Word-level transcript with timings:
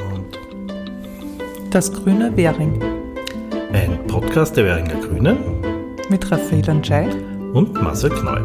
und 0.00 0.38
Das 1.70 1.92
grüne 1.92 2.36
Währing 2.36 2.80
ein 3.72 4.06
Podcast 4.06 4.56
der 4.56 4.64
Währinger 4.64 5.00
Grünen 5.00 5.36
mit 6.08 6.30
Raphael 6.30 6.68
Anschei 6.70 7.08
und 7.52 7.74
Marcel 7.74 8.10
Knoll. 8.10 8.44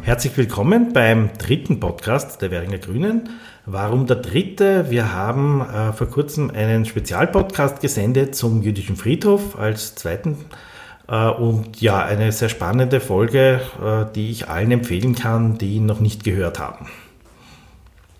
Herzlich 0.00 0.36
willkommen 0.36 0.92
beim 0.92 1.30
dritten 1.38 1.78
Podcast 1.78 2.40
der 2.40 2.50
Währinger 2.50 2.78
Grünen. 2.78 3.28
Warum 3.66 4.06
der 4.06 4.16
dritte? 4.16 4.90
Wir 4.90 5.12
haben 5.12 5.60
äh, 5.60 5.92
vor 5.92 6.08
kurzem 6.08 6.50
einen 6.50 6.84
Spezialpodcast 6.84 7.80
gesendet 7.80 8.34
zum 8.34 8.62
jüdischen 8.62 8.96
Friedhof 8.96 9.58
als 9.58 9.94
zweiten 9.94 10.32
äh, 10.32 10.71
und 11.08 11.80
ja, 11.80 12.04
eine 12.04 12.32
sehr 12.32 12.48
spannende 12.48 13.00
Folge, 13.00 13.60
äh, 13.82 14.12
die 14.14 14.30
ich 14.30 14.48
allen 14.48 14.70
empfehlen 14.70 15.14
kann, 15.14 15.58
die 15.58 15.74
ihn 15.76 15.86
noch 15.86 16.00
nicht 16.00 16.24
gehört 16.24 16.58
haben. 16.58 16.86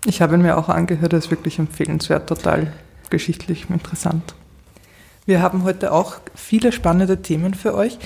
Ich 0.05 0.21
habe 0.21 0.35
ihn 0.35 0.41
mir 0.41 0.57
auch 0.57 0.69
angehört, 0.69 1.13
er 1.13 1.19
ist 1.19 1.31
wirklich 1.31 1.59
empfehlenswert, 1.59 2.27
total 2.27 2.73
geschichtlich 3.09 3.69
interessant. 3.69 4.35
Wir 5.25 5.41
haben 5.41 5.63
heute 5.63 5.93
auch 5.93 6.17
viele 6.35 6.73
spannende 6.73 7.21
Themen 7.21 7.53
für 7.53 7.73
euch. 7.73 7.97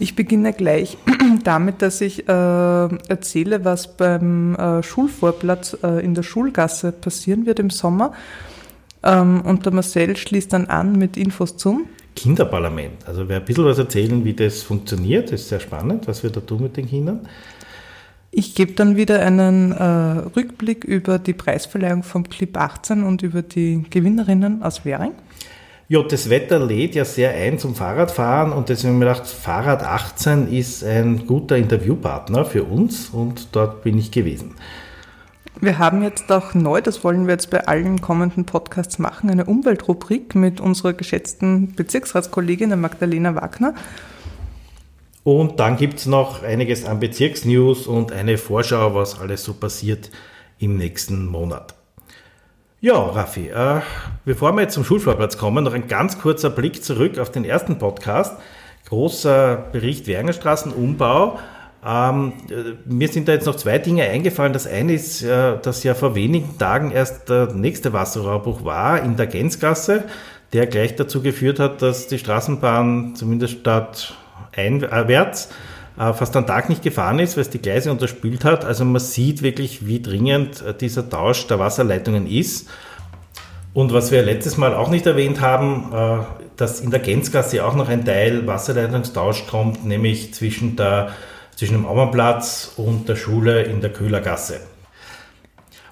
Ich 0.00 0.16
beginne 0.16 0.52
gleich 0.52 0.98
damit, 1.44 1.80
dass 1.80 2.00
ich 2.00 2.28
äh, 2.28 2.32
erzähle, 2.32 3.64
was 3.64 3.96
beim 3.96 4.56
äh, 4.56 4.82
Schulvorplatz 4.82 5.76
äh, 5.82 6.04
in 6.04 6.14
der 6.14 6.24
Schulgasse 6.24 6.90
passieren 6.90 7.46
wird 7.46 7.60
im 7.60 7.70
Sommer. 7.70 8.12
Ähm, 9.04 9.42
und 9.42 9.64
der 9.64 9.72
Marcel 9.72 10.16
schließt 10.16 10.52
dann 10.52 10.66
an 10.66 10.98
mit 10.98 11.16
Infos 11.16 11.56
zum 11.56 11.86
Kinderparlament. 12.16 13.06
Also 13.06 13.28
wer 13.28 13.36
ein 13.36 13.44
bisschen 13.44 13.64
was 13.64 13.78
erzählen, 13.78 14.24
wie 14.24 14.34
das 14.34 14.62
funktioniert, 14.62 15.30
ist 15.30 15.48
sehr 15.48 15.60
spannend, 15.60 16.08
was 16.08 16.22
wir 16.22 16.30
da 16.30 16.40
tun 16.40 16.62
mit 16.62 16.76
den 16.76 16.88
Kindern. 16.88 17.28
Ich 18.32 18.54
gebe 18.54 18.72
dann 18.72 18.96
wieder 18.96 19.20
einen 19.20 19.72
äh, 19.72 19.84
Rückblick 20.36 20.84
über 20.84 21.18
die 21.18 21.32
Preisverleihung 21.32 22.02
vom 22.02 22.28
Clip 22.28 22.54
18 22.56 23.04
und 23.04 23.22
über 23.22 23.42
die 23.42 23.84
Gewinnerinnen 23.88 24.62
aus 24.62 24.84
Währing. 24.84 25.12
Ja, 25.88 26.02
das 26.02 26.28
Wetter 26.28 26.58
lädt 26.58 26.96
ja 26.96 27.04
sehr 27.04 27.30
ein 27.30 27.60
zum 27.60 27.76
Fahrradfahren 27.76 28.52
und 28.52 28.68
deswegen 28.68 28.94
habe 28.94 29.04
ich 29.04 29.08
mir 29.08 29.12
gedacht, 29.14 29.28
Fahrrad 29.28 29.84
18 29.84 30.52
ist 30.52 30.82
ein 30.82 31.26
guter 31.26 31.56
Interviewpartner 31.56 32.44
für 32.44 32.64
uns 32.64 33.10
und 33.10 33.48
dort 33.52 33.84
bin 33.84 33.96
ich 33.96 34.10
gewesen. 34.10 34.56
Wir 35.60 35.78
haben 35.78 36.02
jetzt 36.02 36.30
auch 36.30 36.52
neu, 36.52 36.82
das 36.82 37.02
wollen 37.02 37.26
wir 37.26 37.32
jetzt 37.32 37.50
bei 37.50 37.66
allen 37.66 38.02
kommenden 38.02 38.44
Podcasts 38.44 38.98
machen, 38.98 39.30
eine 39.30 39.46
Umweltrubrik 39.46 40.34
mit 40.34 40.60
unserer 40.60 40.92
geschätzten 40.92 41.74
Bezirksratskollegin 41.74 42.78
Magdalena 42.78 43.34
Wagner. 43.34 43.74
Und 45.24 45.58
dann 45.58 45.76
gibt 45.76 45.98
es 45.98 46.06
noch 46.06 46.42
einiges 46.42 46.84
an 46.84 47.00
Bezirksnews 47.00 47.86
und 47.86 48.12
eine 48.12 48.36
Vorschau, 48.36 48.94
was 48.94 49.18
alles 49.18 49.44
so 49.44 49.54
passiert 49.54 50.10
im 50.58 50.76
nächsten 50.76 51.26
Monat. 51.26 51.74
Ja, 52.80 52.94
Raffi, 53.02 53.48
äh, 53.48 53.80
bevor 54.26 54.52
wir 54.52 54.60
jetzt 54.60 54.74
zum 54.74 54.84
Schulvorplatz 54.84 55.38
kommen, 55.38 55.64
noch 55.64 55.72
ein 55.72 55.88
ganz 55.88 56.18
kurzer 56.18 56.50
Blick 56.50 56.84
zurück 56.84 57.18
auf 57.18 57.32
den 57.32 57.44
ersten 57.44 57.78
Podcast. 57.78 58.36
Großer 58.88 59.56
Bericht 59.72 60.06
Wernerstraßenumbau. 60.06 61.38
Ähm, 61.84 62.32
äh, 62.50 62.74
mir 62.84 63.08
sind 63.08 63.28
da 63.28 63.32
jetzt 63.32 63.46
noch 63.46 63.56
zwei 63.56 63.78
Dinge 63.78 64.04
eingefallen. 64.04 64.52
Das 64.52 64.66
eine 64.66 64.94
ist, 64.94 65.22
äh, 65.22 65.58
dass 65.60 65.82
ja 65.84 65.94
vor 65.94 66.14
wenigen 66.14 66.58
Tagen 66.58 66.90
erst 66.90 67.28
der 67.28 67.52
nächste 67.52 67.92
Wasserrohrbruch 67.92 68.64
war 68.64 69.02
in 69.02 69.16
der 69.16 69.26
Gänzgasse, 69.26 70.04
der 70.52 70.66
gleich 70.66 70.96
dazu 70.96 71.22
geführt 71.22 71.60
hat, 71.60 71.82
dass 71.82 72.08
die 72.08 72.18
Straßenbahn 72.18 73.14
zumindest 73.14 73.60
statt 73.60 74.14
einwärts 74.54 75.50
äh, 75.98 76.12
fast 76.12 76.36
einen 76.36 76.46
Tag 76.46 76.68
nicht 76.68 76.82
gefahren 76.82 77.18
ist, 77.18 77.36
weil 77.36 77.42
es 77.42 77.50
die 77.50 77.60
Gleise 77.60 77.90
unterspült 77.90 78.44
hat. 78.44 78.64
Also 78.64 78.84
man 78.84 79.00
sieht 79.00 79.42
wirklich, 79.42 79.86
wie 79.86 80.00
dringend 80.00 80.62
äh, 80.62 80.74
dieser 80.74 81.08
Tausch 81.08 81.46
der 81.46 81.58
Wasserleitungen 81.58 82.26
ist. 82.26 82.68
Und 83.72 83.92
was 83.92 84.10
wir 84.10 84.22
letztes 84.22 84.56
Mal 84.56 84.74
auch 84.74 84.90
nicht 84.90 85.06
erwähnt 85.06 85.40
haben, 85.40 85.92
äh, 85.92 86.24
dass 86.56 86.80
in 86.80 86.90
der 86.90 87.00
Gänzgasse 87.00 87.64
auch 87.64 87.74
noch 87.74 87.88
ein 87.88 88.04
Teil 88.04 88.46
Wasserleitungstausch 88.46 89.46
kommt, 89.46 89.84
nämlich 89.84 90.34
zwischen, 90.34 90.76
der, 90.76 91.10
zwischen 91.56 91.72
dem 91.72 91.86
Aumannplatz 91.86 92.72
und 92.76 93.08
der 93.08 93.16
Schule 93.16 93.62
in 93.62 93.80
der 93.80 93.92
Köhlergasse. 93.92 94.60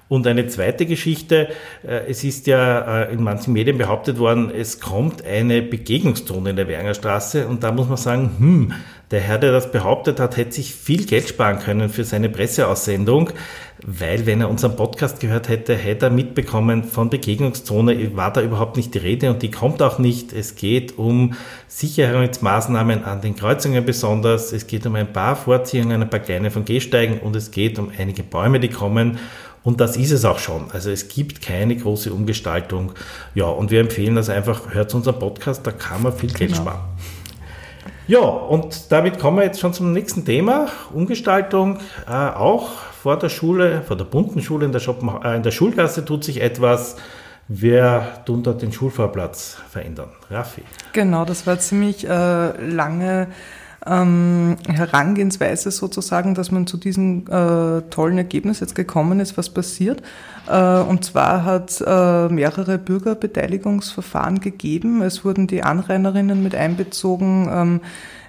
Und 0.07 0.27
eine 0.27 0.47
zweite 0.47 0.85
Geschichte, 0.85 1.47
es 1.83 2.23
ist 2.23 2.45
ja 2.45 3.03
in 3.03 3.23
manchen 3.23 3.53
Medien 3.53 3.79
behauptet 3.79 4.19
worden, 4.19 4.51
es 4.55 4.79
kommt 4.79 5.25
eine 5.25 5.63
Begegnungszone 5.63 6.51
in 6.51 6.55
der 6.55 6.67
Werner 6.67 6.93
Straße 6.93 7.47
und 7.47 7.63
da 7.63 7.71
muss 7.71 7.87
man 7.87 7.97
sagen, 7.97 8.31
hm, 8.37 8.73
der 9.11 9.19
Herr, 9.19 9.37
der 9.37 9.51
das 9.51 9.71
behauptet 9.71 10.19
hat, 10.19 10.35
hätte 10.35 10.53
sich 10.53 10.73
viel 10.73 11.05
Geld 11.05 11.29
sparen 11.29 11.59
können 11.59 11.89
für 11.89 12.03
seine 12.03 12.27
Presseaussendung, 12.27 13.29
weil 13.85 14.25
wenn 14.25 14.41
er 14.41 14.49
unseren 14.49 14.75
Podcast 14.75 15.19
gehört 15.19 15.47
hätte, 15.47 15.75
hätte 15.75 16.07
er 16.07 16.11
mitbekommen, 16.11 16.83
von 16.83 17.11
Begegnungszone 17.11 18.15
war 18.15 18.33
da 18.33 18.41
überhaupt 18.41 18.77
nicht 18.77 18.95
die 18.95 18.99
Rede 18.99 19.29
und 19.29 19.43
die 19.43 19.51
kommt 19.51 19.81
auch 19.83 19.99
nicht. 19.99 20.33
Es 20.33 20.55
geht 20.55 20.97
um 20.97 21.33
Sicherheitsmaßnahmen 21.67 23.03
an 23.03 23.21
den 23.21 23.35
Kreuzungen 23.35 23.85
besonders, 23.85 24.51
es 24.53 24.65
geht 24.65 24.87
um 24.87 24.95
ein 24.95 25.13
paar 25.13 25.35
Vorziehungen, 25.35 26.01
ein 26.01 26.09
paar 26.09 26.19
kleine 26.19 26.49
von 26.49 26.65
Gehsteigen 26.65 27.19
und 27.19 27.35
es 27.35 27.51
geht 27.51 27.77
um 27.77 27.91
einige 27.95 28.23
Bäume, 28.23 28.59
die 28.59 28.69
kommen. 28.69 29.19
Und 29.65 29.81
das 29.81 29.97
ist 29.97 30.11
es 30.11 30.23
auch 30.23 30.37
schon. 30.39 30.71
Also 30.71 30.91
es 30.91 31.07
gibt 31.09 31.41
keine 31.41 31.75
große 31.75 32.13
Umgestaltung. 32.13 32.93
Ja, 33.33 33.45
und 33.45 33.71
wir 33.71 33.81
empfehlen 33.81 34.15
das 34.15 34.29
einfach, 34.29 34.73
hört 34.73 34.93
unseren 34.93 35.19
Podcast, 35.19 35.65
da 35.65 35.71
kann 35.71 36.03
man 36.03 36.13
viel 36.13 36.31
Geld 36.31 36.51
genau. 36.51 36.61
sparen. 36.61 36.81
Ja, 38.07 38.19
und 38.19 38.91
damit 38.91 39.17
kommen 39.17 39.37
wir 39.37 39.43
jetzt 39.43 39.59
schon 39.59 39.73
zum 39.73 39.91
nächsten 39.91 40.23
Thema. 40.23 40.67
Umgestaltung. 40.93 41.79
Äh, 42.07 42.11
auch 42.11 42.69
vor 43.01 43.17
der 43.17 43.29
Schule, 43.29 43.81
vor 43.81 43.97
der 43.97 44.05
bunten 44.05 44.43
Schule 44.43 44.67
in 44.67 44.71
der, 44.71 44.79
Schoppen, 44.79 45.09
äh, 45.23 45.35
in 45.35 45.41
der 45.41 45.49
Schulgasse 45.49 46.05
tut 46.05 46.23
sich 46.23 46.41
etwas. 46.41 46.97
Wer 47.47 48.23
tun 48.25 48.43
dort 48.43 48.61
den 48.61 48.71
Schulvorplatz 48.71 49.57
verändern? 49.69 50.09
Raffi. 50.29 50.61
Genau, 50.93 51.25
das 51.25 51.47
war 51.47 51.57
ziemlich 51.57 52.07
äh, 52.07 52.67
lange 52.67 53.27
ähm, 53.87 54.57
Herangehensweise 54.67 55.71
sozusagen, 55.71 56.33
dass 56.33 56.51
man 56.51 56.67
zu 56.67 56.77
diesem 56.77 57.25
äh, 57.27 57.81
tollen 57.89 58.17
Ergebnis 58.17 58.59
jetzt 58.59 58.75
gekommen 58.75 59.19
ist, 59.19 59.37
was 59.37 59.49
passiert. 59.49 60.01
Äh, 60.47 60.79
und 60.79 61.05
zwar 61.05 61.45
hat 61.45 61.83
äh, 61.85 62.29
mehrere 62.29 62.77
Bürgerbeteiligungsverfahren 62.77 64.39
gegeben. 64.39 65.01
Es 65.01 65.23
wurden 65.23 65.47
die 65.47 65.63
Anrainerinnen 65.63 66.41
mit 66.41 66.55
einbezogen. 66.55 67.49
Ähm, 67.51 67.81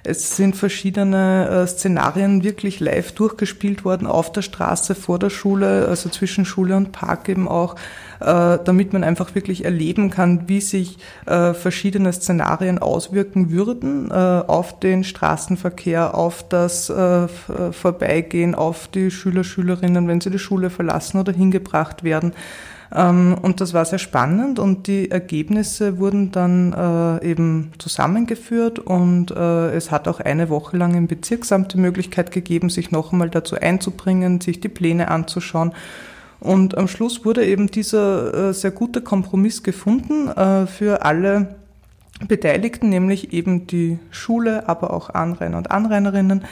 es 0.07 0.35
sind 0.37 0.55
verschiedene 0.55 1.49
äh, 1.49 1.67
Szenarien 1.67 2.43
wirklich 2.43 2.79
live 2.79 3.11
durchgespielt 3.11 3.83
worden 3.83 4.07
auf 4.07 4.31
der 4.31 4.41
Straße, 4.41 4.95
vor 4.95 5.19
der 5.19 5.29
Schule, 5.29 5.87
also 5.87 6.09
zwischen 6.09 6.45
Schule 6.45 6.77
und 6.77 6.93
Park 6.93 7.27
eben 7.27 7.47
auch, 7.47 7.75
äh, 8.21 8.57
damit 8.63 8.93
man 8.93 9.03
einfach 9.03 9.35
wirklich 9.35 9.65
erleben 9.65 10.09
kann, 10.09 10.47
wie 10.47 10.61
sich 10.61 10.97
äh, 11.25 11.53
verschiedene 11.53 12.13
Szenarien 12.13 12.79
auswirken 12.79 13.51
würden 13.51 14.11
auf 14.11 14.79
den 14.79 15.03
Straßenverkehr, 15.03 16.15
auf 16.15 16.47
das 16.47 16.87
Vorbeigehen, 16.87 18.55
auf 18.55 18.87
die 18.87 19.11
Schüler, 19.11 19.43
Schülerinnen, 19.43 20.07
wenn 20.07 20.21
sie 20.21 20.29
die 20.29 20.39
Schule 20.39 20.69
verlassen 20.69 21.19
oder 21.19 21.33
hingebracht 21.33 22.03
werden. 22.03 22.33
Ähm, 22.93 23.37
und 23.41 23.59
das 23.61 23.73
war 23.73 23.85
sehr 23.85 23.99
spannend 23.99 24.59
und 24.59 24.87
die 24.87 25.11
Ergebnisse 25.11 25.99
wurden 25.99 26.31
dann 26.31 26.73
äh, 26.73 27.29
eben 27.29 27.71
zusammengeführt 27.79 28.79
und 28.79 29.31
äh, 29.31 29.71
es 29.71 29.91
hat 29.91 30.07
auch 30.07 30.19
eine 30.19 30.49
Woche 30.49 30.77
lang 30.77 30.95
im 30.95 31.07
Bezirksamt 31.07 31.73
die 31.73 31.79
Möglichkeit 31.79 32.31
gegeben, 32.31 32.69
sich 32.69 32.91
noch 32.91 33.11
einmal 33.11 33.29
dazu 33.29 33.55
einzubringen, 33.55 34.39
sich 34.39 34.61
die 34.61 34.69
Pläne 34.69 35.09
anzuschauen. 35.09 35.73
Und 36.39 36.77
am 36.77 36.87
Schluss 36.87 37.25
wurde 37.25 37.45
eben 37.45 37.67
dieser 37.67 38.49
äh, 38.49 38.53
sehr 38.53 38.71
gute 38.71 39.01
Kompromiss 39.01 39.63
gefunden 39.63 40.29
für 40.67 41.03
alle 41.03 41.55
Beteiligten, 42.27 42.89
nämlich 42.89 43.33
eben 43.33 43.67
die 43.67 43.97
Schule, 44.11 44.69
aber 44.69 44.93
auch 44.93 45.09
Anrainer 45.09 45.57
und 45.57 45.71
Anrainerinnen, 45.71 46.45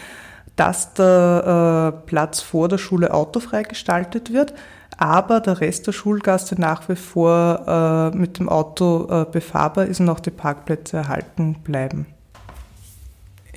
dass 0.56 0.94
der 0.94 2.02
Platz 2.06 2.42
vor 2.42 2.68
der 2.68 2.78
Schule 2.78 3.14
autofrei 3.14 3.64
gestaltet 3.64 4.34
wird 4.34 4.54
aber 4.98 5.40
der 5.40 5.62
Rest 5.62 5.88
der 5.88 5.92
Schulgasse 5.92 6.60
nach 6.60 6.88
wie 6.90 6.96
vor 6.96 8.12
äh, 8.14 8.18
mit 8.18 8.40
dem 8.40 8.50
Auto 8.50 9.08
äh, 9.10 9.26
befahrbar 9.32 9.86
ist 9.86 10.00
und 10.00 10.10
auch 10.10 10.20
die 10.20 10.32
Parkplätze 10.32 10.98
erhalten 10.98 11.56
bleiben. 11.64 12.06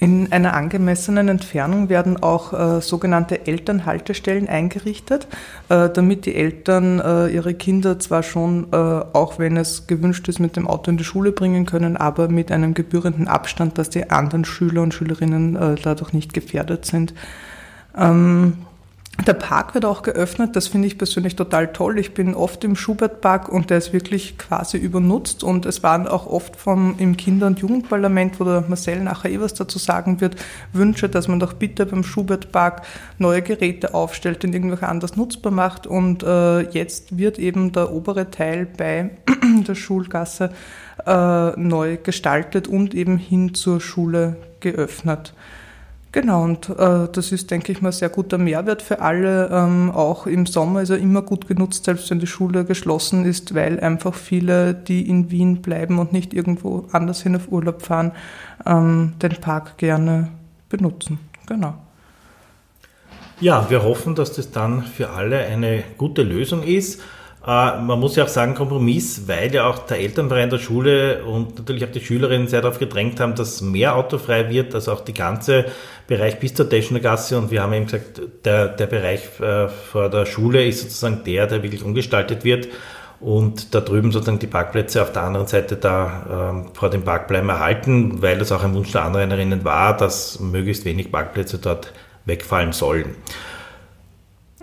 In 0.00 0.30
einer 0.30 0.54
angemessenen 0.54 1.26
Entfernung 1.26 1.88
werden 1.88 2.22
auch 2.22 2.52
äh, 2.52 2.80
sogenannte 2.80 3.48
Elternhaltestellen 3.48 4.48
eingerichtet, 4.48 5.26
äh, 5.68 5.88
damit 5.88 6.24
die 6.24 6.36
Eltern 6.36 7.00
äh, 7.00 7.26
ihre 7.26 7.54
Kinder 7.54 7.98
zwar 7.98 8.22
schon, 8.22 8.68
äh, 8.70 8.76
auch 8.76 9.40
wenn 9.40 9.56
es 9.56 9.88
gewünscht 9.88 10.28
ist, 10.28 10.38
mit 10.38 10.54
dem 10.54 10.68
Auto 10.68 10.92
in 10.92 10.98
die 10.98 11.04
Schule 11.04 11.32
bringen 11.32 11.66
können, 11.66 11.96
aber 11.96 12.28
mit 12.28 12.52
einem 12.52 12.74
gebührenden 12.74 13.26
Abstand, 13.26 13.76
dass 13.76 13.90
die 13.90 14.08
anderen 14.08 14.44
Schüler 14.44 14.82
und 14.82 14.94
Schülerinnen 14.94 15.56
äh, 15.56 15.74
dadurch 15.82 16.12
nicht 16.12 16.32
gefährdet 16.32 16.84
sind. 16.84 17.12
Ähm, 17.96 18.58
Der 19.26 19.34
Park 19.34 19.74
wird 19.74 19.84
auch 19.84 20.02
geöffnet, 20.02 20.54
das 20.54 20.68
finde 20.68 20.86
ich 20.86 20.96
persönlich 20.96 21.34
total 21.34 21.72
toll. 21.72 21.98
Ich 21.98 22.14
bin 22.14 22.34
oft 22.34 22.62
im 22.62 22.76
Schubert-Park 22.76 23.48
und 23.48 23.68
der 23.68 23.78
ist 23.78 23.92
wirklich 23.92 24.38
quasi 24.38 24.78
übernutzt 24.78 25.42
und 25.42 25.66
es 25.66 25.82
waren 25.82 26.06
auch 26.06 26.26
oft 26.26 26.56
vom, 26.56 26.94
im 26.98 27.16
Kinder- 27.16 27.48
und 27.48 27.58
Jugendparlament, 27.58 28.38
wo 28.38 28.44
der 28.44 28.64
Marcel 28.68 29.02
nachher 29.02 29.30
eh 29.30 29.40
was 29.40 29.54
dazu 29.54 29.78
sagen 29.78 30.20
wird, 30.20 30.36
Wünsche, 30.72 31.08
dass 31.08 31.26
man 31.26 31.40
doch 31.40 31.52
bitte 31.52 31.84
beim 31.84 32.04
Schubert-Park 32.04 32.82
neue 33.18 33.42
Geräte 33.42 33.92
aufstellt, 33.92 34.44
den 34.44 34.52
irgendwo 34.52 34.86
anders 34.86 35.16
nutzbar 35.16 35.52
macht 35.52 35.86
und 35.86 36.22
äh, 36.22 36.60
jetzt 36.70 37.18
wird 37.18 37.40
eben 37.40 37.72
der 37.72 37.92
obere 37.92 38.30
Teil 38.30 38.66
bei 38.66 39.10
der 39.66 39.74
Schulgasse 39.74 40.50
äh, 41.04 41.50
neu 41.60 41.96
gestaltet 41.96 42.68
und 42.68 42.94
eben 42.94 43.18
hin 43.18 43.52
zur 43.54 43.80
Schule 43.80 44.36
geöffnet. 44.60 45.34
Genau, 46.20 46.42
und 46.42 46.68
äh, 46.68 47.06
das 47.12 47.30
ist, 47.30 47.52
denke 47.52 47.70
ich 47.70 47.80
mal, 47.80 47.92
sehr 47.92 48.08
guter 48.08 48.38
Mehrwert 48.38 48.82
für 48.82 49.00
alle. 49.00 49.50
Ähm, 49.52 49.92
auch 49.92 50.26
im 50.26 50.46
Sommer 50.46 50.82
ist 50.82 50.90
er 50.90 50.98
immer 50.98 51.22
gut 51.22 51.46
genutzt, 51.46 51.84
selbst 51.84 52.10
wenn 52.10 52.18
die 52.18 52.26
Schule 52.26 52.64
geschlossen 52.64 53.24
ist, 53.24 53.54
weil 53.54 53.78
einfach 53.78 54.14
viele, 54.14 54.74
die 54.74 55.08
in 55.08 55.30
Wien 55.30 55.62
bleiben 55.62 56.00
und 56.00 56.12
nicht 56.12 56.34
irgendwo 56.34 56.88
anders 56.90 57.22
hin 57.22 57.36
auf 57.36 57.52
Urlaub 57.52 57.82
fahren, 57.82 58.10
ähm, 58.66 59.12
den 59.22 59.36
Park 59.36 59.78
gerne 59.78 60.26
benutzen. 60.68 61.20
Genau. 61.46 61.74
Ja, 63.38 63.70
wir 63.70 63.84
hoffen, 63.84 64.16
dass 64.16 64.32
das 64.32 64.50
dann 64.50 64.82
für 64.82 65.10
alle 65.10 65.38
eine 65.38 65.84
gute 65.98 66.24
Lösung 66.24 66.64
ist. 66.64 67.00
Äh, 67.48 67.80
man 67.80 67.98
muss 67.98 68.14
ja 68.14 68.24
auch 68.24 68.28
sagen, 68.28 68.54
Kompromiss, 68.54 69.26
weil 69.26 69.54
ja 69.54 69.66
auch 69.66 69.78
der 69.78 70.00
Elternverein 70.00 70.50
der 70.50 70.58
Schule 70.58 71.24
und 71.24 71.58
natürlich 71.58 71.82
auch 71.86 71.90
die 71.90 72.00
Schülerinnen 72.00 72.46
sehr 72.46 72.60
darauf 72.60 72.78
gedrängt 72.78 73.20
haben, 73.20 73.34
dass 73.34 73.62
mehr 73.62 73.96
autofrei 73.96 74.50
wird, 74.50 74.74
also 74.74 74.92
auch 74.92 75.00
die 75.00 75.14
ganze 75.14 75.64
Bereich 76.06 76.38
bis 76.38 76.52
zur 76.52 76.68
Teschner 76.68 77.00
Gasse. 77.00 77.38
Und 77.38 77.50
wir 77.50 77.62
haben 77.62 77.72
eben 77.72 77.86
gesagt, 77.86 78.20
der, 78.44 78.68
der 78.68 78.86
Bereich 78.86 79.22
äh, 79.40 79.68
vor 79.68 80.10
der 80.10 80.26
Schule 80.26 80.66
ist 80.66 80.82
sozusagen 80.82 81.24
der, 81.24 81.46
der 81.46 81.62
wirklich 81.62 81.82
umgestaltet 81.82 82.44
wird. 82.44 82.68
Und 83.18 83.74
da 83.74 83.80
drüben 83.80 84.12
sozusagen 84.12 84.38
die 84.38 84.46
Parkplätze 84.46 85.00
auf 85.02 85.12
der 85.12 85.22
anderen 85.22 85.46
Seite 85.46 85.76
da 85.76 86.50
ähm, 86.52 86.70
vor 86.74 86.90
dem 86.90 87.02
Park 87.02 87.28
bleiben 87.28 87.48
erhalten, 87.48 88.20
weil 88.20 88.38
das 88.38 88.52
auch 88.52 88.62
ein 88.62 88.74
Wunsch 88.74 88.92
der 88.92 89.04
Anrainerinnen 89.04 89.64
war, 89.64 89.96
dass 89.96 90.38
möglichst 90.38 90.84
wenig 90.84 91.10
Parkplätze 91.10 91.58
dort 91.58 91.94
wegfallen 92.26 92.72
sollen. 92.72 93.16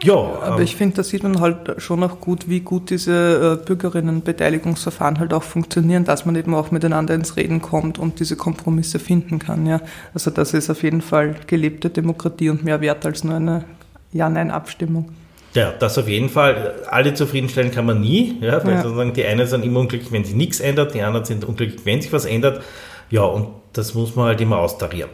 Ja, 0.03 0.13
aber 0.13 0.57
ähm, 0.57 0.63
ich 0.63 0.75
finde, 0.75 0.97
da 0.97 1.03
sieht 1.03 1.23
man 1.23 1.39
halt 1.39 1.81
schon 1.81 2.03
auch 2.03 2.19
gut, 2.19 2.49
wie 2.49 2.59
gut 2.59 2.89
diese 2.89 3.59
äh, 3.61 3.65
Bürgerinnenbeteiligungsverfahren 3.65 5.19
halt 5.19 5.33
auch 5.33 5.43
funktionieren, 5.43 6.03
dass 6.03 6.25
man 6.25 6.35
eben 6.35 6.53
auch 6.53 6.71
miteinander 6.71 7.13
ins 7.13 7.37
Reden 7.37 7.61
kommt 7.61 7.97
und 7.97 8.19
diese 8.19 8.35
Kompromisse 8.35 8.99
finden 8.99 9.39
kann. 9.39 9.65
Ja. 9.65 9.79
Also 10.13 10.31
das 10.31 10.53
ist 10.53 10.69
auf 10.69 10.83
jeden 10.83 11.01
Fall 11.01 11.35
gelebte 11.47 11.89
Demokratie 11.89 12.49
und 12.49 12.63
mehr 12.63 12.81
wert 12.81 13.05
als 13.05 13.23
nur 13.23 13.35
eine 13.35 13.63
Ja-Nein-Abstimmung. 14.11 15.09
Ja, 15.53 15.71
das 15.71 15.97
auf 15.97 16.09
jeden 16.09 16.27
Fall. 16.27 16.75
Alle 16.89 17.13
zufriedenstellen 17.13 17.71
kann 17.71 17.85
man 17.85 18.01
nie, 18.01 18.37
ja, 18.41 18.63
weil 18.65 18.73
ja. 18.73 18.81
sozusagen 18.81 19.13
die 19.13 19.23
einen 19.23 19.47
sind 19.47 19.63
immer 19.63 19.79
unglücklich, 19.79 20.11
wenn 20.11 20.25
sich 20.25 20.35
nichts 20.35 20.59
ändert, 20.59 20.93
die 20.93 21.01
anderen 21.01 21.25
sind 21.25 21.45
unglücklich, 21.45 21.85
wenn 21.85 22.01
sich 22.01 22.11
was 22.11 22.25
ändert. 22.25 22.61
Ja, 23.09 23.21
und 23.21 23.47
das 23.71 23.93
muss 23.93 24.15
man 24.15 24.25
halt 24.25 24.41
immer 24.41 24.57
austarieren. 24.57 25.09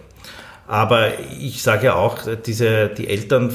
Aber 0.71 1.19
ich 1.37 1.61
sage 1.63 1.87
ja 1.87 1.95
auch, 1.95 2.19
diese, 2.45 2.87
die 2.87 3.09
Eltern, 3.09 3.51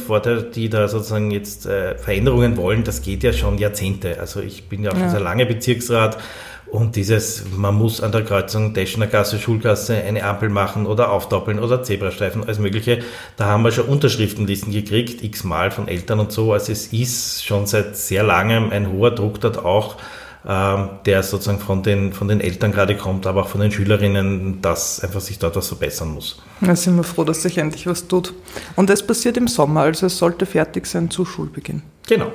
die 0.55 0.69
da 0.69 0.87
sozusagen 0.87 1.31
jetzt 1.31 1.65
äh, 1.65 1.97
Veränderungen 1.97 2.59
wollen, 2.59 2.85
das 2.85 3.01
geht 3.01 3.23
ja 3.23 3.33
schon 3.33 3.57
Jahrzehnte. 3.57 4.21
Also 4.21 4.41
ich 4.41 4.69
bin 4.69 4.85
ja 4.85 4.91
auch 4.91 4.97
ja. 4.97 5.01
schon 5.01 5.11
sehr 5.13 5.21
lange 5.21 5.47
Bezirksrat 5.47 6.19
und 6.67 6.95
dieses, 6.95 7.45
man 7.57 7.75
muss 7.75 8.03
an 8.03 8.13
der 8.13 8.23
Kreuzung 8.23 8.75
Deschner 8.75 9.07
Gasse, 9.07 9.39
Schulgasse 9.39 9.97
eine 9.97 10.25
Ampel 10.25 10.51
machen 10.51 10.85
oder 10.85 11.11
aufdoppeln 11.11 11.59
oder 11.59 11.83
Zebrastreifen, 11.83 12.45
alles 12.45 12.59
Mögliche. 12.59 12.99
Da 13.39 13.47
haben 13.47 13.63
wir 13.63 13.73
schon 13.73 13.87
Unterschriftenlisten 13.87 14.71
gekriegt, 14.71 15.25
x-mal 15.25 15.71
von 15.71 15.89
Eltern 15.89 16.21
und 16.21 16.33
so. 16.33 16.53
Also 16.53 16.71
es 16.71 16.89
ist 16.89 17.47
schon 17.47 17.65
seit 17.65 17.97
sehr 17.97 18.25
langem 18.25 18.69
ein 18.69 18.93
hoher 18.93 19.13
Druck 19.13 19.41
dort 19.41 19.65
auch 19.65 19.97
der 20.47 21.23
sozusagen 21.25 21.59
von 21.59 21.83
den, 21.83 22.13
von 22.13 22.29
den 22.29 22.41
Eltern 22.41 22.71
gerade 22.71 22.97
kommt, 22.97 23.27
aber 23.27 23.43
auch 23.43 23.49
von 23.49 23.61
den 23.61 23.73
Schülerinnen, 23.73 24.63
dass 24.63 25.01
einfach 25.01 25.21
sich 25.21 25.41
dort 25.41 25.57
was 25.57 25.69
verbessern 25.69 26.15
muss. 26.15 26.41
Da 26.61 26.77
sind 26.77 26.97
wir 26.97 27.03
froh, 27.03 27.25
dass 27.25 27.43
sich 27.43 27.59
endlich 27.59 27.87
was 27.89 28.07
tut. 28.07 28.33
Und 28.77 28.89
es 28.89 29.05
passiert 29.05 29.37
im 29.37 29.49
Sommer, 29.49 29.81
also 29.81 30.07
es 30.07 30.19
sollte 30.19 30.47
fertig 30.47 30.87
sein 30.87 31.11
zu 31.11 31.25
Schulbeginn. 31.25 31.83
Genau. 32.07 32.31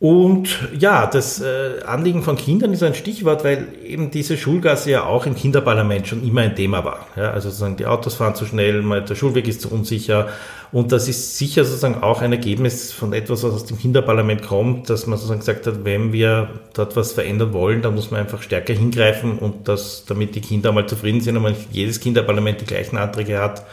Und 0.00 0.48
ja, 0.78 1.06
das 1.06 1.40
äh, 1.40 1.82
Anliegen 1.84 2.22
von 2.22 2.36
Kindern 2.36 2.72
ist 2.72 2.84
ein 2.84 2.94
Stichwort, 2.94 3.42
weil 3.42 3.66
eben 3.84 4.12
diese 4.12 4.36
Schulgasse 4.36 4.92
ja 4.92 5.04
auch 5.04 5.26
im 5.26 5.34
Kinderparlament 5.34 6.06
schon 6.06 6.22
immer 6.24 6.42
ein 6.42 6.54
Thema 6.54 6.84
war. 6.84 7.08
Ja, 7.16 7.32
also 7.32 7.48
sozusagen 7.48 7.76
die 7.76 7.86
Autos 7.86 8.14
fahren 8.14 8.36
zu 8.36 8.46
schnell, 8.46 8.84
der 9.02 9.14
Schulweg 9.16 9.48
ist 9.48 9.60
zu 9.60 9.72
unsicher. 9.72 10.28
Und 10.70 10.92
das 10.92 11.08
ist 11.08 11.36
sicher 11.36 11.64
sozusagen 11.64 12.00
auch 12.02 12.20
ein 12.20 12.30
Ergebnis 12.30 12.92
von 12.92 13.12
etwas, 13.12 13.42
was 13.42 13.52
aus 13.54 13.64
dem 13.64 13.76
Kinderparlament 13.76 14.46
kommt, 14.46 14.88
dass 14.88 15.08
man 15.08 15.18
sozusagen 15.18 15.40
gesagt 15.40 15.66
hat, 15.66 15.84
wenn 15.84 16.12
wir 16.12 16.50
dort 16.74 16.94
was 16.94 17.12
verändern 17.12 17.52
wollen, 17.52 17.82
dann 17.82 17.96
muss 17.96 18.12
man 18.12 18.20
einfach 18.20 18.42
stärker 18.42 18.74
hingreifen 18.74 19.38
und 19.38 19.66
das, 19.66 20.04
damit 20.06 20.36
die 20.36 20.42
Kinder 20.42 20.70
mal 20.70 20.86
zufrieden 20.86 21.22
sind 21.22 21.36
und 21.36 21.42
man 21.42 21.52
nicht 21.54 21.72
jedes 21.72 21.98
Kinderparlament 21.98 22.60
die 22.60 22.66
gleichen 22.66 22.98
Anträge 22.98 23.40
hat. 23.40 23.64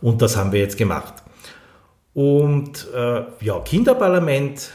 Und 0.00 0.22
das 0.22 0.38
haben 0.38 0.52
wir 0.52 0.60
jetzt 0.60 0.78
gemacht. 0.78 1.12
Und 2.14 2.86
äh, 2.94 3.24
ja, 3.42 3.58
Kinderparlament 3.62 4.70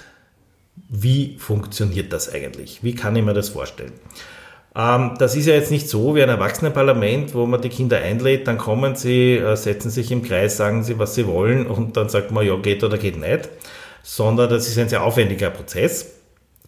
wie 0.92 1.38
funktioniert 1.40 2.12
das 2.12 2.32
eigentlich? 2.32 2.84
Wie 2.84 2.94
kann 2.94 3.16
ich 3.16 3.24
mir 3.24 3.34
das 3.34 3.50
vorstellen? 3.50 3.94
Ähm, 4.76 5.16
das 5.18 5.36
ist 5.36 5.48
ja 5.48 5.54
jetzt 5.54 5.72
nicht 5.72 5.88
so 5.88 6.16
wie 6.16 6.22
ein 6.22 6.30
Erwachsenenparlament, 6.30 7.34
wo 7.34 7.46
man 7.46 7.62
die 7.62 7.70
Kinder 7.70 7.98
einlädt, 7.98 8.48
dann 8.48 8.58
kommen 8.58 8.96
sie, 8.96 9.38
äh, 9.38 9.56
setzen 9.56 9.90
sich 9.90 10.12
im 10.12 10.22
Kreis, 10.22 10.58
sagen 10.58 10.84
sie, 10.84 11.00
was 11.00 11.16
sie 11.16 11.28
wollen 11.28 11.66
und 11.66 11.96
dann 11.96 12.10
sagt 12.10 12.32
man, 12.32 12.46
ja, 12.46 12.58
geht 12.58 12.84
oder 12.84 12.98
geht 12.98 13.18
nicht, 13.18 13.50
sondern 14.04 14.50
das 14.50 14.68
ist 14.68 14.78
ein 14.78 14.90
sehr 14.90 15.04
aufwendiger 15.04 15.50
Prozess. 15.50 16.14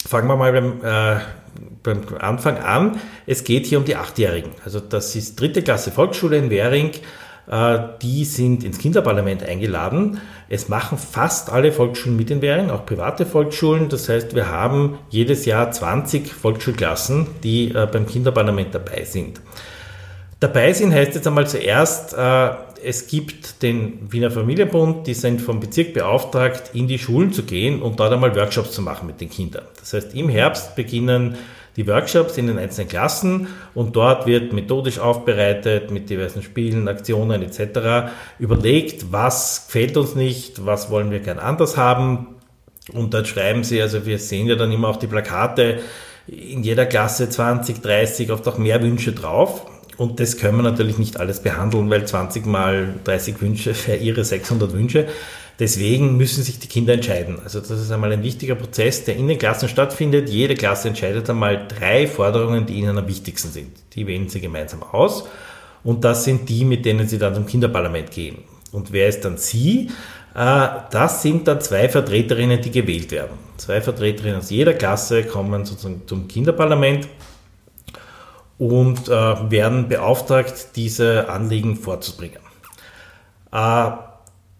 Fangen 0.06 0.28
wir 0.28 0.38
mal 0.38 0.54
beim, 0.54 0.84
äh, 0.84 1.20
beim 1.84 2.02
Anfang 2.20 2.58
an. 2.58 3.00
Es 3.26 3.44
geht 3.44 3.66
hier 3.66 3.78
um 3.78 3.86
die 3.86 3.98
Achtjährigen. 3.98 4.52
Also 4.64 4.80
das 4.80 5.16
ist 5.16 5.40
dritte 5.40 5.62
Klasse 5.62 5.92
Volksschule 5.92 6.38
in 6.38 6.50
Währing. 6.50 6.92
Äh, 7.50 7.80
die 8.02 8.26
sind 8.26 8.64
ins 8.64 8.80
Kinderparlament 8.80 9.44
eingeladen. 9.44 10.22
Es 10.50 10.70
machen 10.70 10.98
fast 10.98 11.50
alle 11.50 11.72
Volksschulen 11.72 12.18
mit 12.18 12.32
in 12.32 12.42
Währing, 12.42 12.70
auch 12.70 12.86
private 12.86 13.26
Volksschulen. 13.26 13.90
Das 13.90 14.08
heißt, 14.10 14.36
wir 14.36 14.50
haben 14.50 14.98
jedes 15.10 15.46
Jahr 15.46 15.72
20 15.72 16.34
Volksschulklassen, 16.34 17.28
die 17.44 17.70
äh, 17.70 17.88
beim 17.92 18.06
Kinderparlament 18.06 18.74
dabei 18.74 19.04
sind. 19.04 19.42
Dabei 20.40 20.74
sind 20.74 20.94
heißt 20.94 21.16
jetzt 21.16 21.26
einmal 21.26 21.48
zuerst, 21.48 22.14
äh, 22.14 22.50
es 22.84 23.08
gibt 23.08 23.62
den 23.64 24.12
Wiener 24.12 24.30
Familienbund, 24.30 25.08
die 25.08 25.14
sind 25.14 25.42
vom 25.42 25.62
Bezirk 25.62 25.94
beauftragt, 25.94 26.72
in 26.74 26.88
die 26.88 27.00
Schulen 27.00 27.32
zu 27.32 27.44
gehen 27.44 27.82
und 27.82 28.00
dort 28.00 28.12
einmal 28.12 28.36
Workshops 28.36 28.72
zu 28.72 28.82
machen 28.82 29.08
mit 29.08 29.22
den 29.22 29.30
Kindern. 29.30 29.64
Das 29.80 29.94
heißt, 29.94 30.14
im 30.14 30.28
Herbst 30.28 30.76
beginnen 30.76 31.38
die 31.76 31.88
Workshops 31.88 32.38
in 32.38 32.48
den 32.48 32.58
einzelnen 32.58 32.88
Klassen 32.88 33.48
und 33.74 33.96
dort 33.96 34.28
wird 34.28 34.54
methodisch 34.54 35.00
aufbereitet 35.00 35.92
mit 35.92 36.10
diversen 36.10 36.44
Spielen, 36.44 36.88
Aktionen 36.88 37.42
etc. 37.42 38.12
überlegt, 38.40 39.12
was 39.12 39.66
gefällt 39.66 39.98
uns 39.98 40.16
nicht, 40.16 40.66
was 40.66 40.90
wollen 40.92 41.12
wir 41.12 41.20
gern 41.20 41.40
anders 41.40 41.78
haben. 41.78 42.36
Und 42.92 43.14
dort 43.14 43.28
schreiben 43.28 43.64
sie, 43.64 43.82
also 43.82 44.06
wir 44.06 44.20
sehen 44.20 44.48
ja 44.48 44.56
dann 44.56 44.72
immer 44.72 44.90
auf 44.90 45.00
die 45.00 45.08
Plakate, 45.08 45.80
in 46.28 46.64
jeder 46.64 46.86
Klasse 46.86 47.30
20, 47.30 47.82
30, 47.82 48.32
oft 48.32 48.48
auch 48.48 48.58
mehr 48.58 48.82
Wünsche 48.82 49.12
drauf. 49.12 49.66
Und 49.98 50.20
das 50.20 50.38
können 50.38 50.58
wir 50.58 50.64
natürlich 50.64 50.98
nicht 50.98 51.20
alles 51.20 51.42
behandeln, 51.42 51.90
weil 51.90 52.06
20 52.06 52.46
mal 52.46 52.96
30 53.04 53.42
Wünsche 53.42 53.76
wäre 53.88 53.98
ihre 53.98 54.24
600 54.24 54.74
Wünsche. 54.74 55.08
Deswegen 55.60 56.18
müssen 56.18 56.44
sich 56.44 56.60
die 56.60 56.68
Kinder 56.68 56.94
entscheiden. 56.94 57.40
Also 57.44 57.60
das 57.60 57.70
ist 57.70 57.92
einmal 57.92 58.12
ein 58.12 58.24
wichtiger 58.24 58.56
Prozess, 58.56 59.06
der 59.06 59.16
in 59.16 59.28
den 59.28 59.38
Klassen 59.38 59.70
stattfindet. 59.70 60.30
Jede 60.30 60.56
Klasse 60.56 60.88
entscheidet 60.88 61.30
einmal 61.30 61.68
drei 61.68 62.08
Forderungen, 62.08 62.66
die 62.66 62.74
ihnen 62.74 62.98
am 62.98 63.08
wichtigsten 63.08 63.52
sind. 63.52 63.72
Die 63.94 64.08
wählen 64.08 64.30
sie 64.30 64.42
gemeinsam 64.42 64.82
aus. 64.82 65.28
Und 65.84 66.04
das 66.04 66.24
sind 66.24 66.50
die, 66.50 66.66
mit 66.66 66.86
denen 66.86 67.08
sie 67.08 67.20
dann 67.20 67.36
zum 67.36 67.46
Kinderparlament 67.46 68.10
gehen. 68.10 68.40
Und 68.72 68.92
wer 68.92 69.08
ist 69.08 69.26
dann 69.26 69.38
sie? 69.38 69.92
Äh, 70.34 70.68
das 70.90 71.22
sind 71.22 71.48
dann 71.48 71.62
zwei 71.62 71.88
Vertreterinnen, 71.88 72.62
die 72.62 72.72
gewählt 72.72 73.12
werden. 73.12 73.38
Zwei 73.58 73.82
Vertreterinnen 73.82 74.40
aus 74.40 74.50
jeder 74.50 74.74
Klasse 74.74 75.24
kommen 75.24 75.66
sozusagen 75.66 76.02
zum 76.08 76.28
Kinderparlament 76.28 77.08
und 78.58 79.08
äh, 79.08 79.52
werden 79.52 79.88
beauftragt, 79.88 80.76
diese 80.76 81.30
Anliegen 81.30 81.76
vorzubringen. 81.76 82.40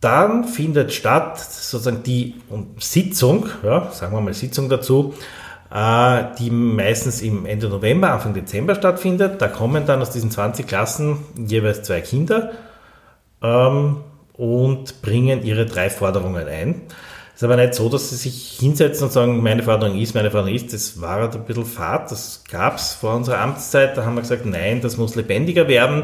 Dann 0.04 0.44
findet 0.44 0.92
statt 0.92 1.40
sozusagen 1.40 2.04
die 2.04 2.36
Sitzung, 2.78 3.48
ja, 3.64 3.90
sagen 3.92 4.14
wir 4.14 4.20
mal 4.20 4.34
Sitzung 4.34 4.68
dazu, 4.68 5.14
äh, 5.74 6.26
die 6.38 6.52
meistens 6.52 7.22
im 7.22 7.46
Ende 7.46 7.70
November, 7.70 8.12
Anfang 8.12 8.34
Dezember 8.34 8.76
stattfindet. 8.76 9.42
Da 9.42 9.48
kommen 9.48 9.86
dann 9.86 10.02
aus 10.02 10.10
diesen 10.10 10.30
20 10.30 10.68
Klassen 10.68 11.20
jeweils 11.38 11.84
zwei 11.84 12.02
Kinder 12.02 12.52
ähm, 13.42 13.98
und 14.34 15.02
bringen 15.02 15.42
ihre 15.44 15.66
drei 15.66 15.90
Forderungen 15.90 16.48
ein. 16.48 16.82
Es 17.36 17.42
ist 17.42 17.44
aber 17.46 17.56
nicht 17.56 17.74
so, 17.74 17.88
dass 17.88 18.10
sie 18.10 18.18
sich 18.18 18.58
hinsetzen 18.60 19.06
und 19.06 19.14
sagen, 19.14 19.42
meine 19.42 19.64
Forderung 19.64 19.98
ist, 19.98 20.14
meine 20.14 20.30
Forderung 20.30 20.54
ist. 20.54 20.74
Das 20.74 21.02
war 21.02 21.22
halt 21.22 21.34
ein 21.34 21.46
bisschen 21.46 21.66
fad. 21.66 22.12
Das 22.12 22.44
gab 22.52 22.76
es 22.76 22.94
vor 22.94 23.16
unserer 23.16 23.40
Amtszeit. 23.40 23.98
Da 23.98 24.06
haben 24.06 24.16
wir 24.16 24.22
gesagt, 24.22 24.46
nein, 24.46 24.82
das 24.82 24.98
muss 24.98 25.16
lebendiger 25.16 25.68
werden. 25.68 26.04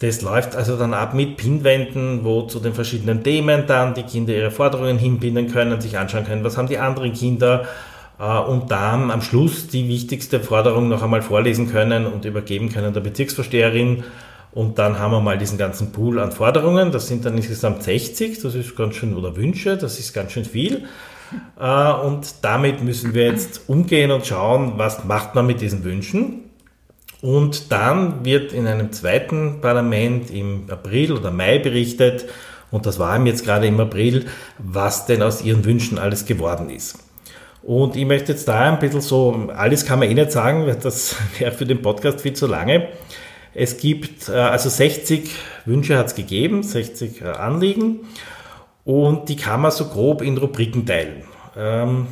Das 0.00 0.22
läuft 0.22 0.56
also 0.56 0.78
dann 0.78 0.94
ab 0.94 1.12
mit 1.12 1.36
Pinwänden, 1.36 2.24
wo 2.24 2.42
zu 2.42 2.58
den 2.58 2.72
verschiedenen 2.72 3.22
Themen 3.22 3.64
dann 3.66 3.92
die 3.92 4.02
Kinder 4.02 4.34
ihre 4.34 4.50
Forderungen 4.50 4.98
hinbinden 4.98 5.52
können, 5.52 5.78
sich 5.80 5.98
anschauen 5.98 6.24
können, 6.24 6.42
was 6.42 6.56
haben 6.56 6.68
die 6.68 6.78
anderen 6.78 7.12
Kinder 7.12 7.66
äh, 8.18 8.38
und 8.38 8.70
dann 8.70 9.10
am 9.10 9.20
Schluss 9.20 9.68
die 9.68 9.88
wichtigste 9.88 10.40
Forderung 10.40 10.88
noch 10.88 11.02
einmal 11.02 11.20
vorlesen 11.20 11.70
können 11.70 12.06
und 12.06 12.24
übergeben 12.24 12.70
können 12.70 12.94
der 12.94 13.02
Bezirksvorsteherin. 13.02 14.04
Und 14.52 14.78
dann 14.78 14.98
haben 14.98 15.12
wir 15.12 15.20
mal 15.20 15.36
diesen 15.36 15.58
ganzen 15.58 15.92
Pool 15.92 16.18
an 16.18 16.32
Forderungen. 16.32 16.92
Das 16.92 17.06
sind 17.06 17.26
dann 17.26 17.36
insgesamt 17.36 17.82
60, 17.82 18.40
das 18.40 18.54
ist 18.54 18.74
ganz 18.74 18.96
schön, 18.96 19.14
oder 19.14 19.36
Wünsche, 19.36 19.76
das 19.76 19.98
ist 19.98 20.14
ganz 20.14 20.32
schön 20.32 20.46
viel. 20.46 20.84
Äh, 21.60 21.92
und 21.92 22.36
damit 22.42 22.82
müssen 22.82 23.12
wir 23.12 23.26
jetzt 23.26 23.68
umgehen 23.68 24.10
und 24.10 24.26
schauen, 24.26 24.72
was 24.76 25.04
macht 25.04 25.34
man 25.34 25.46
mit 25.46 25.60
diesen 25.60 25.84
Wünschen. 25.84 26.49
Und 27.22 27.70
dann 27.70 28.24
wird 28.24 28.52
in 28.52 28.66
einem 28.66 28.92
zweiten 28.92 29.60
Parlament 29.60 30.30
im 30.30 30.64
April 30.70 31.12
oder 31.12 31.30
Mai 31.30 31.58
berichtet, 31.58 32.26
und 32.70 32.86
das 32.86 32.98
war 32.98 33.16
ihm 33.16 33.26
jetzt 33.26 33.44
gerade 33.44 33.66
im 33.66 33.80
April, 33.80 34.26
was 34.58 35.06
denn 35.06 35.22
aus 35.22 35.42
ihren 35.42 35.64
Wünschen 35.64 35.98
alles 35.98 36.24
geworden 36.24 36.70
ist. 36.70 36.98
Und 37.62 37.96
ich 37.96 38.06
möchte 38.06 38.32
jetzt 38.32 38.48
da 38.48 38.72
ein 38.72 38.78
bisschen 38.78 39.00
so, 39.00 39.48
alles 39.54 39.84
kann 39.84 39.98
man 39.98 40.08
eh 40.08 40.14
nicht 40.14 40.32
sagen, 40.32 40.74
das 40.82 41.16
wäre 41.38 41.52
für 41.52 41.66
den 41.66 41.82
Podcast 41.82 42.20
viel 42.20 42.32
zu 42.32 42.46
lange. 42.46 42.88
Es 43.54 43.76
gibt 43.76 44.28
äh, 44.28 44.32
also 44.32 44.68
60 44.68 45.30
Wünsche 45.66 45.98
hat 45.98 46.06
es 46.06 46.14
gegeben, 46.14 46.62
60 46.62 47.20
äh, 47.20 47.24
Anliegen 47.26 48.00
und 48.84 49.28
die 49.28 49.36
kann 49.36 49.60
man 49.60 49.72
so 49.72 49.86
grob 49.86 50.22
in 50.22 50.38
Rubriken 50.38 50.86
teilen. 50.86 51.24
Ähm, 51.56 52.06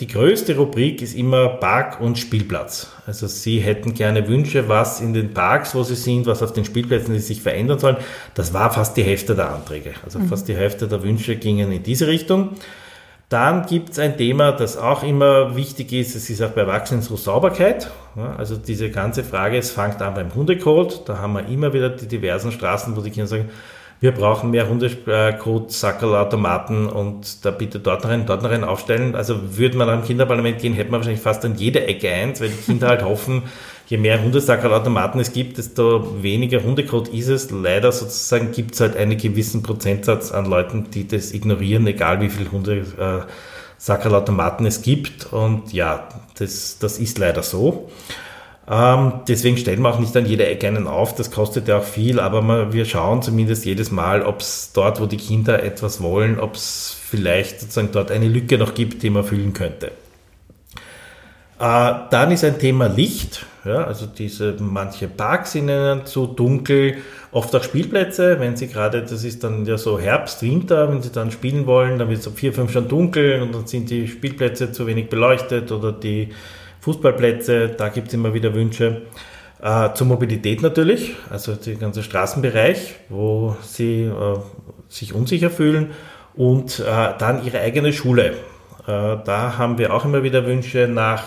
die 0.00 0.06
größte 0.06 0.56
Rubrik 0.56 1.00
ist 1.00 1.14
immer 1.14 1.48
Park 1.48 2.00
und 2.00 2.18
Spielplatz. 2.18 2.90
Also 3.06 3.26
Sie 3.28 3.60
hätten 3.60 3.94
gerne 3.94 4.26
Wünsche, 4.26 4.68
was 4.68 5.00
in 5.00 5.14
den 5.14 5.32
Parks, 5.32 5.74
wo 5.74 5.82
Sie 5.84 5.94
sind, 5.94 6.26
was 6.26 6.42
auf 6.42 6.52
den 6.52 6.64
Spielplätzen 6.64 7.14
die 7.14 7.20
sich 7.20 7.40
verändern 7.40 7.78
sollen. 7.78 7.96
Das 8.34 8.52
war 8.52 8.72
fast 8.72 8.96
die 8.96 9.04
Hälfte 9.04 9.34
der 9.34 9.50
Anträge. 9.50 9.94
Also 10.04 10.18
mhm. 10.18 10.28
fast 10.28 10.48
die 10.48 10.56
Hälfte 10.56 10.88
der 10.88 11.02
Wünsche 11.02 11.36
gingen 11.36 11.70
in 11.70 11.82
diese 11.82 12.08
Richtung. 12.08 12.50
Dann 13.28 13.66
gibt 13.66 13.90
es 13.90 13.98
ein 13.98 14.16
Thema, 14.16 14.52
das 14.52 14.76
auch 14.76 15.02
immer 15.02 15.56
wichtig 15.56 15.92
ist, 15.92 16.14
es 16.14 16.28
ist 16.28 16.42
auch 16.42 16.50
bei 16.50 16.60
Erwachsenen 16.60 17.02
so 17.02 17.16
Sauberkeit. 17.16 17.90
also 18.36 18.56
diese 18.56 18.90
ganze 18.90 19.24
Frage, 19.24 19.56
es 19.56 19.70
fängt 19.70 20.00
an 20.02 20.14
beim 20.14 20.34
Hundecode, 20.34 21.08
da 21.08 21.18
haben 21.18 21.32
wir 21.32 21.48
immer 21.48 21.72
wieder 21.72 21.88
die 21.88 22.06
diversen 22.06 22.52
Straßen, 22.52 22.94
wo 22.94 23.00
die 23.00 23.10
Kinder 23.10 23.26
sagen, 23.26 23.48
wir 24.04 24.12
brauchen 24.12 24.50
mehr 24.50 24.68
Hundecode, 24.68 25.72
Sackerlautomaten 25.72 26.90
und 26.90 27.46
da 27.46 27.50
bitte 27.50 27.80
dort 27.80 28.04
noch 28.04 28.10
einen, 28.10 28.26
dort 28.26 28.42
noch 28.42 28.50
einen 28.50 28.64
aufstellen. 28.64 29.14
Also 29.14 29.56
würde 29.56 29.78
man 29.78 29.88
am 29.88 30.04
Kinderparlament 30.04 30.58
gehen, 30.58 30.74
hätte 30.74 30.90
man 30.90 31.00
wahrscheinlich 31.00 31.22
fast 31.22 31.42
an 31.46 31.56
jeder 31.56 31.88
Ecke 31.88 32.10
eins, 32.10 32.42
weil 32.42 32.50
die 32.50 32.62
Kinder 32.66 32.88
halt 32.88 33.02
hoffen, 33.06 33.44
je 33.86 33.96
mehr 33.96 34.22
Hundesackerlautomaten 34.22 35.22
es 35.22 35.32
gibt, 35.32 35.56
desto 35.56 36.22
weniger 36.22 36.62
Hundecode 36.62 37.08
ist 37.08 37.28
es. 37.28 37.50
Leider 37.50 37.92
sozusagen 37.92 38.52
gibt 38.52 38.74
es 38.74 38.82
halt 38.82 38.94
einen 38.94 39.16
gewissen 39.16 39.62
Prozentsatz 39.62 40.32
an 40.32 40.44
Leuten, 40.44 40.90
die 40.90 41.08
das 41.08 41.32
ignorieren, 41.32 41.86
egal 41.86 42.20
wie 42.20 42.28
viele 42.28 42.52
Hundesackerlautomaten 42.52 44.66
es 44.66 44.82
gibt. 44.82 45.32
Und 45.32 45.72
ja, 45.72 46.10
das, 46.38 46.76
das 46.78 46.98
ist 46.98 47.16
leider 47.16 47.42
so. 47.42 47.88
Ähm, 48.70 49.12
deswegen 49.28 49.58
stellen 49.58 49.82
wir 49.82 49.90
auch 49.90 49.98
nicht 49.98 50.16
an 50.16 50.24
jeder 50.24 50.48
Ecke 50.48 50.66
einen 50.66 50.86
auf, 50.86 51.14
das 51.14 51.30
kostet 51.30 51.68
ja 51.68 51.78
auch 51.78 51.84
viel, 51.84 52.18
aber 52.18 52.40
man, 52.40 52.72
wir 52.72 52.86
schauen 52.86 53.20
zumindest 53.20 53.66
jedes 53.66 53.90
Mal, 53.90 54.22
ob 54.22 54.40
es 54.40 54.72
dort, 54.72 55.00
wo 55.00 55.06
die 55.06 55.18
Kinder 55.18 55.62
etwas 55.62 56.00
wollen, 56.02 56.40
ob 56.40 56.54
es 56.54 56.96
vielleicht 57.10 57.60
sozusagen 57.60 57.90
dort 57.92 58.10
eine 58.10 58.28
Lücke 58.28 58.56
noch 58.56 58.72
gibt, 58.72 59.02
die 59.02 59.10
man 59.10 59.22
füllen 59.22 59.52
könnte. 59.52 59.92
Äh, 61.58 61.94
dann 62.10 62.30
ist 62.30 62.44
ein 62.44 62.58
Thema 62.58 62.86
Licht. 62.86 63.46
Ja, 63.64 63.84
also 63.84 64.04
diese 64.04 64.56
manche 64.58 65.08
Parks 65.08 65.52
sind 65.52 65.70
ihnen 65.70 66.04
zu 66.04 66.26
dunkel, 66.26 66.98
oft 67.32 67.56
auch 67.56 67.64
Spielplätze, 67.64 68.38
wenn 68.38 68.56
sie 68.56 68.68
gerade, 68.68 69.00
das 69.00 69.24
ist 69.24 69.42
dann 69.42 69.64
ja 69.64 69.78
so 69.78 69.98
Herbst, 69.98 70.42
Winter, 70.42 70.90
wenn 70.90 71.00
sie 71.00 71.10
dann 71.10 71.30
spielen 71.30 71.66
wollen, 71.66 71.98
dann 71.98 72.10
wird 72.10 72.20
es 72.20 72.26
um 72.26 72.34
vier, 72.34 72.52
fünf 72.52 72.72
schon 72.72 72.88
dunkel 72.88 73.40
und 73.40 73.54
dann 73.54 73.66
sind 73.66 73.88
die 73.88 74.06
Spielplätze 74.06 74.70
zu 74.70 74.86
wenig 74.86 75.08
beleuchtet 75.08 75.72
oder 75.72 75.92
die 75.92 76.28
Fußballplätze, 76.84 77.68
da 77.68 77.88
gibt 77.88 78.08
es 78.08 78.14
immer 78.14 78.34
wieder 78.34 78.52
Wünsche. 78.52 79.02
Äh, 79.62 79.94
zur 79.94 80.06
Mobilität 80.06 80.60
natürlich, 80.60 81.14
also 81.30 81.54
der 81.54 81.76
ganze 81.76 82.02
Straßenbereich, 82.02 82.96
wo 83.08 83.56
sie 83.62 84.02
äh, 84.02 84.38
sich 84.90 85.14
unsicher 85.14 85.48
fühlen 85.48 85.92
und 86.34 86.80
äh, 86.80 86.84
dann 87.18 87.42
ihre 87.42 87.60
eigene 87.60 87.94
Schule. 87.94 88.32
Äh, 88.86 89.16
da 89.24 89.54
haben 89.56 89.78
wir 89.78 89.94
auch 89.94 90.04
immer 90.04 90.22
wieder 90.22 90.44
Wünsche 90.44 90.86
nach 90.86 91.24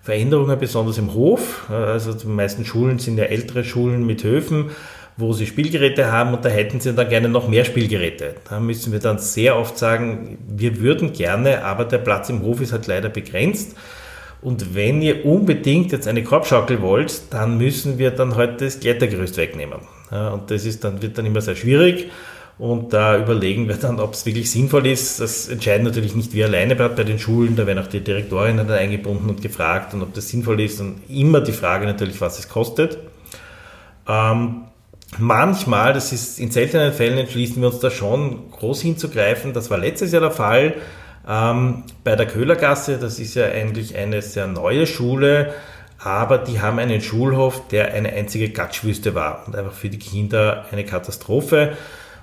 Veränderungen, 0.00 0.56
besonders 0.60 0.98
im 0.98 1.12
Hof. 1.12 1.66
Äh, 1.68 1.74
also 1.74 2.12
die 2.12 2.28
meisten 2.28 2.64
Schulen 2.64 3.00
sind 3.00 3.18
ja 3.18 3.24
ältere 3.24 3.64
Schulen 3.64 4.06
mit 4.06 4.22
Höfen, 4.22 4.70
wo 5.16 5.32
sie 5.32 5.46
Spielgeräte 5.46 6.12
haben 6.12 6.34
und 6.34 6.44
da 6.44 6.48
hätten 6.48 6.78
sie 6.78 6.94
dann 6.94 7.08
gerne 7.08 7.28
noch 7.28 7.48
mehr 7.48 7.64
Spielgeräte. 7.64 8.36
Da 8.48 8.60
müssen 8.60 8.92
wir 8.92 9.00
dann 9.00 9.18
sehr 9.18 9.56
oft 9.56 9.76
sagen, 9.76 10.38
wir 10.46 10.80
würden 10.80 11.12
gerne, 11.12 11.64
aber 11.64 11.84
der 11.84 11.98
Platz 11.98 12.30
im 12.30 12.42
Hof 12.42 12.60
ist 12.60 12.72
halt 12.72 12.86
leider 12.86 13.08
begrenzt. 13.08 13.74
Und 14.42 14.74
wenn 14.74 15.02
ihr 15.02 15.26
unbedingt 15.26 15.92
jetzt 15.92 16.08
eine 16.08 16.24
Korbschaukel 16.24 16.80
wollt, 16.80 17.22
dann 17.30 17.58
müssen 17.58 17.98
wir 17.98 18.10
dann 18.10 18.36
heute 18.36 18.64
das 18.64 18.80
Klettergerüst 18.80 19.36
wegnehmen. 19.36 19.80
Und 20.10 20.50
das 20.50 20.64
ist 20.64 20.82
dann, 20.82 21.02
wird 21.02 21.18
dann 21.18 21.26
immer 21.26 21.40
sehr 21.40 21.56
schwierig. 21.56 22.10
Und 22.58 22.92
da 22.92 23.18
überlegen 23.18 23.68
wir 23.68 23.76
dann, 23.76 24.00
ob 24.00 24.12
es 24.12 24.26
wirklich 24.26 24.50
sinnvoll 24.50 24.86
ist. 24.86 25.20
Das 25.20 25.48
entscheiden 25.48 25.84
natürlich 25.84 26.14
nicht 26.14 26.34
wir 26.34 26.46
alleine 26.46 26.76
bei 26.76 27.04
den 27.04 27.18
Schulen. 27.18 27.56
Da 27.56 27.66
werden 27.66 27.78
auch 27.78 27.86
die 27.86 28.00
Direktorinnen 28.00 28.66
dann 28.66 28.78
eingebunden 28.78 29.30
und 29.30 29.40
gefragt, 29.40 29.94
und 29.94 30.02
ob 30.02 30.12
das 30.14 30.28
sinnvoll 30.28 30.60
ist. 30.60 30.80
Und 30.80 31.00
immer 31.08 31.40
die 31.40 31.52
Frage 31.52 31.86
natürlich, 31.86 32.20
was 32.20 32.38
es 32.38 32.48
kostet. 32.48 32.98
Ähm, 34.06 34.62
manchmal, 35.18 35.94
das 35.94 36.12
ist 36.12 36.38
in 36.38 36.50
seltenen 36.50 36.92
Fällen, 36.92 37.18
entschließen 37.18 37.62
wir 37.62 37.68
uns 37.68 37.80
da 37.80 37.90
schon 37.90 38.50
groß 38.50 38.82
hinzugreifen. 38.82 39.52
Das 39.52 39.70
war 39.70 39.78
letztes 39.78 40.12
Jahr 40.12 40.22
der 40.22 40.30
Fall. 40.30 40.74
Ähm, 41.28 41.84
bei 42.02 42.16
der 42.16 42.26
Köhlergasse, 42.26 42.98
das 42.98 43.18
ist 43.18 43.34
ja 43.34 43.46
eigentlich 43.46 43.96
eine 43.96 44.22
sehr 44.22 44.46
neue 44.46 44.86
Schule, 44.86 45.54
aber 45.98 46.38
die 46.38 46.60
haben 46.60 46.78
einen 46.78 47.00
Schulhof, 47.00 47.68
der 47.68 47.92
eine 47.92 48.10
einzige 48.12 48.48
Gatschwüste 48.50 49.14
war 49.14 49.44
und 49.46 49.54
einfach 49.54 49.74
für 49.74 49.90
die 49.90 49.98
Kinder 49.98 50.64
eine 50.72 50.84
Katastrophe. 50.84 51.76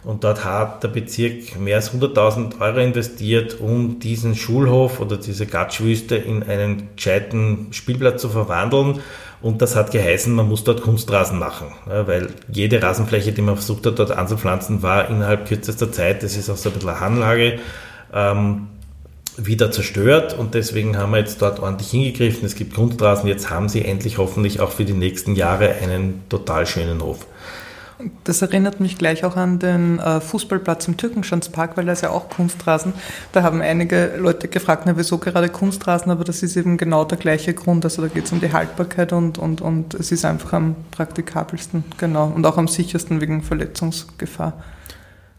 Und 0.03 0.23
dort 0.23 0.45
hat 0.45 0.83
der 0.83 0.87
Bezirk 0.87 1.59
mehr 1.59 1.75
als 1.75 1.93
100.000 1.93 2.61
Euro 2.61 2.79
investiert, 2.79 3.59
um 3.59 3.99
diesen 3.99 4.35
Schulhof 4.35 5.01
oder 5.01 5.17
diese 5.17 5.45
Gatschwüste 5.45 6.15
in 6.15 6.43
einen 6.43 6.89
gescheiten 6.95 7.67
Spielplatz 7.71 8.21
zu 8.21 8.29
verwandeln. 8.29 9.01
Und 9.41 9.61
das 9.61 9.75
hat 9.75 9.91
geheißen, 9.91 10.33
man 10.33 10.47
muss 10.47 10.63
dort 10.63 10.81
Kunstrasen 10.81 11.37
machen, 11.37 11.67
weil 11.85 12.29
jede 12.51 12.81
Rasenfläche, 12.81 13.33
die 13.33 13.41
man 13.41 13.55
versucht 13.55 13.85
hat, 13.85 13.99
dort 13.99 14.11
anzupflanzen, 14.11 14.81
war 14.81 15.09
innerhalb 15.09 15.47
kürzester 15.47 15.91
Zeit, 15.91 16.23
das 16.23 16.37
ist 16.37 16.49
auch 16.49 16.57
so 16.57 16.69
ein 16.69 16.73
bisschen 16.73 16.89
eine 16.89 16.99
Hanlage, 16.99 17.59
ähm, 18.13 18.67
wieder 19.37 19.71
zerstört 19.71 20.37
und 20.37 20.55
deswegen 20.55 20.97
haben 20.97 21.11
wir 21.11 21.19
jetzt 21.19 21.41
dort 21.41 21.59
ordentlich 21.59 21.91
hingegriffen. 21.91 22.45
Es 22.45 22.55
gibt 22.55 22.73
Kunstrasen, 22.73 23.27
jetzt 23.29 23.49
haben 23.49 23.69
sie 23.69 23.85
endlich 23.85 24.17
hoffentlich 24.17 24.59
auch 24.59 24.71
für 24.71 24.83
die 24.83 24.93
nächsten 24.93 25.35
Jahre 25.35 25.75
einen 25.75 26.23
total 26.27 26.65
schönen 26.65 27.01
Hof. 27.01 27.25
Das 28.23 28.43
erinnert 28.43 28.79
mich 28.79 28.97
gleich 28.99 29.25
auch 29.25 29.35
an 29.35 29.57
den 29.57 29.97
äh, 29.97 30.21
Fußballplatz 30.21 30.87
im 30.87 30.97
Türkenschanzpark, 30.97 31.77
weil 31.77 31.85
da 31.85 31.93
ist 31.93 32.01
ja 32.01 32.11
auch 32.11 32.29
Kunstrasen. 32.29 32.93
Da 33.31 33.41
haben 33.41 33.61
einige 33.61 34.17
Leute 34.17 34.47
gefragt, 34.47 34.83
na, 34.85 34.97
wieso 34.97 35.17
gerade 35.17 35.49
Kunstrasen, 35.49 36.11
aber 36.11 36.23
das 36.23 36.43
ist 36.43 36.55
eben 36.57 36.77
genau 36.77 37.05
der 37.05 37.17
gleiche 37.17 37.55
Grund. 37.55 37.85
Also 37.85 38.03
da 38.03 38.07
geht 38.07 38.25
es 38.25 38.31
um 38.31 38.39
die 38.39 38.53
Haltbarkeit 38.53 39.13
und, 39.13 39.39
und, 39.39 39.61
und 39.61 39.95
es 39.95 40.11
ist 40.11 40.25
einfach 40.25 40.53
am 40.53 40.75
praktikabelsten, 40.91 41.85
genau, 41.97 42.27
und 42.27 42.45
auch 42.45 42.57
am 42.57 42.67
sichersten 42.67 43.19
wegen 43.19 43.41
Verletzungsgefahr. 43.41 44.53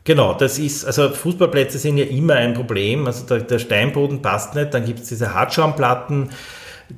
Genau, 0.08 0.32
das 0.32 0.58
ist, 0.58 0.86
also 0.86 1.10
Fußballplätze 1.10 1.76
sind 1.76 1.98
ja 1.98 2.06
immer 2.06 2.32
ein 2.32 2.54
Problem. 2.54 3.06
Also 3.06 3.26
der, 3.26 3.40
der 3.40 3.58
Steinboden 3.58 4.22
passt 4.22 4.54
nicht, 4.54 4.72
dann 4.72 4.86
gibt 4.86 5.00
es 5.00 5.08
diese 5.08 5.34
Hartschaumplatten, 5.34 6.30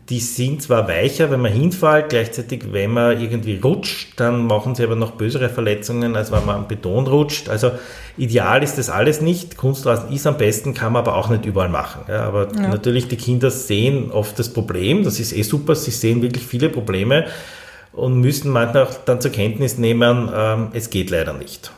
die 0.09 0.21
sind 0.21 0.63
zwar 0.63 0.87
weicher, 0.87 1.29
wenn 1.33 1.41
man 1.41 1.51
hinfällt, 1.51 2.11
gleichzeitig, 2.11 2.73
wenn 2.73 2.93
man 2.93 3.21
irgendwie 3.21 3.59
rutscht, 3.59 4.21
dann 4.21 4.47
machen 4.47 4.77
sie 4.77 4.85
aber 4.85 4.95
noch 4.95 5.11
bösere 5.11 5.49
Verletzungen, 5.49 6.15
als 6.15 6.31
wenn 6.31 6.47
man 6.47 6.55
am 6.55 6.69
Beton 6.69 7.09
rutscht. 7.09 7.49
Also 7.49 7.73
ideal 8.17 8.63
ist 8.63 8.79
das 8.79 8.91
alles 8.91 9.21
nicht. 9.21 9.57
Kunstrasen 9.57 10.13
ist 10.13 10.29
am 10.29 10.39
besten, 10.39 10.73
kann 10.73 10.93
man 10.93 11.01
aber 11.03 11.17
auch 11.17 11.31
nicht 11.31 11.45
überall 11.45 11.69
machen. 11.69 12.03
Ja, 12.07 12.23
aber 12.27 12.47
ja. 12.55 12.69
natürlich, 12.69 13.09
die 13.09 13.17
Kinder 13.17 13.51
sehen 13.51 14.13
oft 14.13 14.39
das 14.39 14.53
Problem, 14.53 15.03
das 15.03 15.19
ist 15.19 15.33
eh 15.33 15.43
super, 15.43 15.75
sie 15.75 15.91
sehen 15.91 16.23
wirklich 16.23 16.45
viele 16.45 16.69
Probleme 16.69 17.27
und 17.91 18.21
müssen 18.21 18.53
manchmal 18.53 18.85
auch 18.85 18.95
dann 19.05 19.21
zur 19.21 19.33
Kenntnis 19.33 19.79
nehmen, 19.79 20.31
ähm, 20.33 20.69
es 20.75 20.91
geht 20.91 21.11
leider 21.11 21.33
nicht. 21.33 21.73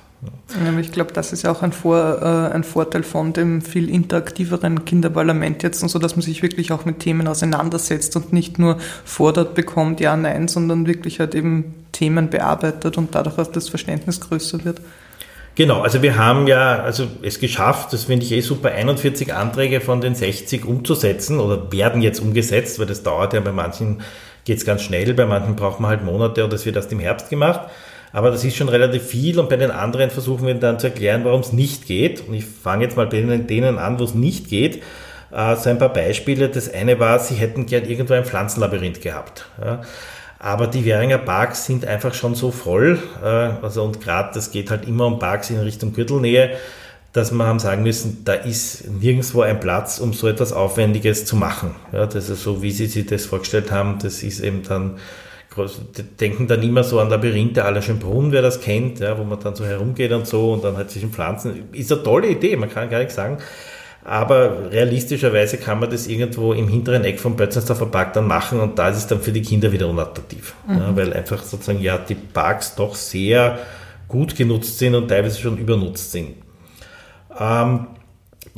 Ich 0.80 0.92
glaube, 0.92 1.12
das 1.12 1.32
ist 1.32 1.42
ja 1.42 1.50
auch 1.50 1.62
ein, 1.62 1.72
Vor, 1.72 2.18
äh, 2.22 2.54
ein, 2.54 2.62
Vorteil 2.62 3.02
von 3.02 3.32
dem 3.32 3.60
viel 3.60 3.88
interaktiveren 3.90 4.84
Kinderparlament 4.84 5.64
jetzt 5.64 5.82
und 5.82 5.88
so, 5.88 5.98
dass 5.98 6.14
man 6.14 6.22
sich 6.22 6.42
wirklich 6.42 6.70
auch 6.70 6.84
mit 6.84 7.00
Themen 7.00 7.26
auseinandersetzt 7.26 8.14
und 8.14 8.32
nicht 8.32 8.58
nur 8.58 8.78
fordert 9.04 9.54
bekommt, 9.54 10.00
ja, 10.00 10.16
nein, 10.16 10.46
sondern 10.46 10.86
wirklich 10.86 11.18
halt 11.18 11.34
eben 11.34 11.74
Themen 11.90 12.30
bearbeitet 12.30 12.98
und 12.98 13.14
dadurch 13.14 13.38
auch 13.38 13.48
das 13.48 13.68
Verständnis 13.68 14.20
größer 14.20 14.64
wird. 14.64 14.80
Genau, 15.54 15.82
also 15.82 16.02
wir 16.02 16.16
haben 16.16 16.46
ja 16.46 16.78
also 16.82 17.08
es 17.22 17.40
geschafft, 17.40 17.92
das 17.92 18.04
finde 18.04 18.24
ich 18.24 18.32
eh 18.32 18.40
super, 18.40 18.70
41 18.70 19.34
Anträge 19.34 19.80
von 19.80 20.00
den 20.00 20.14
60 20.14 20.64
umzusetzen 20.64 21.40
oder 21.40 21.72
werden 21.72 22.00
jetzt 22.00 22.20
umgesetzt, 22.20 22.78
weil 22.78 22.86
das 22.86 23.02
dauert 23.02 23.34
ja 23.34 23.40
bei 23.40 23.52
manchen 23.52 24.02
geht 24.44 24.58
es 24.58 24.64
ganz 24.64 24.82
schnell, 24.82 25.14
bei 25.14 25.26
manchen 25.26 25.56
braucht 25.56 25.78
man 25.78 25.90
halt 25.90 26.04
Monate 26.04 26.44
und 26.44 26.52
das 26.52 26.64
wird 26.64 26.76
erst 26.76 26.90
im 26.92 27.00
Herbst 27.00 27.28
gemacht. 27.28 27.68
Aber 28.12 28.30
das 28.30 28.44
ist 28.44 28.56
schon 28.56 28.68
relativ 28.68 29.04
viel 29.04 29.38
und 29.38 29.48
bei 29.48 29.56
den 29.56 29.70
anderen 29.70 30.10
versuchen 30.10 30.46
wir 30.46 30.54
dann 30.54 30.78
zu 30.78 30.88
erklären, 30.88 31.24
warum 31.24 31.40
es 31.40 31.52
nicht 31.52 31.86
geht. 31.86 32.26
Und 32.28 32.34
ich 32.34 32.44
fange 32.44 32.84
jetzt 32.84 32.96
mal 32.96 33.06
bei 33.06 33.22
denen, 33.22 33.78
an, 33.78 33.98
wo 33.98 34.04
es 34.04 34.14
nicht 34.14 34.48
geht. 34.48 34.82
Äh, 35.32 35.56
so 35.56 35.70
ein 35.70 35.78
paar 35.78 35.92
Beispiele. 35.92 36.48
Das 36.48 36.72
eine 36.72 37.00
war, 37.00 37.18
sie 37.18 37.34
hätten 37.34 37.66
gern 37.66 37.84
irgendwo 37.84 38.14
ein 38.14 38.24
Pflanzenlabyrinth 38.24 39.00
gehabt. 39.00 39.46
Aber 40.38 40.66
die 40.66 40.84
Währinger 40.84 41.18
Parks 41.18 41.66
sind 41.66 41.86
einfach 41.86 42.14
schon 42.14 42.34
so 42.34 42.50
voll, 42.50 42.98
äh, 43.22 43.26
also 43.26 43.84
und 43.84 44.00
gerade 44.00 44.30
das 44.34 44.50
geht 44.50 44.70
halt 44.70 44.88
immer 44.88 45.06
um 45.06 45.20
Parks 45.20 45.50
in 45.50 45.60
Richtung 45.60 45.92
Gürtelnähe, 45.92 46.56
dass 47.12 47.30
wir 47.30 47.46
haben 47.46 47.60
sagen 47.60 47.84
müssen, 47.84 48.24
da 48.24 48.32
ist 48.32 48.90
nirgendwo 48.90 49.42
ein 49.42 49.60
Platz, 49.60 50.00
um 50.00 50.12
so 50.12 50.26
etwas 50.26 50.52
Aufwendiges 50.52 51.26
zu 51.26 51.36
machen. 51.36 51.76
Das 51.92 52.14
ist 52.28 52.42
so, 52.42 52.62
wie 52.62 52.72
Sie 52.72 52.86
sich 52.86 53.06
das 53.06 53.26
vorgestellt 53.26 53.70
haben, 53.70 53.98
das 54.02 54.22
ist 54.22 54.40
eben 54.40 54.62
dann 54.62 54.96
denken 56.20 56.46
dann 56.46 56.62
immer 56.62 56.84
so 56.84 57.00
an 57.00 57.10
Labyrinthe 57.10 57.64
aller 57.64 57.82
Schönbrunn, 57.82 58.32
wer 58.32 58.42
das 58.42 58.60
kennt, 58.60 59.00
ja, 59.00 59.18
wo 59.18 59.24
man 59.24 59.40
dann 59.40 59.54
so 59.54 59.64
herumgeht 59.64 60.12
und 60.12 60.26
so 60.26 60.52
und 60.52 60.64
dann 60.64 60.76
halt 60.76 60.90
zwischen 60.90 61.10
Pflanzen. 61.10 61.68
Ist 61.72 61.92
eine 61.92 62.02
tolle 62.02 62.28
Idee, 62.28 62.56
man 62.56 62.70
kann 62.70 62.90
gar 62.90 62.98
nichts 62.98 63.14
sagen. 63.14 63.38
Aber 64.04 64.72
realistischerweise 64.72 65.58
kann 65.58 65.78
man 65.78 65.90
das 65.90 66.08
irgendwo 66.08 66.52
im 66.52 66.66
hinteren 66.66 67.04
Eck 67.04 67.20
vom 67.20 67.36
Bötzensdorfer 67.36 67.86
Park 67.86 68.14
dann 68.14 68.26
machen 68.26 68.58
und 68.58 68.78
da 68.78 68.88
ist 68.88 68.96
es 68.96 69.06
dann 69.06 69.20
für 69.20 69.30
die 69.30 69.42
Kinder 69.42 69.70
wieder 69.70 69.88
unattraktiv. 69.88 70.54
Mhm. 70.66 70.78
Ja, 70.78 70.96
weil 70.96 71.12
einfach 71.12 71.42
sozusagen 71.42 71.80
ja 71.80 71.98
die 71.98 72.16
Parks 72.16 72.74
doch 72.74 72.96
sehr 72.96 73.58
gut 74.08 74.34
genutzt 74.36 74.78
sind 74.78 74.94
und 74.94 75.08
teilweise 75.08 75.40
schon 75.40 75.56
übernutzt 75.56 76.10
sind. 76.10 76.34
Ähm, 77.38 77.86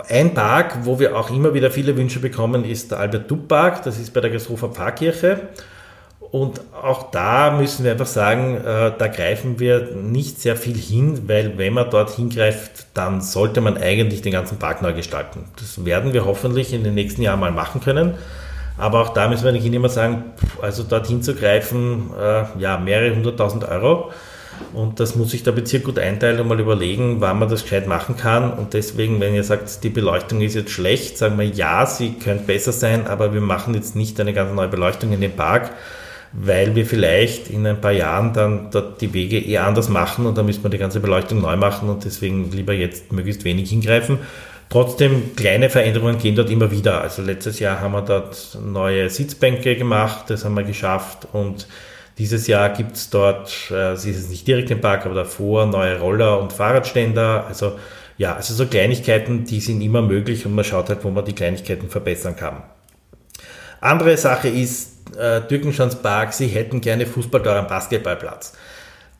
ein 0.09 0.35
Park, 0.35 0.79
wo 0.85 0.99
wir 0.99 1.17
auch 1.17 1.31
immer 1.31 1.55
wieder 1.55 1.71
viele 1.71 1.97
Wünsche 1.97 2.21
bekommen, 2.21 2.65
ist 2.65 2.91
der 2.91 2.99
Albert-Dupp-Park. 3.01 3.85
Das 3.85 3.99
ist 3.99 4.13
bei 4.13 4.21
der 4.21 4.31
Geshofer 4.31 4.69
Pfarrkirche. 4.71 5.49
Und 6.35 6.63
auch 6.83 7.13
da 7.13 7.53
müssen 7.53 7.85
wir 7.85 7.93
einfach 7.93 8.09
sagen, 8.09 8.57
äh, 8.57 8.91
da 8.99 9.07
greifen 9.07 9.61
wir 9.61 9.93
nicht 9.95 10.41
sehr 10.41 10.57
viel 10.57 10.77
hin, 10.77 11.29
weil 11.29 11.59
wenn 11.59 11.75
man 11.75 11.89
dort 11.91 12.11
hingreift, 12.11 12.89
dann 12.93 13.21
sollte 13.21 13.61
man 13.61 13.79
eigentlich 13.79 14.21
den 14.21 14.33
ganzen 14.33 14.59
Park 14.59 14.83
neu 14.83 14.93
gestalten. 14.95 15.45
Das 15.61 15.85
werden 15.85 16.13
wir 16.13 16.25
hoffentlich 16.25 16.73
in 16.73 16.83
den 16.83 16.95
nächsten 16.95 17.23
Jahren 17.23 17.39
mal 17.39 17.53
machen 17.53 17.81
können. 17.81 18.15
Aber 18.77 19.01
auch 19.01 19.11
da 19.11 19.29
müssen 19.29 19.45
wir 19.45 19.53
nicht 19.53 19.65
immer 19.65 19.89
sagen, 19.89 20.25
also 20.61 20.83
dort 20.83 21.07
hinzugreifen, 21.07 22.11
äh, 22.21 22.43
ja, 22.59 22.79
mehrere 22.79 23.15
hunderttausend 23.15 23.63
Euro. 23.69 24.11
Und 24.73 24.99
das 24.99 25.15
muss 25.15 25.31
sich 25.31 25.45
der 25.45 25.53
Bezirk 25.53 25.85
gut 25.85 26.01
einteilen 26.01 26.41
und 26.41 26.49
mal 26.49 26.59
überlegen, 26.59 27.21
wann 27.21 27.39
man 27.39 27.49
das 27.49 27.63
gescheit 27.63 27.87
machen 27.87 28.17
kann. 28.17 28.53
Und 28.53 28.75
deswegen, 28.75 29.21
wenn 29.21 29.37
ihr 29.37 29.45
sagt, 29.45 29.85
die 29.85 29.89
Beleuchtung 29.89 30.41
ist 30.41 30.55
jetzt 30.55 30.73
schlecht, 30.73 31.17
sagen 31.17 31.39
wir 31.39 31.47
ja, 31.47 31.87
sie 31.87 32.15
könnte 32.15 32.43
besser 32.43 32.73
sein, 32.73 33.07
aber 33.07 33.33
wir 33.35 33.41
machen 33.41 33.75
jetzt 33.75 33.95
nicht 33.95 34.19
eine 34.19 34.33
ganz 34.33 34.53
neue 34.53 34.67
Beleuchtung 34.67 35.13
in 35.13 35.21
den 35.21 35.37
Park, 35.37 35.71
weil 36.37 36.75
wir 36.75 36.85
vielleicht 36.85 37.49
in 37.49 37.67
ein 37.67 37.81
paar 37.81 37.93
Jahren 37.93 38.33
dann 38.33 38.71
dort 38.71 39.01
die 39.01 39.15
Wege 39.15 39.39
eher 39.39 39.65
anders 39.67 39.89
machen 39.89 40.27
und 40.27 40.37
dann 40.37 40.47
müssen 40.47 40.65
wir 40.65 40.71
die 40.71 40.79
ganze 40.79 41.01
Beleuchtung 41.01 41.41
neu 41.41 41.57
machen 41.57 41.89
und 41.89 42.05
deswegen 42.05 42.51
lieber 42.51 42.73
jetzt 42.73 43.13
möglichst 43.13 43.45
wenig 43.45 43.71
hingreifen. 43.71 44.19
Trotzdem, 44.69 45.37
kleine 45.37 45.71
Veränderungen 45.71 46.19
gehen 46.19 46.35
dort 46.35 46.51
immer 46.51 46.71
wieder. 46.71 47.01
Also 47.01 47.23
letztes 47.23 47.61
Jahr 47.61 47.81
haben 47.81 47.93
wir 47.93 48.03
dort 48.03 48.59
neue 48.65 49.09
Sitzbänke 49.09 49.77
gemacht, 49.77 50.25
das 50.29 50.45
haben 50.45 50.55
wir 50.55 50.65
geschafft 50.65 51.29
und 51.33 51.69
dieses 52.19 52.47
Jahr 52.47 52.71
gibt 52.71 52.97
es 52.97 53.11
dort, 53.11 53.71
äh, 53.71 53.93
es 53.93 54.05
ist 54.05 54.31
nicht 54.31 54.47
direkt 54.47 54.71
im 54.71 54.81
Park, 54.81 55.07
aber 55.07 55.15
davor 55.15 55.67
neue 55.67 55.99
Roller 55.99 56.41
und 56.41 56.53
Fahrradständer. 56.53 57.47
Also 57.47 57.79
ja, 58.17 58.35
also 58.35 58.55
so 58.55 58.67
Kleinigkeiten, 58.67 59.45
die 59.45 59.61
sind 59.61 59.81
immer 59.81 60.03
möglich 60.03 60.47
und 60.47 60.55
man 60.55 60.65
schaut 60.65 60.89
halt, 60.89 61.05
wo 61.05 61.11
man 61.11 61.25
die 61.25 61.33
Kleinigkeiten 61.33 61.89
verbessern 61.89 62.37
kann. 62.37 62.63
Andere 63.81 64.17
Sache 64.17 64.49
ist, 64.49 64.94
äh, 65.17 65.43
Türkenschans 65.43 65.97
Park, 65.97 66.33
sie 66.33 66.47
hätten 66.47 66.81
gerne 66.81 67.07
Fußballtor 67.07 67.55
am 67.55 67.67
Basketballplatz. 67.67 68.53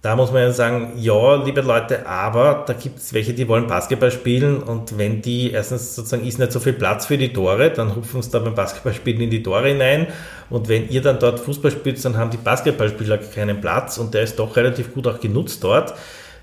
Da 0.05 0.17
muss 0.17 0.33
man 0.33 0.43
ja 0.43 0.53
sagen, 0.53 0.93
ja, 0.97 1.43
liebe 1.43 1.63
Leute, 1.63 2.07
aber 2.07 2.65
da 2.67 2.75
gibt 2.75 2.99
es 2.99 3.15
welche, 3.15 3.33
die 3.33 3.49
wollen 3.49 3.67
Basketball 3.67 4.11
spielen 4.11 4.63
und 4.63 4.99
wenn 4.99 5.23
die, 5.23 5.51
erstens 5.51 5.95
sozusagen 5.95 6.27
ist 6.27 6.39
nicht 6.39 6.53
so 6.53 6.61
viel 6.61 6.75
Platz 6.75 7.07
für 7.07 7.17
die 7.17 7.33
Tore, 7.33 7.71
dann 7.71 7.97
hupfen 7.97 8.21
sie 8.21 8.31
da 8.31 8.39
beim 8.41 8.55
Basketballspielen 8.55 9.23
in 9.23 9.31
die 9.31 9.43
Tore 9.43 9.69
hinein 9.69 10.09
und 10.51 10.69
wenn 10.69 10.91
ihr 10.91 11.01
dann 11.01 11.19
dort 11.19 11.41
Fußball 11.41 11.71
spielt, 11.71 12.05
dann 12.05 12.19
haben 12.19 12.29
die 12.29 12.37
Basketballspieler 12.37 13.17
keinen 13.17 13.63
Platz 13.63 13.97
und 13.97 14.13
der 14.13 14.25
ist 14.25 14.39
doch 14.39 14.55
relativ 14.57 14.93
gut 14.93 15.07
auch 15.07 15.21
genutzt 15.21 15.65
dort. 15.65 15.95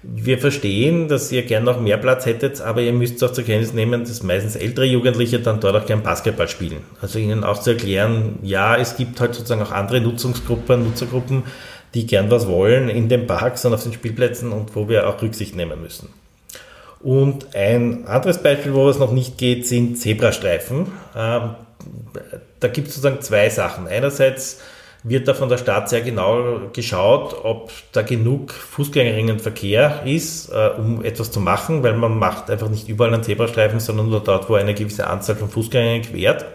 Wir 0.03 0.39
verstehen, 0.39 1.07
dass 1.07 1.31
ihr 1.31 1.43
gern 1.43 1.63
noch 1.63 1.79
mehr 1.79 1.97
Platz 1.97 2.25
hättet, 2.25 2.59
aber 2.59 2.81
ihr 2.81 2.93
müsst 2.93 3.23
auch 3.23 3.31
zur 3.31 3.43
Kenntnis 3.43 3.73
nehmen, 3.73 4.03
dass 4.03 4.23
meistens 4.23 4.55
ältere 4.55 4.85
Jugendliche 4.85 5.39
dann 5.39 5.59
dort 5.59 5.75
auch 5.75 5.85
gern 5.85 6.01
Basketball 6.01 6.47
spielen. 6.47 6.81
Also 7.01 7.19
ihnen 7.19 7.43
auch 7.43 7.59
zu 7.59 7.71
erklären, 7.71 8.39
ja, 8.41 8.75
es 8.75 8.97
gibt 8.97 9.21
halt 9.21 9.35
sozusagen 9.35 9.61
auch 9.61 9.71
andere 9.71 10.01
Nutzungsgruppen, 10.01 10.83
Nutzergruppen, 10.83 11.43
die 11.93 12.07
gern 12.07 12.31
was 12.31 12.47
wollen 12.47 12.89
in 12.89 13.09
den 13.09 13.27
Parks 13.27 13.63
und 13.65 13.73
auf 13.75 13.83
den 13.83 13.93
Spielplätzen 13.93 14.51
und 14.51 14.75
wo 14.75 14.89
wir 14.89 15.07
auch 15.07 15.21
Rücksicht 15.21 15.55
nehmen 15.55 15.81
müssen. 15.81 16.09
Und 16.99 17.55
ein 17.55 18.07
anderes 18.07 18.39
Beispiel, 18.39 18.73
wo 18.73 18.89
es 18.89 18.97
noch 18.97 19.11
nicht 19.11 19.37
geht, 19.37 19.67
sind 19.67 19.99
Zebrastreifen. 19.99 20.87
Ähm, 21.15 21.55
da 22.59 22.67
gibt 22.67 22.87
es 22.87 22.95
sozusagen 22.95 23.21
zwei 23.21 23.49
Sachen. 23.49 23.87
Einerseits 23.87 24.61
wird 25.03 25.27
da 25.27 25.33
von 25.33 25.49
der 25.49 25.57
Stadt 25.57 25.89
sehr 25.89 26.01
genau 26.01 26.69
geschaut, 26.73 27.35
ob 27.43 27.71
da 27.91 28.03
genug 28.03 28.51
Fußgängerinnenverkehr 28.51 30.03
ist, 30.05 30.49
äh, 30.49 30.69
um 30.77 31.03
etwas 31.03 31.31
zu 31.31 31.39
machen, 31.39 31.81
weil 31.83 31.93
man 31.93 32.17
macht 32.19 32.49
einfach 32.49 32.69
nicht 32.69 32.87
überall 32.87 33.13
einen 33.13 33.23
Zebrastreifen, 33.23 33.79
sondern 33.79 34.09
nur 34.09 34.23
dort, 34.23 34.49
wo 34.49 34.55
eine 34.55 34.73
gewisse 34.73 35.07
Anzahl 35.07 35.35
von 35.35 35.49
Fußgängern 35.49 36.03
quert. 36.03 36.45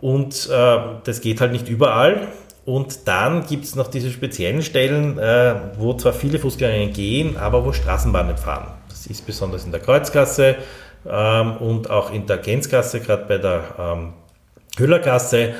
Und 0.00 0.48
äh, 0.50 0.78
das 1.04 1.20
geht 1.20 1.40
halt 1.40 1.52
nicht 1.52 1.68
überall. 1.68 2.28
Und 2.64 3.08
dann 3.08 3.44
gibt 3.46 3.64
es 3.64 3.74
noch 3.74 3.88
diese 3.88 4.10
speziellen 4.10 4.62
Stellen, 4.62 5.18
äh, 5.18 5.54
wo 5.76 5.94
zwar 5.94 6.12
viele 6.12 6.38
Fußgänger 6.38 6.92
gehen, 6.92 7.36
aber 7.36 7.64
wo 7.64 7.72
Straßenbahnen 7.72 8.36
fahren. 8.36 8.68
Das 8.88 9.06
ist 9.06 9.26
besonders 9.26 9.64
in 9.64 9.72
der 9.72 9.80
Kreuzgasse 9.80 10.56
ähm, 11.08 11.56
und 11.56 11.90
auch 11.90 12.12
in 12.12 12.26
der 12.26 12.38
Gänzgasse, 12.38 13.00
gerade 13.00 13.24
bei 13.26 13.38
der 13.38 13.62
ähm, 13.78 14.12
Hüllergasse 14.78 15.54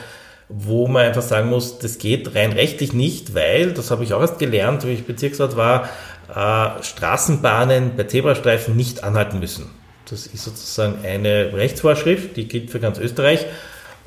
wo 0.55 0.87
man 0.87 1.07
einfach 1.07 1.23
sagen 1.23 1.49
muss, 1.49 1.79
das 1.79 1.99
geht 1.99 2.35
rein 2.35 2.53
rechtlich 2.53 2.93
nicht, 2.93 3.35
weil, 3.35 3.73
das 3.73 3.91
habe 3.91 4.05
ich 4.05 4.12
auch 4.15 4.21
erst 4.21 4.38
gelernt, 4.38 4.87
wie 4.87 4.93
ich 4.93 5.05
Bezirksrat 5.05 5.57
war, 5.57 5.88
äh, 6.29 6.83
Straßenbahnen 6.83 7.93
bei 7.97 8.05
Zebrastreifen 8.05 8.77
nicht 8.77 9.05
anhalten 9.05 9.38
müssen. 9.41 9.71
Das 10.09 10.27
ist 10.27 10.45
sozusagen 10.45 11.05
eine 11.05 11.53
Rechtsvorschrift, 11.55 12.37
die 12.37 12.49
gilt 12.49 12.71
für 12.71 12.81
ganz 12.81 12.99
Österreich. 12.99 13.47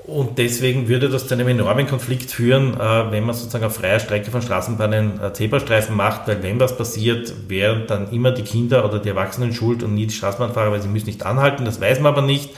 Und 0.03 0.37
deswegen 0.37 0.87
würde 0.87 1.09
das 1.09 1.27
zu 1.27 1.33
einem 1.33 1.47
enormen 1.47 1.87
Konflikt 1.87 2.29
führen, 2.29 2.75
äh, 2.75 3.11
wenn 3.11 3.23
man 3.23 3.33
sozusagen 3.33 3.65
auf 3.65 3.75
freier 3.75 3.99
Strecke 3.99 4.29
von 4.29 4.43
Straßenbahnen 4.43 5.19
äh, 5.19 5.33
Zebrastreifen 5.33 5.95
macht, 5.95 6.27
weil 6.27 6.43
wenn 6.43 6.59
was 6.59 6.77
passiert, 6.77 7.33
wären 7.47 7.87
dann 7.87 8.11
immer 8.11 8.31
die 8.31 8.43
Kinder 8.43 8.85
oder 8.85 8.99
die 8.99 9.09
Erwachsenen 9.09 9.51
schuld 9.51 9.81
und 9.81 9.95
nie 9.95 10.05
die 10.05 10.13
Straßenbahnfahrer, 10.13 10.71
weil 10.71 10.81
sie 10.81 10.89
müssen 10.89 11.07
nicht 11.07 11.25
anhalten, 11.25 11.65
das 11.65 11.81
weiß 11.81 12.01
man 12.01 12.13
aber 12.13 12.21
nicht. 12.21 12.51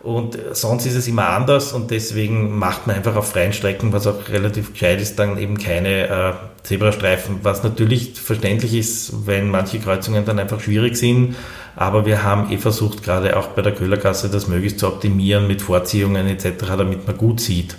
Und 0.00 0.38
sonst 0.52 0.86
ist 0.86 0.94
es 0.94 1.08
immer 1.08 1.28
anders 1.30 1.72
und 1.72 1.90
deswegen 1.90 2.56
macht 2.56 2.86
man 2.86 2.96
einfach 2.96 3.16
auf 3.16 3.30
freien 3.30 3.52
Strecken, 3.52 3.92
was 3.92 4.06
auch 4.06 4.28
relativ 4.28 4.72
gescheit 4.72 5.00
ist, 5.00 5.18
dann 5.18 5.38
eben 5.38 5.58
keine 5.58 6.08
äh, 6.08 6.32
Zebrastreifen, 6.62 7.40
was 7.42 7.64
natürlich 7.64 8.14
verständlich 8.14 8.74
ist, 8.74 9.26
wenn 9.26 9.50
manche 9.50 9.80
Kreuzungen 9.80 10.24
dann 10.24 10.38
einfach 10.38 10.60
schwierig 10.60 10.96
sind. 10.96 11.34
Aber 11.74 12.06
wir 12.06 12.22
haben 12.22 12.50
eh 12.52 12.58
versucht, 12.58 13.02
gerade 13.02 13.36
auch 13.36 13.48
bei 13.48 13.62
der 13.62 13.74
Köhlergasse, 13.74 14.28
das 14.28 14.46
möglichst 14.46 14.78
zu 14.78 14.86
optimieren 14.86 15.48
mit 15.48 15.62
Vorziehungen 15.62 16.28
etc., 16.28 16.64
damit 16.76 17.06
man 17.06 17.16
gut 17.16 17.40
sieht. 17.40 17.76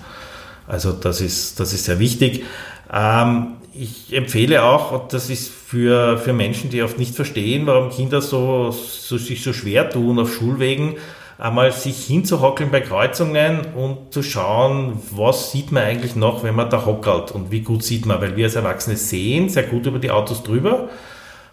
Also 0.68 0.92
das 0.92 1.22
ist, 1.22 1.60
das 1.60 1.74
ist 1.74 1.86
sehr 1.86 2.00
wichtig. 2.00 2.44
Ähm, 2.92 3.54
ich 3.74 4.14
empfehle 4.14 4.64
auch, 4.64 4.92
und 4.92 5.14
das 5.14 5.30
ist 5.30 5.50
für, 5.50 6.18
für 6.18 6.34
Menschen, 6.34 6.70
die 6.70 6.84
oft 6.84 7.00
nicht 7.00 7.16
verstehen, 7.16 7.66
warum 7.66 7.92
Kinder 7.92 8.22
so, 8.22 8.72
so, 8.72 9.18
sich 9.18 9.42
so 9.42 9.54
schwer 9.54 9.90
tun 9.90 10.20
auf 10.20 10.34
Schulwegen, 10.34 10.96
einmal 11.40 11.72
sich 11.72 12.06
hinzuhockeln 12.06 12.70
bei 12.70 12.82
Kreuzungen 12.82 13.62
und 13.74 14.14
zu 14.14 14.22
schauen, 14.22 15.02
was 15.12 15.52
sieht 15.52 15.72
man 15.72 15.84
eigentlich 15.84 16.16
noch, 16.16 16.44
wenn 16.44 16.54
man 16.54 16.70
da 16.70 16.86
hockelt 16.86 17.32
und 17.32 17.50
wie 17.50 17.62
gut 17.62 17.84
sieht 17.84 18.06
man, 18.06 18.22
weil 18.22 18.36
wir 18.36 18.46
als 18.46 18.56
Erwachsene 18.56 18.98
sehen 18.98 19.48
sehr 19.48 19.64
gut 19.64 19.86
über 19.86 20.00
die 20.00 20.12
Autos 20.12 20.44
drüber, 20.44 20.90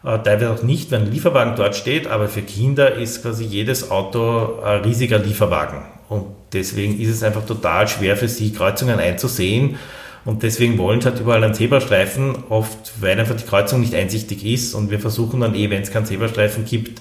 äh, 0.04 0.18
teilweise 0.18 0.50
auch 0.50 0.62
nicht, 0.64 0.90
wenn 0.90 1.02
ein 1.02 1.12
Lieferwagen 1.12 1.54
dort 1.54 1.76
steht, 1.76 2.08
aber 2.08 2.28
für 2.28 2.42
Kinder 2.42 2.94
ist 2.94 3.22
quasi 3.22 3.44
jedes 3.44 3.90
Auto 3.90 4.60
ein 4.60 4.80
riesiger 4.80 5.18
Lieferwagen. 5.18 5.82
Und 6.08 6.26
deswegen 6.52 7.00
ist 7.00 7.10
es 7.10 7.22
einfach 7.22 7.46
total 7.46 7.86
schwer 7.86 8.16
für 8.16 8.28
sie, 8.28 8.52
Kreuzungen 8.52 8.98
einzusehen. 8.98 9.76
Und 10.24 10.42
deswegen 10.42 10.76
wollen 10.78 11.00
sie 11.00 11.08
halt 11.08 11.20
überall 11.20 11.44
einen 11.44 11.54
Zebrastreifen, 11.54 12.34
oft 12.48 13.00
weil 13.00 13.18
einfach 13.18 13.36
die 13.36 13.44
Kreuzung 13.44 13.80
nicht 13.80 13.94
einsichtig 13.94 14.44
ist 14.44 14.74
und 14.74 14.90
wir 14.90 14.98
versuchen 14.98 15.40
dann 15.40 15.54
eh, 15.54 15.70
wenn 15.70 15.82
es 15.82 15.92
keinen 15.92 16.06
Zebrastreifen 16.06 16.64
gibt, 16.64 17.00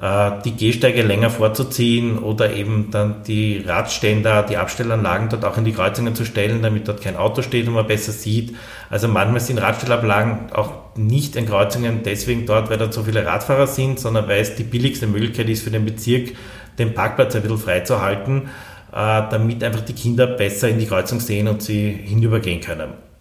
die 0.00 0.56
Gehsteige 0.56 1.02
länger 1.02 1.30
vorzuziehen 1.30 2.18
oder 2.18 2.52
eben 2.52 2.90
dann 2.90 3.22
die 3.24 3.58
Radständer, 3.58 4.42
die 4.42 4.56
Abstellanlagen 4.56 5.28
dort 5.28 5.44
auch 5.44 5.58
in 5.58 5.64
die 5.64 5.72
Kreuzungen 5.72 6.16
zu 6.16 6.24
stellen, 6.24 6.60
damit 6.60 6.88
dort 6.88 7.02
kein 7.02 7.16
Auto 7.16 7.42
steht 7.42 7.68
und 7.68 7.74
man 7.74 7.86
besser 7.86 8.10
sieht. 8.10 8.56
Also 8.90 9.06
manchmal 9.06 9.40
sind 9.40 9.58
Radstellablagen 9.58 10.50
auch 10.52 10.96
nicht 10.96 11.36
in 11.36 11.46
Kreuzungen 11.46 12.02
deswegen 12.04 12.46
dort, 12.46 12.68
weil 12.68 12.78
dort 12.78 12.94
so 12.94 13.04
viele 13.04 13.24
Radfahrer 13.24 13.68
sind, 13.68 14.00
sondern 14.00 14.26
weil 14.26 14.40
es 14.40 14.56
die 14.56 14.64
billigste 14.64 15.06
Möglichkeit 15.06 15.48
ist 15.48 15.62
für 15.62 15.70
den 15.70 15.84
Bezirk, 15.84 16.32
den 16.78 16.94
Parkplatz 16.94 17.36
ein 17.36 17.42
bisschen 17.42 17.58
freizuhalten, 17.58 18.48
äh, 18.92 19.22
damit 19.30 19.62
einfach 19.62 19.82
die 19.82 19.94
Kinder 19.94 20.26
besser 20.26 20.68
in 20.68 20.78
die 20.78 20.86
Kreuzung 20.86 21.20
sehen 21.20 21.46
und 21.46 21.62
sie 21.62 21.90
hinübergehen 21.90 22.60
können. 22.60 23.11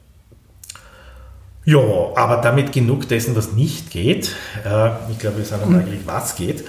Ja, 1.63 1.80
aber 2.15 2.38
damit 2.38 2.71
genug 2.71 3.08
dessen, 3.08 3.36
was 3.36 3.54
nicht 3.54 3.91
geht. 3.91 4.36
Äh, 4.65 4.89
ich 5.12 5.19
glaube, 5.19 5.38
wir 5.38 5.45
sagen 5.45 5.76
eigentlich, 5.76 6.02
was 6.06 6.36
geht. 6.36 6.63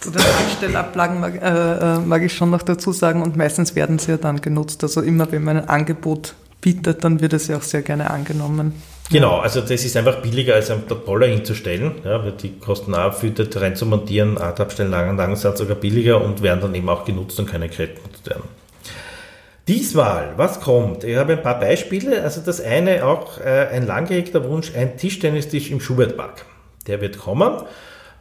Zu 0.00 0.10
den 0.10 0.22
Anstellablagen 0.22 1.18
mag, 1.18 1.42
äh, 1.42 1.96
äh, 1.96 1.98
mag, 1.98 2.22
ich 2.22 2.32
schon 2.32 2.50
noch 2.50 2.62
dazu 2.62 2.92
sagen, 2.92 3.22
und 3.22 3.36
meistens 3.36 3.74
werden 3.74 3.98
sie 3.98 4.12
ja 4.12 4.16
dann 4.16 4.40
genutzt. 4.40 4.82
Also 4.84 5.00
immer, 5.00 5.30
wenn 5.32 5.42
man 5.42 5.56
ein 5.56 5.68
Angebot 5.68 6.34
bietet, 6.60 7.02
dann 7.02 7.20
wird 7.20 7.32
es 7.32 7.48
ja 7.48 7.56
auch 7.56 7.62
sehr 7.62 7.82
gerne 7.82 8.10
angenommen. 8.10 8.74
Genau, 9.10 9.38
also 9.38 9.60
das 9.60 9.84
ist 9.84 9.96
einfach 9.96 10.22
billiger 10.22 10.54
als 10.54 10.70
einen 10.70 10.82
Poller 10.86 11.26
hinzustellen. 11.26 11.92
Ja, 12.04 12.24
weil 12.24 12.32
die 12.32 12.58
kosten 12.58 12.94
auch 12.94 13.14
viel 13.14 13.34
rein 13.56 13.76
zu 13.76 13.84
montieren, 13.84 14.38
Art 14.38 14.60
abstellen, 14.60 14.90
langen, 14.90 15.16
langen 15.16 15.36
Satz 15.36 15.58
sogar 15.58 15.76
billiger 15.76 16.22
und 16.22 16.40
werden 16.42 16.60
dann 16.60 16.74
eben 16.74 16.88
auch 16.88 17.04
genutzt 17.04 17.38
und 17.40 17.50
keine 17.50 17.68
genutzt 17.68 18.26
werden. 18.26 18.44
Diesmal, 19.66 20.34
was 20.36 20.60
kommt? 20.60 21.04
Ich 21.04 21.16
habe 21.16 21.32
ein 21.32 21.42
paar 21.42 21.58
Beispiele. 21.58 22.22
Also 22.22 22.42
das 22.42 22.60
eine 22.60 23.06
auch 23.06 23.40
äh, 23.40 23.68
ein 23.72 23.86
langgehegter 23.86 24.46
Wunsch, 24.46 24.72
ein 24.76 24.98
Tischtennistisch 24.98 25.70
im 25.70 25.80
Schubertpark. 25.80 26.44
Der 26.86 27.00
wird 27.00 27.18
kommen. 27.18 27.62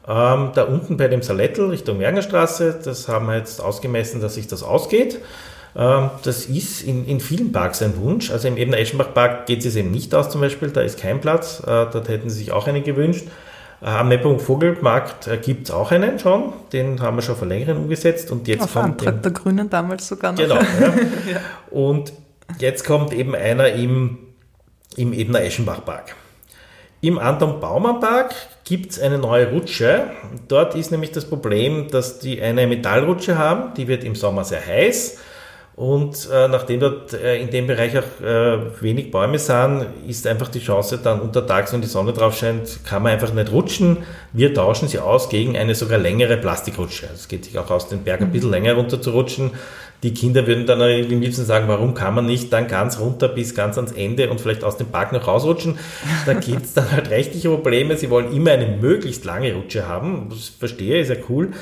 Ähm, 0.08 0.52
da 0.56 0.64
unten 0.64 0.96
bei 0.96 1.10
dem 1.10 1.22
Salettel 1.22 1.70
Richtung 1.70 2.00
Wernerstraße, 2.00 2.80
das 2.84 3.10
haben 3.10 3.28
wir 3.28 3.38
jetzt 3.38 3.62
ausgemessen, 3.62 4.22
dass 4.22 4.36
sich 4.36 4.48
das 4.48 4.64
ausgeht. 4.64 5.20
Ähm, 5.76 6.12
das 6.24 6.46
ist 6.46 6.82
in, 6.82 7.06
in 7.06 7.20
vielen 7.20 7.52
Parks 7.52 7.82
ein 7.82 7.98
Wunsch. 7.98 8.32
Also 8.32 8.48
im 8.48 8.56
Ebener 8.56 8.80
Eschenbach 8.80 9.14
Park 9.14 9.46
geht 9.46 9.66
es 9.66 9.76
eben 9.76 9.92
nicht 9.92 10.16
aus 10.16 10.30
zum 10.30 10.40
Beispiel, 10.40 10.70
da 10.70 10.80
ist 10.80 10.98
kein 10.98 11.20
Platz. 11.20 11.60
Äh, 11.60 11.66
dort 11.66 12.08
hätten 12.08 12.30
sie 12.30 12.38
sich 12.38 12.54
auch 12.54 12.68
einen 12.68 12.86
gewünscht. 12.86 13.28
Am 13.84 14.08
Nepomuk 14.08 14.40
Vogelmarkt 14.40 15.28
äh, 15.28 15.38
gibt 15.38 15.68
es 15.68 15.72
auch 15.74 15.92
einen 15.92 16.18
schon, 16.18 16.54
den 16.72 17.02
haben 17.02 17.18
wir 17.18 17.22
schon 17.22 17.36
vor 17.36 17.48
längerem 17.48 17.80
umgesetzt 17.80 18.32
und 18.32 18.48
jetzt 18.48 18.64
Auf 18.64 18.74
kommt 18.74 18.86
Antrag 18.86 19.22
der 19.22 19.32
Grünen 19.34 19.70
damals 19.70 20.08
sogar 20.08 20.32
noch. 20.32 20.40
Genau. 20.40 20.56
Ja. 20.56 20.62
ja. 21.34 21.42
Und 21.70 22.14
jetzt 22.60 22.86
kommt 22.86 23.12
eben 23.12 23.36
einer 23.36 23.68
im, 23.74 24.20
im 24.96 25.12
Ebner 25.12 25.42
Eschenbach-Park. 25.42 26.16
Im 27.02 27.20
Anton 27.20 27.60
Baumann 27.60 28.00
Park 28.00 28.34
gibt 28.64 28.92
es 28.92 29.00
eine 29.02 29.18
neue 29.18 29.50
Rutsche. 29.50 30.06
Dort 30.48 30.76
ist 30.76 30.92
nämlich 30.92 31.12
das 31.12 31.26
Problem, 31.26 31.90
dass 31.92 32.20
die 32.20 32.42
eine 32.42 32.66
Metallrutsche 32.66 33.38
haben, 33.38 33.74
die 33.74 33.90
wird 33.90 34.06
im 34.06 34.16
Sommer 34.16 34.46
sehr 34.46 34.66
heiß 34.66 35.18
und 35.76 36.30
äh, 36.32 36.48
nachdem 36.48 36.80
dort 36.82 37.14
äh, 37.14 37.42
in 37.42 37.50
dem 37.50 37.66
Bereich 37.66 37.98
auch 37.98 38.24
äh, 38.24 38.82
wenig 38.82 39.10
Bäume 39.10 39.40
sind, 39.40 39.88
ist 40.08 40.28
einfach 40.28 40.50
die 40.50 40.60
Chance 40.60 41.00
dann 41.04 41.20
untertags, 41.20 41.74
wenn 41.74 41.82
die 41.82 41.88
Sonne 41.88 42.14
drauf 42.14 42.38
scheint, 42.38 42.86
kann 42.86 43.02
man 43.02 43.14
einfach 43.14 43.34
nicht 43.34 43.52
rutschen. 43.52 43.98
Wir 44.34 44.54
tauschen 44.54 44.88
sie 44.88 45.00
aus 45.00 45.30
gegen 45.30 45.58
eine 45.58 45.74
sogar 45.74 45.98
längere 45.98 46.38
Plastikrutsche. 46.38 47.08
Also 47.08 47.22
es 47.22 47.28
geht 47.28 47.46
sich 47.46 47.58
auch 47.58 47.72
aus 47.72 47.90
den 47.90 48.04
Bergen 48.04 48.26
ein 48.26 48.32
bisschen 48.32 48.50
mhm. 48.50 48.54
länger 48.54 48.74
runter 48.74 49.02
zu 49.02 49.12
rutschen. 49.12 49.52
Die 50.04 50.14
Kinder 50.14 50.46
würden 50.46 50.66
dann 50.66 50.82
am 50.82 50.90
liebsten 50.90 51.46
sagen, 51.46 51.70
warum 51.70 51.94
kann 51.94 52.14
man 52.14 52.26
nicht 52.26 52.52
dann 52.52 52.68
ganz 52.68 53.00
runter 53.00 53.30
bis 53.30 53.56
ganz 53.56 53.78
ans 53.78 53.94
Ende 53.94 54.30
und 54.30 54.42
vielleicht 54.42 54.66
aus 54.66 54.76
dem 54.76 54.88
Park 54.88 55.14
noch 55.14 55.28
rausrutschen? 55.28 55.80
Da 56.26 56.34
gibt 56.34 56.66
es 56.66 56.74
dann 56.74 56.92
halt 56.92 57.10
rechtliche 57.10 57.50
Probleme. 57.50 57.96
Sie 57.96 58.10
wollen 58.10 58.36
immer 58.36 58.52
eine 58.52 58.68
möglichst 58.68 59.24
lange 59.24 59.54
Rutsche 59.54 59.88
haben. 59.88 60.28
Das 60.30 60.50
verstehe, 60.50 61.00
ist 61.00 61.10
ja 61.10 61.16
cool. 61.30 61.54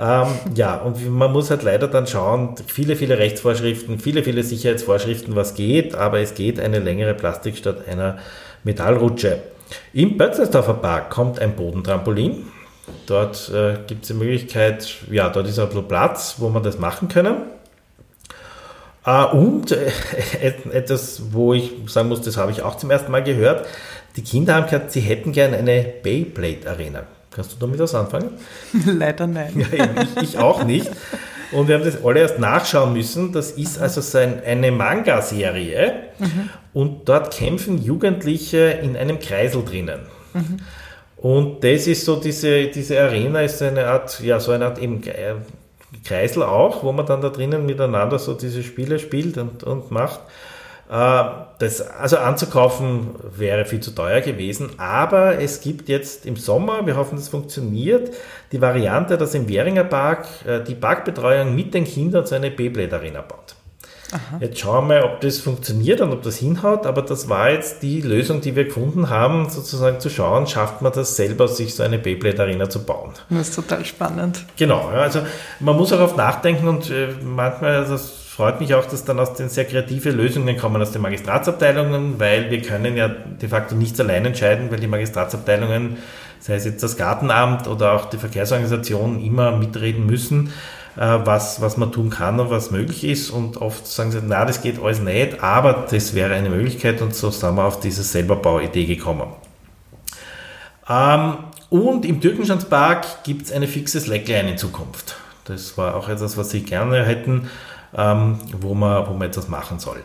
Ähm, 0.00 0.28
ja, 0.54 0.76
und 0.76 1.10
man 1.10 1.32
muss 1.32 1.50
halt 1.50 1.64
leider 1.64 1.88
dann 1.88 2.06
schauen, 2.06 2.54
viele, 2.66 2.94
viele 2.94 3.18
Rechtsvorschriften, 3.18 3.98
viele, 3.98 4.22
viele 4.22 4.44
Sicherheitsvorschriften, 4.44 5.34
was 5.34 5.54
geht, 5.54 5.96
aber 5.96 6.20
es 6.20 6.34
geht 6.34 6.60
eine 6.60 6.78
längere 6.78 7.14
Plastik 7.14 7.56
statt 7.56 7.88
einer 7.88 8.18
Metallrutsche. 8.62 9.40
Im 9.92 10.16
Bötzelsdorfer 10.16 10.74
Park 10.74 11.10
kommt 11.10 11.40
ein 11.40 11.56
Bodentrampolin. 11.56 12.46
Dort 13.06 13.50
äh, 13.50 13.78
gibt 13.86 14.02
es 14.02 14.08
die 14.08 14.14
Möglichkeit, 14.14 14.88
ja, 15.10 15.28
dort 15.28 15.48
ist 15.48 15.58
ein 15.58 15.88
Platz, 15.88 16.36
wo 16.38 16.48
man 16.48 16.62
das 16.62 16.78
machen 16.78 17.08
können. 17.08 17.42
Äh, 19.04 19.24
und 19.24 19.72
äh, 19.72 19.90
etwas, 20.72 21.22
wo 21.32 21.54
ich 21.54 21.72
sagen 21.86 22.08
muss, 22.08 22.22
das 22.22 22.36
habe 22.36 22.52
ich 22.52 22.62
auch 22.62 22.76
zum 22.76 22.90
ersten 22.90 23.10
Mal 23.10 23.24
gehört. 23.24 23.66
Die 24.16 24.22
Kinder 24.22 24.54
haben 24.54 24.64
gesagt, 24.64 24.92
sie 24.92 25.00
hätten 25.00 25.32
gerne 25.32 25.56
eine 25.56 25.82
Beyblade 26.02 26.68
Arena. 26.68 27.02
Kannst 27.38 27.52
du 27.52 27.56
damit 27.60 27.78
was 27.78 27.94
anfangen? 27.94 28.30
Leider 28.84 29.28
nein. 29.28 29.64
Ja, 29.70 30.02
ich, 30.02 30.30
ich, 30.30 30.38
auch 30.38 30.64
nicht. 30.64 30.90
Und 31.52 31.68
wir 31.68 31.76
haben 31.76 31.84
das 31.84 32.04
alle 32.04 32.18
erst 32.18 32.40
nachschauen 32.40 32.92
müssen. 32.92 33.32
Das 33.32 33.52
ist 33.52 33.78
also 33.78 34.00
so 34.00 34.18
ein, 34.18 34.42
eine 34.44 34.72
Manga-Serie. 34.72 35.92
Mhm. 36.18 36.50
Und 36.72 37.08
dort 37.08 37.32
kämpfen 37.32 37.80
Jugendliche 37.80 38.80
in 38.82 38.96
einem 38.96 39.20
Kreisel 39.20 39.64
drinnen. 39.64 40.00
Mhm. 40.34 40.56
Und 41.16 41.62
das 41.62 41.86
ist 41.86 42.04
so, 42.04 42.16
diese, 42.16 42.66
diese 42.66 43.00
Arena 43.00 43.42
ist 43.42 43.62
eine 43.62 43.86
Art, 43.86 44.18
ja, 44.18 44.40
so 44.40 44.50
eine 44.50 44.66
Art 44.66 44.80
eben 44.80 45.00
äh, 45.04 45.34
Kreisel 46.04 46.42
auch, 46.42 46.82
wo 46.82 46.90
man 46.90 47.06
dann 47.06 47.20
da 47.20 47.28
drinnen 47.28 47.66
miteinander 47.66 48.18
so 48.18 48.34
diese 48.34 48.64
Spiele 48.64 48.98
spielt 48.98 49.38
und, 49.38 49.62
und 49.62 49.92
macht. 49.92 50.22
Äh, 50.88 51.24
das, 51.58 51.80
also 51.80 52.18
anzukaufen 52.18 53.10
wäre 53.36 53.64
viel 53.64 53.80
zu 53.80 53.90
teuer 53.90 54.20
gewesen, 54.20 54.70
aber 54.78 55.40
es 55.40 55.60
gibt 55.60 55.88
jetzt 55.88 56.24
im 56.24 56.36
Sommer, 56.36 56.86
wir 56.86 56.96
hoffen, 56.96 57.16
das 57.16 57.28
funktioniert, 57.28 58.12
die 58.52 58.60
Variante, 58.60 59.18
dass 59.18 59.34
im 59.34 59.48
Währinger 59.48 59.84
Park 59.84 60.26
äh, 60.46 60.62
die 60.62 60.74
Parkbetreuung 60.74 61.54
mit 61.54 61.74
den 61.74 61.84
Kindern 61.84 62.24
zu 62.24 62.36
einer 62.36 62.50
Beyblade 62.50 62.94
Arena 62.96 63.20
baut. 63.20 63.56
Aha. 64.10 64.38
Jetzt 64.40 64.58
schauen 64.60 64.88
wir 64.88 65.00
mal, 65.00 65.04
ob 65.04 65.20
das 65.20 65.38
funktioniert 65.38 66.00
und 66.00 66.12
ob 66.12 66.22
das 66.22 66.36
hinhaut, 66.36 66.86
aber 66.86 67.02
das 67.02 67.28
war 67.28 67.50
jetzt 67.50 67.82
die 67.82 68.00
Lösung, 68.00 68.40
die 68.40 68.56
wir 68.56 68.64
gefunden 68.64 69.10
haben, 69.10 69.50
sozusagen 69.50 70.00
zu 70.00 70.08
schauen, 70.08 70.46
schafft 70.46 70.80
man 70.80 70.92
das 70.92 71.16
selber, 71.16 71.46
sich 71.48 71.74
so 71.74 71.82
eine 71.82 71.98
Beyblade 71.98 72.40
Arena 72.40 72.70
zu 72.70 72.84
bauen. 72.84 73.12
Das 73.28 73.50
ist 73.50 73.56
total 73.56 73.84
spannend. 73.84 74.46
Genau, 74.56 74.86
also 74.88 75.20
man 75.60 75.76
muss 75.76 75.92
auch 75.92 76.00
auf 76.00 76.16
nachdenken 76.16 76.68
und 76.68 76.88
äh, 76.88 77.08
manchmal, 77.22 77.76
also 77.76 77.92
das 77.92 78.27
freut 78.38 78.60
mich 78.60 78.72
auch, 78.72 78.86
dass 78.86 79.04
dann 79.04 79.18
aus 79.18 79.34
den 79.34 79.48
sehr 79.48 79.64
kreative 79.64 80.12
Lösungen 80.12 80.56
kommen 80.56 80.80
aus 80.80 80.92
den 80.92 81.02
Magistratsabteilungen, 81.02 82.20
weil 82.20 82.52
wir 82.52 82.62
können 82.62 82.96
ja 82.96 83.08
de 83.08 83.48
facto 83.48 83.74
nichts 83.74 83.98
allein 83.98 84.24
entscheiden, 84.26 84.70
weil 84.70 84.78
die 84.78 84.86
Magistratsabteilungen, 84.86 85.96
sei 86.38 86.54
es 86.54 86.64
jetzt 86.64 86.84
das 86.84 86.96
Gartenamt 86.96 87.66
oder 87.66 87.94
auch 87.94 88.04
die 88.04 88.16
Verkehrsorganisation, 88.16 89.20
immer 89.24 89.50
mitreden 89.56 90.06
müssen. 90.06 90.52
Äh, 90.96 91.18
was, 91.24 91.60
was 91.60 91.76
man 91.78 91.90
tun 91.90 92.10
kann 92.10 92.38
und 92.38 92.48
was 92.48 92.70
möglich 92.70 93.02
ist. 93.02 93.30
Und 93.30 93.56
oft 93.56 93.88
sagen 93.88 94.12
sie, 94.12 94.20
na, 94.24 94.44
das 94.44 94.62
geht 94.62 94.80
alles 94.80 95.00
nicht, 95.00 95.42
aber 95.42 95.86
das 95.90 96.14
wäre 96.14 96.34
eine 96.34 96.48
Möglichkeit 96.48 97.02
und 97.02 97.16
so 97.16 97.30
sind 97.30 97.56
wir 97.56 97.64
auf 97.64 97.80
diese 97.80 98.04
Selberbauidee 98.04 98.84
gekommen. 98.84 99.32
Ähm, 100.88 101.38
und 101.70 102.04
im 102.04 102.20
Türkenschanzpark 102.20 103.24
gibt 103.24 103.46
es 103.46 103.52
eine 103.52 103.66
fixe 103.66 104.00
Slackline 104.00 104.52
in 104.52 104.58
Zukunft. 104.58 105.16
Das 105.44 105.76
war 105.76 105.96
auch 105.96 106.08
etwas, 106.08 106.36
was 106.36 106.50
sie 106.50 106.62
gerne 106.62 107.04
hätten, 107.04 107.48
ähm, 107.96 108.38
wo, 108.60 108.74
man, 108.74 109.06
wo 109.06 109.12
man 109.12 109.28
etwas 109.28 109.48
machen 109.48 109.78
soll. 109.78 109.98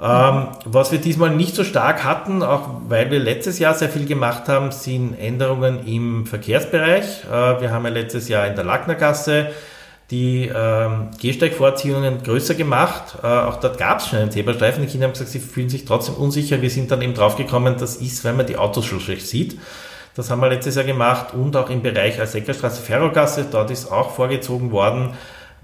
Ähm, 0.00 0.48
was 0.64 0.90
wir 0.90 0.98
diesmal 0.98 1.30
nicht 1.30 1.54
so 1.54 1.62
stark 1.62 2.02
hatten, 2.02 2.42
auch 2.42 2.68
weil 2.88 3.10
wir 3.12 3.20
letztes 3.20 3.60
Jahr 3.60 3.74
sehr 3.74 3.88
viel 3.88 4.06
gemacht 4.06 4.48
haben, 4.48 4.72
sind 4.72 5.14
Änderungen 5.14 5.86
im 5.86 6.26
Verkehrsbereich. 6.26 7.24
Äh, 7.24 7.60
wir 7.60 7.70
haben 7.70 7.84
ja 7.84 7.90
letztes 7.90 8.28
Jahr 8.28 8.46
in 8.46 8.56
der 8.56 8.64
Lacknergasse 8.64 9.50
die 10.10 10.50
ähm, 10.54 11.08
Gehsteigvorziehungen 11.20 12.22
größer 12.22 12.54
gemacht. 12.54 13.16
Äh, 13.22 13.26
auch 13.26 13.56
dort 13.56 13.78
gab 13.78 14.00
es 14.00 14.08
schon 14.08 14.18
einen 14.18 14.30
Zebrastreifen. 14.30 14.82
Die 14.82 14.90
Kinder 14.90 15.06
haben 15.06 15.12
gesagt, 15.12 15.30
sie 15.30 15.38
fühlen 15.38 15.68
sich 15.68 15.84
trotzdem 15.84 16.16
unsicher. 16.16 16.60
Wir 16.60 16.70
sind 16.70 16.90
dann 16.90 17.00
eben 17.00 17.14
draufgekommen, 17.14 17.76
das 17.78 17.96
ist, 17.96 18.24
wenn 18.24 18.36
man 18.36 18.46
die 18.46 18.56
Autos 18.56 18.84
schon 18.84 19.00
schlecht 19.00 19.26
sieht. 19.26 19.58
Das 20.14 20.30
haben 20.30 20.40
wir 20.40 20.48
letztes 20.48 20.76
Jahr 20.76 20.84
gemacht 20.84 21.34
und 21.34 21.56
auch 21.56 21.70
im 21.70 21.82
Bereich 21.82 22.20
Alseckerstraße, 22.20 22.82
Ferrogasse, 22.82 23.46
dort 23.50 23.70
ist 23.70 23.90
auch 23.90 24.10
vorgezogen 24.10 24.70
worden, 24.70 25.14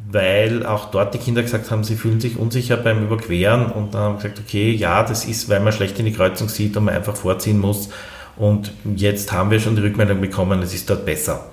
weil 0.08 0.66
auch 0.66 0.90
dort 0.90 1.14
die 1.14 1.18
Kinder 1.18 1.42
gesagt 1.42 1.70
haben, 1.70 1.84
sie 1.84 1.96
fühlen 1.96 2.20
sich 2.20 2.38
unsicher 2.38 2.76
beim 2.76 3.04
Überqueren 3.04 3.66
und 3.66 3.94
dann 3.94 4.02
haben 4.02 4.16
gesagt, 4.16 4.40
okay, 4.40 4.72
ja, 4.72 5.02
das 5.02 5.24
ist, 5.24 5.48
weil 5.48 5.60
man 5.60 5.72
schlecht 5.72 5.98
in 5.98 6.04
die 6.04 6.12
Kreuzung 6.12 6.48
sieht 6.48 6.76
und 6.76 6.84
man 6.84 6.94
einfach 6.94 7.16
vorziehen 7.16 7.58
muss. 7.58 7.90
Und 8.36 8.72
jetzt 8.96 9.32
haben 9.32 9.50
wir 9.50 9.60
schon 9.60 9.76
die 9.76 9.82
Rückmeldung 9.82 10.20
bekommen, 10.20 10.62
es 10.62 10.74
ist 10.74 10.88
dort 10.88 11.04
besser. 11.04 11.46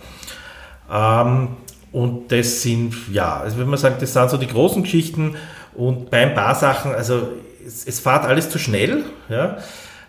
Ähm, 0.91 1.49
und 1.91 2.31
das 2.31 2.61
sind, 2.61 2.95
ja, 3.11 3.37
also 3.39 3.57
wenn 3.57 3.67
man 3.67 3.77
sagt, 3.77 4.01
das 4.01 4.13
sind 4.13 4.29
so 4.29 4.37
die 4.37 4.47
großen 4.47 4.83
Geschichten 4.83 5.35
und 5.73 6.09
bei 6.09 6.25
ein 6.25 6.33
paar 6.33 6.55
Sachen, 6.55 6.93
also 6.93 7.29
es, 7.65 7.85
es 7.85 7.99
fährt 7.99 8.25
alles 8.25 8.49
zu 8.49 8.59
schnell. 8.59 9.03
Ja. 9.29 9.57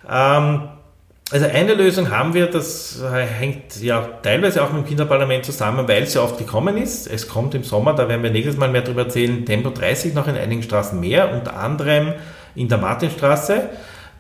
Ähm, 0.08 0.68
also 1.30 1.46
eine 1.46 1.74
Lösung 1.74 2.10
haben 2.10 2.32
wir, 2.32 2.46
das 2.46 3.02
hängt 3.02 3.80
ja 3.82 4.00
teilweise 4.22 4.62
auch 4.62 4.72
mit 4.72 4.84
dem 4.84 4.88
Kinderparlament 4.88 5.44
zusammen, 5.44 5.86
weil 5.86 6.04
es 6.04 6.14
ja 6.14 6.22
oft 6.22 6.38
gekommen 6.38 6.78
ist. 6.78 7.06
Es 7.06 7.28
kommt 7.28 7.54
im 7.54 7.64
Sommer, 7.64 7.92
da 7.94 8.08
werden 8.08 8.22
wir 8.22 8.30
nächstes 8.30 8.56
Mal 8.56 8.70
mehr 8.70 8.82
darüber 8.82 9.02
erzählen, 9.02 9.44
Tempo 9.44 9.70
30 9.70 10.14
noch 10.14 10.26
in 10.26 10.36
einigen 10.36 10.62
Straßen 10.62 10.98
mehr, 10.98 11.32
unter 11.34 11.56
anderem 11.56 12.14
in 12.54 12.68
der 12.68 12.78
Martinstraße. 12.78 13.68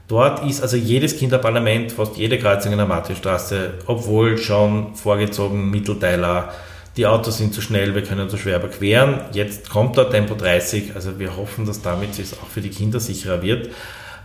Dort 0.06 0.44
ist 0.46 0.62
also 0.62 0.76
jedes 0.76 1.18
Kinderparlament, 1.18 1.92
fast 1.92 2.16
jede 2.16 2.38
Kreuzung 2.38 2.72
in 2.72 2.78
der 2.78 2.86
Martinstraße, 2.86 3.74
obwohl 3.86 4.38
schon 4.38 4.94
vorgezogen 4.94 5.70
Mittelteiler, 5.70 6.52
die 6.96 7.06
Autos 7.06 7.38
sind 7.38 7.54
zu 7.54 7.60
schnell, 7.60 7.94
wir 7.94 8.02
können 8.02 8.28
zu 8.28 8.36
schwer 8.36 8.56
überqueren. 8.56 9.20
Jetzt 9.32 9.70
kommt 9.70 9.96
da 9.96 10.04
Tempo 10.04 10.34
30, 10.34 10.94
also 10.94 11.18
wir 11.18 11.36
hoffen, 11.36 11.64
dass 11.64 11.80
damit 11.80 12.18
es 12.18 12.32
auch 12.34 12.48
für 12.48 12.60
die 12.60 12.70
Kinder 12.70 13.00
sicherer 13.00 13.40
wird. 13.42 13.70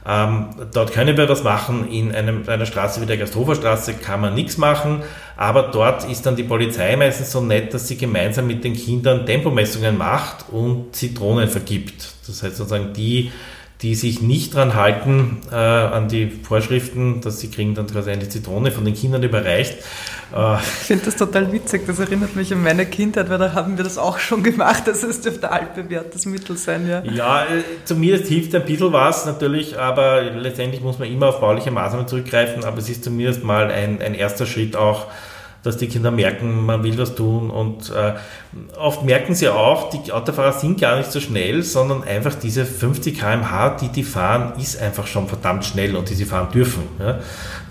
Ähm, 0.05 0.47
dort 0.73 0.91
können 0.91 1.15
wir 1.15 1.29
was 1.29 1.43
machen. 1.43 1.87
In 1.89 2.13
einem, 2.13 2.43
einer 2.47 2.65
Straße 2.65 3.01
wie 3.01 3.05
der 3.05 3.17
Gasthoferstraße 3.17 3.93
kann 3.93 4.21
man 4.21 4.33
nichts 4.33 4.57
machen, 4.57 5.01
aber 5.37 5.63
dort 5.63 6.09
ist 6.09 6.25
dann 6.25 6.35
die 6.35 6.43
Polizei 6.43 6.95
meistens 6.95 7.31
so 7.31 7.41
nett, 7.41 7.73
dass 7.73 7.87
sie 7.87 7.97
gemeinsam 7.97 8.47
mit 8.47 8.63
den 8.63 8.73
Kindern 8.73 9.25
Tempomessungen 9.25 9.97
macht 9.97 10.45
und 10.51 10.95
Zitronen 10.95 11.47
vergibt. 11.47 12.13
Das 12.27 12.43
heißt 12.43 12.57
sozusagen 12.57 12.93
die, 12.93 13.31
die 13.81 13.95
sich 13.95 14.21
nicht 14.21 14.53
dran 14.53 14.75
halten, 14.75 15.41
äh, 15.51 15.55
an 15.55 16.07
die 16.07 16.27
Vorschriften, 16.27 17.19
dass 17.19 17.41
sie 17.41 17.51
kriegen 17.51 17.75
dann 17.75 17.87
quasi 17.87 18.11
eine 18.11 18.29
Zitrone 18.29 18.71
von 18.71 18.85
den 18.85 18.93
Kindern 18.93 19.23
überreicht. 19.23 19.75
Äh, 20.33 20.55
ich 20.55 20.87
finde 20.87 21.05
das 21.05 21.15
total 21.15 21.51
witzig, 21.51 21.85
das 21.85 21.99
erinnert 21.99 22.35
mich 22.35 22.51
an 22.51 22.63
meine 22.63 22.85
Kindheit, 22.85 23.29
weil 23.29 23.37
da 23.37 23.53
haben 23.53 23.77
wir 23.77 23.83
das 23.83 23.97
auch 23.97 24.19
schon 24.19 24.43
gemacht, 24.43 24.83
das 24.85 25.03
es 25.03 25.21
dürfte 25.21 25.51
altbewährtes 25.51 26.25
Mittel 26.25 26.57
sein, 26.57 26.87
ja. 26.87 27.03
Ja, 27.03 27.43
äh, 27.43 27.63
zumindest 27.85 28.27
hilft 28.27 28.55
ein 28.55 28.65
bisschen 28.65 28.91
was 28.91 29.25
natürlich, 29.25 29.77
aber 29.79 30.21
letztendlich 30.23 30.81
muss 30.81 30.99
man 30.99 31.11
immer 31.11 31.27
auf 31.27 31.39
bauliche 31.39 31.71
Maßnahmen 31.71 32.07
zurückgreifen, 32.07 32.63
aber 32.63 32.79
es 32.79 32.89
ist 32.89 33.03
zumindest 33.03 33.43
mal 33.43 33.69
ein, 33.69 34.01
ein 34.01 34.15
erster 34.15 34.45
Schritt 34.45 34.75
auch, 34.75 35.07
dass 35.63 35.77
die 35.77 35.87
Kinder 35.87 36.11
merken, 36.11 36.65
man 36.65 36.83
will 36.83 36.97
was 36.97 37.15
tun 37.15 37.49
und 37.49 37.89
äh, 37.89 38.13
oft 38.77 39.03
merken 39.03 39.33
sie 39.33 39.47
auch, 39.47 39.89
die 39.89 40.11
Autofahrer 40.11 40.51
sind 40.51 40.79
gar 40.79 40.97
nicht 40.97 41.11
so 41.11 41.21
schnell, 41.21 41.63
sondern 41.63 42.03
einfach 42.03 42.35
diese 42.35 42.65
50 42.65 43.17
km/h, 43.17 43.77
die 43.77 43.87
die 43.87 44.03
fahren, 44.03 44.53
ist 44.59 44.81
einfach 44.81 45.07
schon 45.07 45.27
verdammt 45.27 45.63
schnell 45.65 45.95
und 45.95 46.09
die 46.09 46.15
sie 46.15 46.25
fahren 46.25 46.49
dürfen. 46.53 46.83
Ja. 46.99 47.19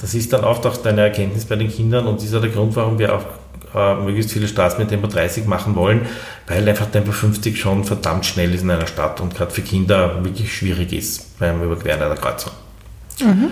Das 0.01 0.15
ist 0.15 0.33
dann 0.33 0.45
oft 0.45 0.67
auch 0.67 0.85
eine 0.85 1.03
Erkenntnis 1.03 1.45
bei 1.45 1.57
den 1.57 1.69
Kindern 1.69 2.07
und 2.07 2.23
dieser 2.23 2.41
der 2.41 2.51
Grund, 2.51 2.75
warum 2.77 2.99
wir 2.99 3.15
auch 3.15 3.25
äh, 3.75 3.95
möglichst 3.97 4.33
viele 4.33 4.49
Straßen 4.49 4.79
mit 4.79 4.89
Tempo 4.89 5.07
30 5.07 5.47
machen 5.47 5.77
wollen, 5.77 6.07
weil 6.47 6.67
einfach 6.69 6.87
Tempo 6.87 7.13
50 7.13 7.59
schon 7.59 7.85
verdammt 7.85 8.25
schnell 8.25 8.55
ist 8.55 8.63
in 8.63 8.71
einer 8.71 8.87
Stadt 8.87 9.21
und 9.21 9.35
gerade 9.35 9.51
für 9.51 9.63
Kinder 9.63 10.25
wirklich 10.25 10.55
schwierig 10.55 10.93
ist 10.93 11.39
beim 11.39 11.63
Überqueren 11.63 12.03
einer 12.03 12.17
Kreuzung. 12.17 12.53
Mhm. 13.21 13.51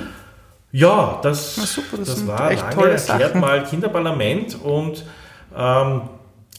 Ja, 0.72 1.18
das, 1.22 1.56
super, 1.56 1.96
das, 1.98 2.08
das 2.08 2.26
war 2.26 2.50
echt 2.50 2.62
lange 2.76 2.90
erklärt 2.90 3.34
mal 3.34 3.64
Kinderparlament 3.64 4.56
und 4.62 5.04
ähm, 5.56 6.02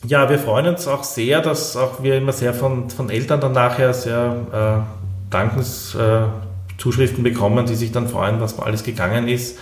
ja, 0.06 0.30
wir 0.30 0.40
freuen 0.40 0.68
uns 0.68 0.88
auch 0.88 1.04
sehr, 1.04 1.42
dass 1.42 1.78
auch 1.78 2.02
wir 2.04 2.18
immer 2.18 2.34
sehr 2.34 2.54
von, 2.54 2.90
von 2.90 3.10
Eltern 3.10 3.40
dann 3.40 3.54
nachher 3.54 3.94
sehr 3.94 4.36
äh, 4.52 5.32
Dankenszuschriften 5.32 7.26
äh, 7.26 7.30
bekommen, 7.30 7.66
die 7.66 7.76
sich 7.76 7.92
dann 7.92 8.08
freuen, 8.08 8.42
was 8.42 8.60
alles 8.60 8.84
gegangen 8.84 9.28
ist. 9.28 9.60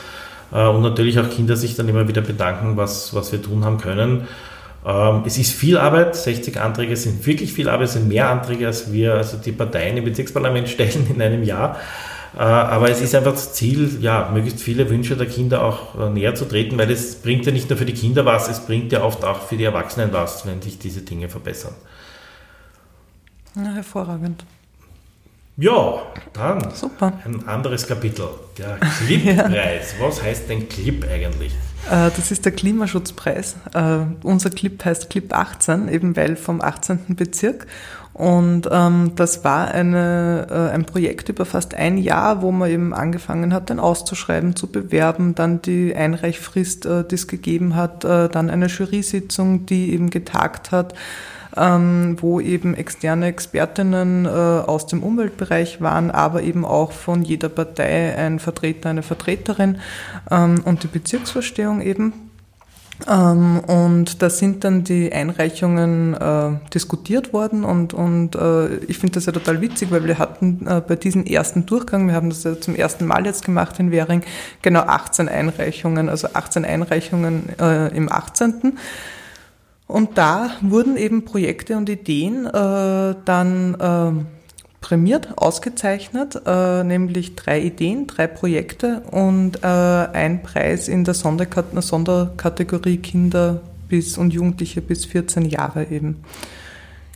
Äh, 0.52 0.66
und 0.66 0.82
natürlich 0.82 1.20
auch 1.20 1.30
Kinder 1.30 1.56
sich 1.56 1.76
dann 1.76 1.90
immer 1.90 2.08
wieder 2.08 2.22
bedanken, 2.22 2.78
was, 2.78 3.14
was 3.14 3.32
wir 3.32 3.42
tun 3.42 3.66
haben 3.66 3.78
können. 3.78 4.28
Ähm, 4.86 5.24
es 5.26 5.38
ist 5.38 5.52
viel 5.52 5.78
Arbeit, 5.78 6.16
60 6.16 6.60
Anträge 6.60 6.96
sind 6.96 7.26
wirklich 7.26 7.54
viel 7.54 7.68
Arbeit, 7.70 7.88
es 7.88 7.94
sind 7.94 8.08
mehr 8.08 8.30
Anträge, 8.30 8.68
als 8.68 8.94
wir, 8.94 9.16
also 9.16 9.38
die 9.38 9.52
Parteien 9.52 9.98
im 9.98 10.06
Bezirksparlament 10.06 10.70
stellen 10.70 11.08
in 11.14 11.22
einem 11.22 11.44
Jahr. 11.44 11.78
Äh, 12.36 12.42
aber 12.42 12.90
es 12.90 13.02
ist 13.02 13.16
einfach 13.16 13.32
das 13.32 13.54
Ziel, 13.54 13.98
ja, 14.02 14.30
möglichst 14.32 14.62
viele 14.62 14.90
Wünsche 14.90 15.18
der 15.18 15.28
Kinder 15.28 15.64
auch 15.64 16.00
äh, 16.00 16.10
näher 16.10 16.36
zu 16.36 16.46
treten, 16.46 16.78
weil 16.78 16.92
es 16.92 17.16
bringt 17.16 17.46
ja 17.46 17.52
nicht 17.52 17.70
nur 17.70 17.78
für 17.78 17.86
die 17.86 17.94
Kinder 17.94 18.26
was, 18.26 18.50
es 18.50 18.60
bringt 18.60 18.92
ja 18.92 19.04
oft 19.04 19.26
auch 19.26 19.42
für 19.42 19.58
die 19.58 19.64
Erwachsenen 19.64 20.14
was, 20.14 20.46
wenn 20.46 20.62
sich 20.62 20.78
diese 20.78 21.02
Dinge 21.02 21.30
verbessern. 21.30 21.74
Ja, 23.56 23.72
hervorragend. 23.74 24.46
Ja, 25.58 26.04
dann 26.32 26.72
Super. 26.74 27.14
ein 27.26 27.46
anderes 27.48 27.86
Kapitel, 27.86 28.30
der 28.58 28.78
Clip-Preis. 29.06 29.96
ja. 30.00 30.06
Was 30.06 30.24
heißt 30.24 30.48
denn 30.50 30.70
Clip 30.70 31.06
eigentlich? 31.12 31.52
Äh, 31.90 32.12
das 32.16 32.32
ist 32.32 32.46
der 32.46 32.54
Klimaschutzpreis. 32.54 33.56
Unser 34.24 34.52
Clip 34.52 34.86
heißt 34.86 35.10
Clip 35.10 35.34
18, 35.34 35.90
eben 35.90 36.16
weil 36.16 36.38
vom 36.38 36.62
18. 36.62 37.16
Bezirk. 37.16 37.68
Und 38.20 38.68
ähm, 38.70 39.14
das 39.16 39.46
war 39.46 39.70
eine, 39.70 40.48
äh, 40.52 40.76
ein 40.76 40.84
Projekt 40.84 41.30
über 41.30 41.46
fast 41.46 41.74
ein 41.74 41.98
Jahr, 41.98 42.42
wo 42.42 42.52
man 42.52 42.70
eben 42.70 42.94
angefangen 42.94 43.54
hat, 43.54 43.70
den 43.70 43.80
auszuschreiben, 43.80 44.58
zu 44.58 44.68
bewerben, 44.68 45.36
dann 45.36 45.62
die 45.62 45.96
Einreichfrist, 45.96 46.86
äh, 46.86 47.06
die 47.06 47.16
es 47.16 47.28
gegeben 47.30 47.78
hat, 47.78 48.04
äh, 48.04 48.28
dann 48.28 48.50
eine 48.50 48.66
Jury-Sitzung, 48.66 49.66
die 49.68 49.94
eben 49.94 50.10
getagt 50.10 50.72
hat, 50.72 50.96
ähm, 51.56 52.18
wo 52.20 52.42
eben 52.42 52.74
externe 52.74 53.28
Expertinnen 53.28 54.26
äh, 54.26 54.28
aus 54.28 54.86
dem 54.86 55.02
Umweltbereich 55.02 55.80
waren, 55.80 56.12
aber 56.12 56.44
eben 56.44 56.66
auch 56.66 56.92
von 56.92 57.24
jeder 57.24 57.48
Partei 57.48 58.18
ein 58.18 58.40
Vertreter, 58.40 58.90
eine 58.90 59.02
Vertreterin 59.02 59.80
ähm, 60.30 60.62
und 60.66 60.84
die 60.84 60.88
Bezirksvorstehung 60.88 61.80
eben. 61.80 62.29
Ähm, 63.08 63.60
und 63.60 64.22
da 64.22 64.30
sind 64.30 64.64
dann 64.64 64.84
die 64.84 65.12
Einreichungen 65.12 66.14
äh, 66.14 66.52
diskutiert 66.74 67.32
worden 67.32 67.64
und, 67.64 67.94
und 67.94 68.36
äh, 68.36 68.76
ich 68.86 68.98
finde 68.98 69.14
das 69.14 69.26
ja 69.26 69.32
total 69.32 69.62
witzig, 69.62 69.92
weil 69.92 70.06
wir 70.06 70.20
hatten 70.20 70.68
äh, 70.68 70.82
bei 70.86 70.96
diesem 70.96 71.26
ersten 71.26 71.66
Durchgang, 71.66 72.08
wir 72.08 72.14
haben 72.14 72.30
das 72.30 72.44
ja 72.44 72.60
zum 72.60 72.76
ersten 72.76 73.06
Mal 73.06 73.26
jetzt 73.26 73.46
gemacht 73.46 73.80
in 73.80 73.92
Währing, 73.92 74.24
genau 74.62 74.82
18 74.82 75.30
Einreichungen, 75.30 76.10
also 76.10 76.28
18 76.34 76.66
Einreichungen 76.66 77.50
äh, 77.60 77.96
im 77.96 78.12
18. 78.12 78.78
Und 79.88 80.18
da 80.18 80.52
wurden 80.62 80.98
eben 80.98 81.26
Projekte 81.26 81.78
und 81.78 81.90
Ideen 81.90 82.46
äh, 82.46 83.16
dann 83.26 83.76
äh, 83.76 84.39
prämiert, 84.82 85.38
ausgezeichnet, 85.38 86.42
äh, 86.46 86.84
nämlich 86.84 87.36
drei 87.36 87.62
Ideen, 87.62 88.08
drei 88.08 88.28
Projekte 88.28 89.02
und 89.12 89.64
äh, 89.64 89.68
ein 89.68 90.42
Preis 90.42 90.88
in 90.88 91.04
der 91.04 91.14
Sonderkat 91.14 91.66
Sonderkategorie 91.84 92.98
Kinder 92.98 93.62
bis 93.88 94.18
und 94.18 94.34
Jugendliche 94.34 94.82
bis 94.82 95.06
14 95.06 95.46
Jahre 95.46 95.86
eben. 95.86 96.24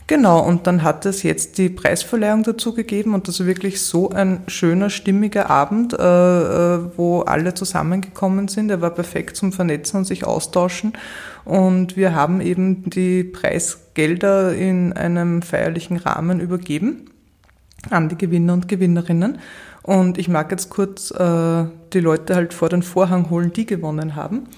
Genau, 0.06 0.46
und 0.46 0.66
dann 0.66 0.82
hat 0.82 1.06
es 1.06 1.22
jetzt 1.22 1.56
die 1.56 1.70
Preisverleihung 1.70 2.42
dazu 2.42 2.74
gegeben 2.74 3.14
und 3.14 3.26
das 3.26 3.40
war 3.40 3.46
wirklich 3.46 3.80
so 3.80 4.10
ein 4.10 4.42
schöner, 4.48 4.90
stimmiger 4.90 5.48
Abend, 5.48 5.94
äh, 5.94 5.96
äh 5.96 6.80
wo 6.98 7.20
alle 7.22 7.54
zusammengekommen 7.54 8.48
sind. 8.48 8.70
Er 8.70 8.82
war 8.82 8.90
perfekt 8.90 9.36
zum 9.36 9.52
Vernetzen 9.52 9.98
und 9.98 10.04
sich 10.04 10.26
austauschen. 10.26 10.92
Und 11.46 11.96
wir 11.96 12.14
haben 12.14 12.42
eben 12.42 12.90
die 12.90 13.24
Preisgelder 13.24 14.54
in 14.54 14.92
einem 14.92 15.40
feierlichen 15.40 15.96
Rahmen 15.96 16.38
übergeben 16.38 17.08
an 17.90 18.08
die 18.08 18.18
Gewinner 18.18 18.52
und 18.54 18.68
Gewinnerinnen. 18.68 19.38
Und 19.82 20.18
ich 20.18 20.28
mag 20.28 20.50
jetzt 20.50 20.70
kurz 20.70 21.10
äh, 21.10 21.64
die 21.92 22.00
Leute 22.00 22.34
halt 22.34 22.54
vor 22.54 22.68
den 22.68 22.82
Vorhang 22.82 23.28
holen, 23.30 23.52
die 23.52 23.66
gewonnen 23.66 24.16
haben. 24.16 24.48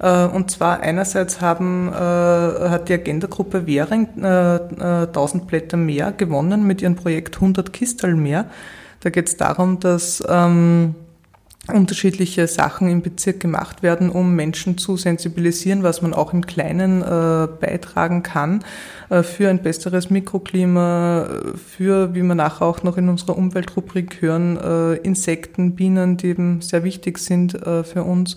Äh, 0.00 0.26
und 0.26 0.50
zwar 0.50 0.80
einerseits 0.80 1.40
haben, 1.40 1.88
äh, 1.88 1.94
hat 1.94 2.88
die 2.88 2.94
Agenda-Gruppe 2.94 3.66
Währing 3.66 4.08
äh, 4.20 5.04
1000 5.06 5.46
Blätter 5.46 5.76
mehr 5.76 6.12
gewonnen 6.12 6.66
mit 6.66 6.82
ihrem 6.82 6.96
Projekt 6.96 7.36
100 7.36 7.72
Kistel 7.72 8.16
mehr. 8.16 8.46
Da 9.00 9.10
geht 9.10 9.28
es 9.28 9.36
darum, 9.36 9.80
dass 9.80 10.22
ähm, 10.28 10.94
unterschiedliche 11.68 12.48
Sachen 12.48 12.88
im 12.88 13.02
Bezirk 13.02 13.38
gemacht 13.38 13.84
werden, 13.84 14.10
um 14.10 14.34
Menschen 14.34 14.78
zu 14.78 14.96
sensibilisieren, 14.96 15.84
was 15.84 16.02
man 16.02 16.12
auch 16.12 16.32
im 16.32 16.44
Kleinen 16.44 17.02
äh, 17.02 17.46
beitragen 17.60 18.24
kann 18.24 18.64
äh, 19.10 19.22
für 19.22 19.48
ein 19.48 19.62
besseres 19.62 20.10
Mikroklima, 20.10 21.28
für, 21.54 22.14
wie 22.14 22.22
wir 22.22 22.34
nachher 22.34 22.66
auch 22.66 22.82
noch 22.82 22.96
in 22.96 23.08
unserer 23.08 23.38
Umweltrubrik 23.38 24.20
hören, 24.20 24.56
äh, 24.56 24.94
Insekten, 24.96 25.76
Bienen, 25.76 26.16
die 26.16 26.28
eben 26.28 26.62
sehr 26.62 26.82
wichtig 26.82 27.18
sind 27.18 27.54
äh, 27.54 27.84
für 27.84 28.02
uns 28.02 28.36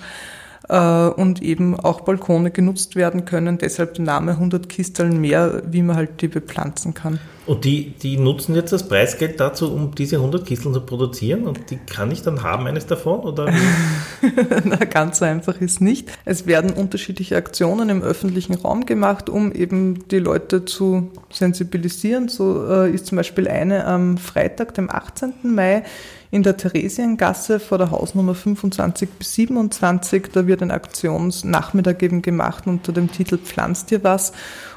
äh, 0.69 0.77
und 0.77 1.41
eben 1.41 1.79
auch 1.79 2.01
Balkone 2.01 2.51
genutzt 2.51 2.95
werden 2.95 3.25
können. 3.25 3.57
Deshalb 3.57 3.95
der 3.95 4.05
Name 4.05 4.31
100 4.31 4.69
Kisteln 4.69 5.19
mehr, 5.19 5.63
wie 5.65 5.81
man 5.81 5.95
halt 5.95 6.21
die 6.21 6.27
bepflanzen 6.27 6.93
kann. 6.93 7.19
Und 7.45 7.63
die, 7.63 7.91
die 7.91 8.17
nutzen 8.17 8.55
jetzt 8.55 8.73
das 8.73 8.87
Preisgeld 8.87 9.39
dazu, 9.39 9.71
um 9.71 9.93
diese 9.93 10.15
100 10.15 10.45
Kisteln 10.47 10.73
zu 10.73 10.81
produzieren 10.81 11.43
und 11.43 11.69
die 11.69 11.77
kann 11.77 12.09
ich 12.09 12.23
dann 12.23 12.41
haben, 12.41 12.65
eines 12.65 12.87
davon? 12.87 13.19
Oder 13.19 13.53
Na, 14.63 14.77
ganz 14.77 15.19
so 15.19 15.25
einfach 15.25 15.61
ist 15.61 15.79
nicht. 15.79 16.09
Es 16.25 16.47
werden 16.47 16.71
unterschiedliche 16.71 17.37
Aktionen 17.37 17.89
im 17.89 18.01
öffentlichen 18.01 18.55
Raum 18.55 18.87
gemacht, 18.87 19.29
um 19.29 19.51
eben 19.51 20.07
die 20.07 20.19
Leute 20.19 20.65
zu 20.65 21.11
sensibilisieren. 21.31 22.29
So 22.29 22.65
äh, 22.67 22.91
ist 22.91 23.05
zum 23.05 23.17
Beispiel 23.17 23.47
eine 23.47 23.85
am 23.85 24.17
Freitag, 24.17 24.73
dem 24.73 24.89
18. 24.89 25.33
Mai, 25.43 25.83
in 26.31 26.43
der 26.43 26.57
Theresiengasse 26.57 27.59
vor 27.59 27.77
der 27.77 27.91
Hausnummer 27.91 28.33
25 28.33 29.09
bis 29.11 29.35
27. 29.35 30.31
Da 30.33 30.47
wird 30.47 30.63
ein 30.63 30.71
Aktionsnachmittag 30.71 32.01
eben 32.01 32.21
gemacht 32.21 32.65
unter 32.65 32.91
dem 32.91 33.11
Titel 33.11 33.37
Pflanzt 33.37 33.91
dir 33.91 34.03
was. 34.03 34.33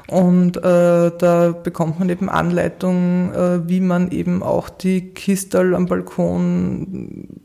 Und 0.09 0.57
äh, 0.57 1.11
da 1.17 1.51
bekommt 1.51 1.99
man 1.99 2.09
eben 2.09 2.29
Anleitungen, 2.29 3.31
äh, 3.31 3.69
wie 3.69 3.79
man 3.79 4.09
eben 4.09 4.41
auch 4.41 4.69
die 4.69 5.13
Kistel 5.13 5.75
am 5.75 5.85
Balkon 5.85 7.41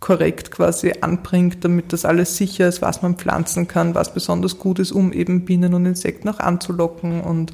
korrekt 0.00 0.50
quasi 0.50 0.94
anbringt, 1.00 1.64
damit 1.64 1.92
das 1.92 2.04
alles 2.04 2.36
sicher 2.36 2.68
ist, 2.68 2.82
was 2.82 3.02
man 3.02 3.16
pflanzen 3.16 3.68
kann, 3.68 3.94
was 3.94 4.14
besonders 4.14 4.58
gut 4.58 4.78
ist, 4.78 4.92
um 4.92 5.12
eben 5.12 5.44
Bienen 5.44 5.74
und 5.74 5.86
Insekten 5.86 6.28
auch 6.28 6.40
anzulocken 6.40 7.20
und 7.20 7.52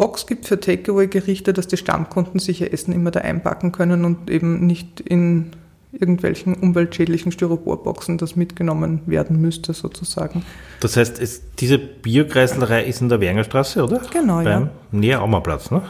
Box 0.02 0.26
gibt 0.26 0.48
für 0.48 0.58
Takeaway-Gerichte, 0.58 1.52
dass 1.52 1.68
die 1.68 1.76
Stammkunden 1.76 2.40
sich 2.40 2.60
ihr 2.60 2.72
Essen 2.72 2.92
immer 2.92 3.12
da 3.12 3.20
einpacken 3.20 3.70
können 3.70 4.04
und 4.04 4.28
eben 4.28 4.66
nicht 4.66 4.98
in 4.98 5.52
irgendwelchen 5.92 6.54
umweltschädlichen 6.54 7.30
Styroporboxen 7.30 8.18
das 8.18 8.34
mitgenommen 8.34 9.02
werden 9.06 9.40
müsste 9.40 9.74
sozusagen. 9.74 10.44
Das 10.80 10.96
heißt, 10.96 11.20
es, 11.20 11.42
diese 11.54 11.78
Biokreislerei 11.78 12.82
ist 12.82 13.00
in 13.00 13.10
der 13.10 13.20
Weringerstraße, 13.20 13.84
oder? 13.84 14.00
Genau, 14.12 14.40
ja. 14.40 14.58
Beim 14.58 14.70
Näher 14.90 15.22
Aumerplatz, 15.22 15.70
ne? 15.70 15.82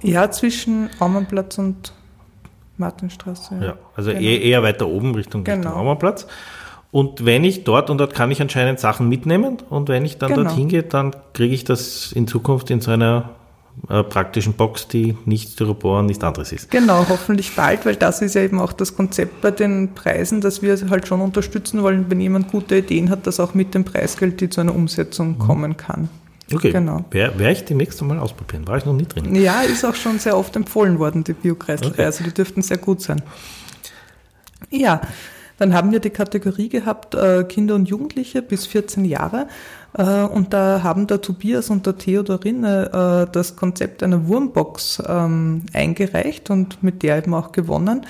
Ja, 0.00 0.30
zwischen 0.30 0.88
Aumannplatz 1.00 1.58
und 1.58 1.92
Martinstraße. 2.76 3.56
Ja, 3.60 3.76
also 3.96 4.10
Genau. 4.10 4.22
eher, 4.22 4.62
weiter 4.62 4.86
oben 4.86 5.12
Richtung, 5.16 5.44
Richtung 5.44 5.62
Genau. 5.62 5.74
Und 6.94 7.24
wenn 7.24 7.42
ich 7.42 7.64
dort, 7.64 7.90
und 7.90 7.98
dort 7.98 8.14
kann 8.14 8.30
ich 8.30 8.40
anscheinend 8.40 8.78
Sachen 8.78 9.08
mitnehmen, 9.08 9.56
und 9.68 9.88
wenn 9.88 10.04
ich 10.04 10.16
dann 10.18 10.28
Genau. 10.30 10.44
dorthin 10.44 10.68
gehe, 10.68 10.84
dann 10.84 11.10
kriege 11.32 11.52
ich 11.52 11.64
das 11.64 12.12
in 12.12 12.28
Zukunft 12.28 12.70
in 12.70 12.80
so 12.80 12.92
einer 12.92 13.30
äh, 13.88 14.04
praktischen 14.04 14.52
Box, 14.52 14.86
die 14.86 15.16
nicht 15.24 15.50
Styropor 15.54 15.98
und 15.98 16.06
nichts 16.06 16.22
anderes 16.22 16.52
ist. 16.52 16.70
Genau, 16.70 17.04
hoffentlich 17.08 17.56
bald, 17.56 17.84
weil 17.84 17.96
das 17.96 18.22
ist 18.22 18.36
ja 18.36 18.42
eben 18.42 18.60
auch 18.60 18.72
das 18.72 18.94
Konzept 18.94 19.40
bei 19.40 19.50
den 19.50 19.92
Preisen, 19.94 20.40
dass 20.40 20.62
wir 20.62 20.78
halt 20.88 21.08
schon 21.08 21.20
unterstützen 21.20 21.82
wollen, 21.82 22.06
wenn 22.10 22.20
jemand 22.20 22.52
gute 22.52 22.76
Ideen 22.76 23.10
hat, 23.10 23.26
dass 23.26 23.40
auch 23.40 23.54
mit 23.54 23.74
dem 23.74 23.82
Preisgeld 23.82 24.40
die 24.40 24.48
zu 24.48 24.60
einer 24.60 24.72
Umsetzung 24.72 25.36
kommen 25.40 25.76
kann. 25.76 26.08
Okay, 26.54 26.70
Genau. 26.70 27.04
werde 27.10 27.36
werd 27.40 27.56
ich 27.58 27.64
demnächst 27.64 28.00
einmal 28.02 28.20
ausprobieren. 28.20 28.68
War 28.68 28.76
ich 28.76 28.84
noch 28.84 28.92
nie 28.92 29.06
drin. 29.06 29.34
Ja, 29.34 29.62
ist 29.62 29.84
auch 29.84 29.96
schon 29.96 30.20
sehr 30.20 30.36
oft 30.36 30.54
empfohlen 30.54 31.00
worden, 31.00 31.24
die 31.24 31.32
Biokreislerei, 31.32 31.92
Okay. 31.94 32.04
also 32.04 32.22
die 32.22 32.32
dürften 32.32 32.62
sehr 32.62 32.78
gut 32.78 33.00
sein. 33.02 33.20
Ja, 34.70 35.00
dann 35.58 35.72
haben 35.72 35.92
wir 35.92 36.00
die 36.00 36.10
Kategorie 36.10 36.68
gehabt, 36.68 37.14
äh, 37.14 37.44
Kinder 37.44 37.74
und 37.74 37.88
Jugendliche 37.88 38.42
bis 38.42 38.66
14 38.66 39.04
Jahre. 39.04 39.46
Äh, 39.96 40.22
und 40.22 40.52
da 40.52 40.82
haben 40.82 41.06
der 41.06 41.20
Tobias 41.20 41.70
und 41.70 41.86
der 41.86 41.96
Theodorine 41.96 43.26
äh, 43.26 43.32
das 43.32 43.56
Konzept 43.56 44.02
einer 44.02 44.26
Wurmbox 44.26 45.02
ähm, 45.06 45.62
eingereicht 45.72 46.50
und 46.50 46.82
mit 46.82 47.02
der 47.02 47.18
eben 47.18 47.34
auch 47.34 47.52
gewonnen. 47.52 48.06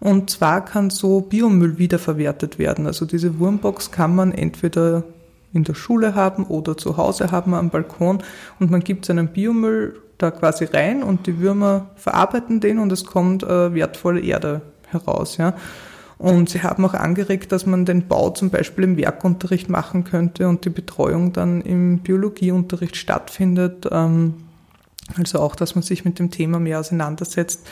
Und 0.00 0.30
zwar 0.30 0.64
kann 0.64 0.90
so 0.90 1.20
Biomüll 1.20 1.78
wiederverwertet 1.78 2.58
werden. 2.58 2.86
Also 2.86 3.04
diese 3.04 3.38
Wurmbox 3.38 3.90
kann 3.90 4.14
man 4.14 4.32
entweder 4.32 5.04
in 5.52 5.64
der 5.64 5.74
Schule 5.74 6.14
haben 6.14 6.44
oder 6.44 6.76
zu 6.76 6.96
Hause 6.96 7.30
haben 7.30 7.54
am 7.54 7.70
Balkon 7.70 8.22
und 8.60 8.70
man 8.70 8.80
gibt 8.80 9.06
seinen 9.06 9.28
Biomüll 9.28 10.00
da 10.18 10.30
quasi 10.30 10.64
rein 10.64 11.02
und 11.02 11.26
die 11.26 11.38
Würmer 11.38 11.86
verarbeiten 11.96 12.60
den 12.60 12.78
und 12.78 12.92
es 12.92 13.04
kommt 13.04 13.44
äh, 13.44 13.72
wertvolle 13.72 14.20
Erde 14.20 14.60
heraus. 14.88 15.36
Ja. 15.36 15.54
Und 16.18 16.50
sie 16.50 16.62
haben 16.62 16.84
auch 16.84 16.94
angeregt, 16.94 17.52
dass 17.52 17.64
man 17.64 17.84
den 17.84 18.08
Bau 18.08 18.30
zum 18.30 18.50
Beispiel 18.50 18.84
im 18.84 18.96
Werkunterricht 18.96 19.68
machen 19.68 20.02
könnte 20.02 20.48
und 20.48 20.64
die 20.64 20.70
Betreuung 20.70 21.32
dann 21.32 21.60
im 21.60 22.00
Biologieunterricht 22.00 22.96
stattfindet. 22.96 23.86
Ähm, 23.90 24.34
also 25.16 25.38
auch, 25.38 25.54
dass 25.54 25.76
man 25.76 25.82
sich 25.82 26.04
mit 26.04 26.18
dem 26.18 26.30
Thema 26.30 26.58
mehr 26.58 26.80
auseinandersetzt. 26.80 27.66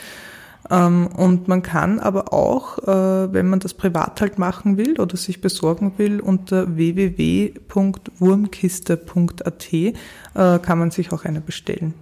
Ähm, 0.69 1.07
und 1.07 1.47
man 1.47 1.61
kann 1.61 1.99
aber 1.99 2.33
auch, 2.33 2.79
äh, 2.79 3.31
wenn 3.33 3.47
man 3.49 3.59
das 3.59 3.73
privat 3.73 4.21
halt 4.21 4.39
machen 4.39 4.77
will 4.77 4.99
oder 4.99 5.17
sich 5.17 5.41
besorgen 5.41 5.93
will, 5.97 6.21
unter 6.21 6.75
www.wurmkiste.at 6.75 9.73
äh, 9.73 9.93
kann 10.33 10.79
man 10.79 10.91
sich 10.91 11.11
auch 11.11 11.25
eine 11.25 11.41
bestellen. 11.41 11.93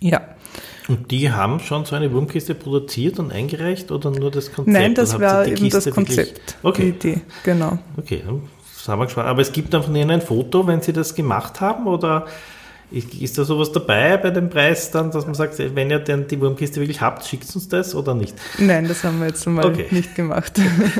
Ja. 0.00 0.20
Und 0.88 1.10
die 1.10 1.30
haben 1.30 1.60
schon 1.60 1.84
so 1.84 1.94
eine 1.94 2.12
Wurmkiste 2.12 2.54
produziert 2.54 3.18
und 3.18 3.30
eingereicht 3.32 3.92
oder 3.92 4.10
nur 4.10 4.30
das 4.30 4.52
Konzept? 4.52 4.76
Nein, 4.76 4.94
das 4.94 5.20
war 5.20 5.44
die 5.44 5.52
eben 5.52 5.62
Kiste 5.62 5.78
das 5.84 5.94
Konzept, 5.94 6.56
die 6.62 6.66
Okay, 6.66 6.88
Idee, 6.88 7.20
genau. 7.44 7.78
okay, 7.96 8.22
dann 8.26 8.42
sind 8.74 8.98
wir 8.98 9.04
gespannt. 9.04 9.28
Aber 9.28 9.40
es 9.42 9.52
gibt 9.52 9.72
dann 9.72 9.82
von 9.84 9.94
Ihnen 9.94 10.10
ein 10.10 10.22
Foto, 10.22 10.66
wenn 10.66 10.80
Sie 10.80 10.92
das 10.92 11.14
gemacht 11.14 11.60
haben 11.60 11.86
oder 11.86 12.26
ist 12.90 13.38
da 13.38 13.44
sowas 13.44 13.70
dabei 13.70 14.16
bei 14.16 14.30
dem 14.30 14.50
Preis 14.50 14.90
dann, 14.90 15.12
dass 15.12 15.24
man 15.24 15.34
sagt, 15.34 15.56
wenn 15.76 15.90
ihr 15.90 16.00
denn 16.00 16.26
die 16.26 16.40
Wurmkiste 16.40 16.80
wirklich 16.80 17.00
habt, 17.00 17.24
schickt 17.24 17.54
uns 17.54 17.68
das 17.68 17.94
oder 17.94 18.14
nicht? 18.14 18.34
Nein, 18.58 18.88
das 18.88 19.04
haben 19.04 19.20
wir 19.20 19.28
jetzt 19.28 19.46
einmal 19.46 19.66
Okay. 19.66 19.86
nicht 19.92 20.16
gemacht. 20.16 20.58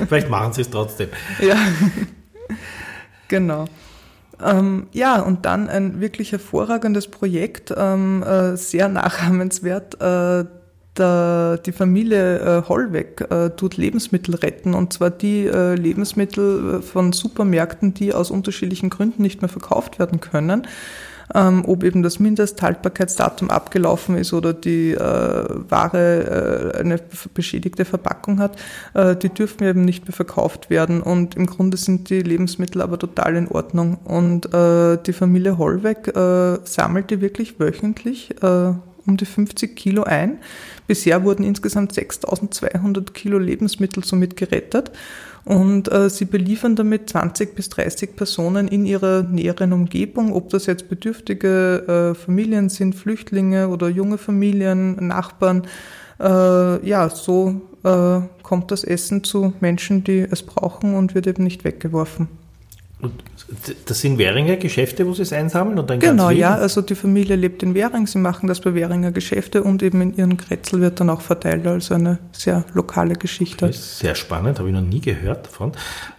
Vielleicht 0.09 0.29
machen 0.29 0.53
Sie 0.53 0.61
es 0.61 0.71
trotzdem. 0.71 1.09
ja, 1.41 1.57
genau. 3.29 3.65
Ähm, 4.45 4.87
ja, 4.93 5.21
und 5.21 5.47
dann 5.47 5.69
ein 5.69 6.01
wirklich 6.01 6.33
hervorragendes 6.33 7.09
Projekt, 7.09 7.73
ähm, 7.77 8.23
äh, 8.23 8.57
sehr 8.57 8.89
nachahmenswert. 8.89 10.01
Äh, 10.01 10.45
die 10.99 11.73
Familie 11.73 12.39
äh, 12.41 12.69
Hollweg 12.69 13.23
äh, 13.31 13.51
tut 13.51 13.79
Lebensmittel 13.79 14.35
retten 14.35 14.75
und 14.75 14.93
zwar 14.93 15.09
die 15.09 15.47
äh, 15.47 15.75
Lebensmittel 15.75 16.83
von 16.83 17.13
Supermärkten, 17.13 17.95
die 17.95 18.13
aus 18.13 18.31
unterschiedlichen 18.31 18.91
Gründen 18.91 19.23
nicht 19.23 19.41
mehr 19.41 19.49
verkauft 19.49 19.99
werden 19.99 20.21
können. 20.21 20.67
Ähm, 21.35 21.65
ob 21.67 21.85
eben 21.85 22.03
das 22.03 22.19
Mindesthaltbarkeitsdatum 22.19 23.51
abgelaufen 23.51 24.17
ist 24.17 24.33
oder 24.33 24.53
die 24.53 24.93
äh, 24.93 24.99
Ware 25.69 26.75
äh, 26.75 26.79
eine 26.79 26.99
beschädigte 27.35 27.85
Verpackung 27.85 28.41
hat, 28.41 28.57
äh, 28.95 29.15
die 29.17 29.29
dürfen 29.29 29.65
eben 29.65 29.85
nicht 29.85 30.07
mehr 30.07 30.15
verkauft 30.15 30.71
werden. 30.71 31.03
Und 31.03 31.37
im 31.37 31.47
Grunde 31.47 31.77
sind 31.77 32.11
die 32.11 32.21
Lebensmittel 32.21 32.83
aber 32.83 32.99
total 32.99 33.37
in 33.37 33.49
Ordnung. 33.49 33.99
Und 34.05 34.53
äh, 34.53 34.99
die 34.99 35.13
Familie 35.13 35.59
Hollweg 35.59 36.09
äh, 36.09 36.59
sammelt 36.65 37.11
die 37.11 37.21
wirklich 37.21 37.61
wöchentlich 37.61 38.31
äh, 38.43 38.73
um 39.07 39.17
die 39.17 39.25
50 39.25 39.77
Kilo 39.77 40.03
ein. 40.03 40.39
Bisher 40.87 41.25
wurden 41.25 41.45
insgesamt 41.45 41.95
6200 41.95 43.15
Kilo 43.15 43.39
Lebensmittel 43.39 44.05
somit 44.05 44.37
gerettet. 44.37 44.91
Und 45.45 45.91
äh, 45.91 46.11
sie 46.11 46.27
beliefern 46.27 46.77
damit 46.77 47.09
20 47.09 47.55
bis 47.55 47.71
30 47.71 48.15
Personen 48.15 48.69
in 48.69 48.85
ihrer 48.85 49.23
näheren 49.23 49.73
Umgebung, 49.73 50.33
ob 50.35 50.51
das 50.51 50.67
jetzt 50.67 50.89
bedürftige 50.89 52.13
äh, 52.13 52.15
Familien 52.15 52.69
sind, 52.69 52.95
Flüchtlinge 52.95 53.69
oder 53.69 53.89
junge 53.89 54.19
Familien, 54.19 55.07
Nachbarn. 55.07 55.63
Äh, 56.19 56.87
ja, 56.87 57.09
so 57.09 57.63
äh, 57.85 58.21
kommt 58.43 58.71
das 58.71 58.85
Essen 58.85 59.25
zu 59.25 59.55
Menschen, 59.61 60.05
die 60.05 60.19
es 60.19 60.43
brauchen 60.43 60.95
und 60.95 61.15
wird 61.15 61.27
eben 61.27 61.45
nicht 61.45 61.65
weggeworfen. 61.65 62.29
Und 63.01 63.15
das 63.87 64.01
sind 64.01 64.19
Währinger 64.19 64.57
Geschäfte, 64.57 65.07
wo 65.07 65.13
Sie 65.13 65.23
es 65.23 65.33
einsammeln 65.33 65.79
und 65.79 65.91
dann 65.91 65.99
Genau, 65.99 66.31
ja. 66.31 66.55
Also 66.55 66.83
die 66.83 66.95
Familie 66.95 67.37
lebt 67.37 67.63
in 67.63 67.75
Währing, 67.75 68.07
sie 68.07 68.19
machen 68.19 68.47
das 68.47 68.61
bei 68.61 68.75
Währinger 68.75 69.11
Geschäfte 69.11 69.63
und 69.65 69.83
eben 69.83 70.01
in 70.01 70.17
ihren 70.17 70.37
Kretzel 70.37 70.81
wird 70.81 71.01
dann 71.01 71.11
auch 71.11 71.21
verteilt, 71.21 71.67
also 71.67 71.95
eine 71.95 72.19
sehr 72.33 72.65
lokale 72.75 73.15
Geschichte. 73.15 73.67
Das 73.67 73.77
ist 73.77 73.99
sehr 73.99 74.15
spannend, 74.15 74.59
habe 74.59 74.69
ich 74.69 74.75
noch 74.75 74.83
nie 74.83 75.01
gehört 75.01 75.47
davon. 75.47 75.73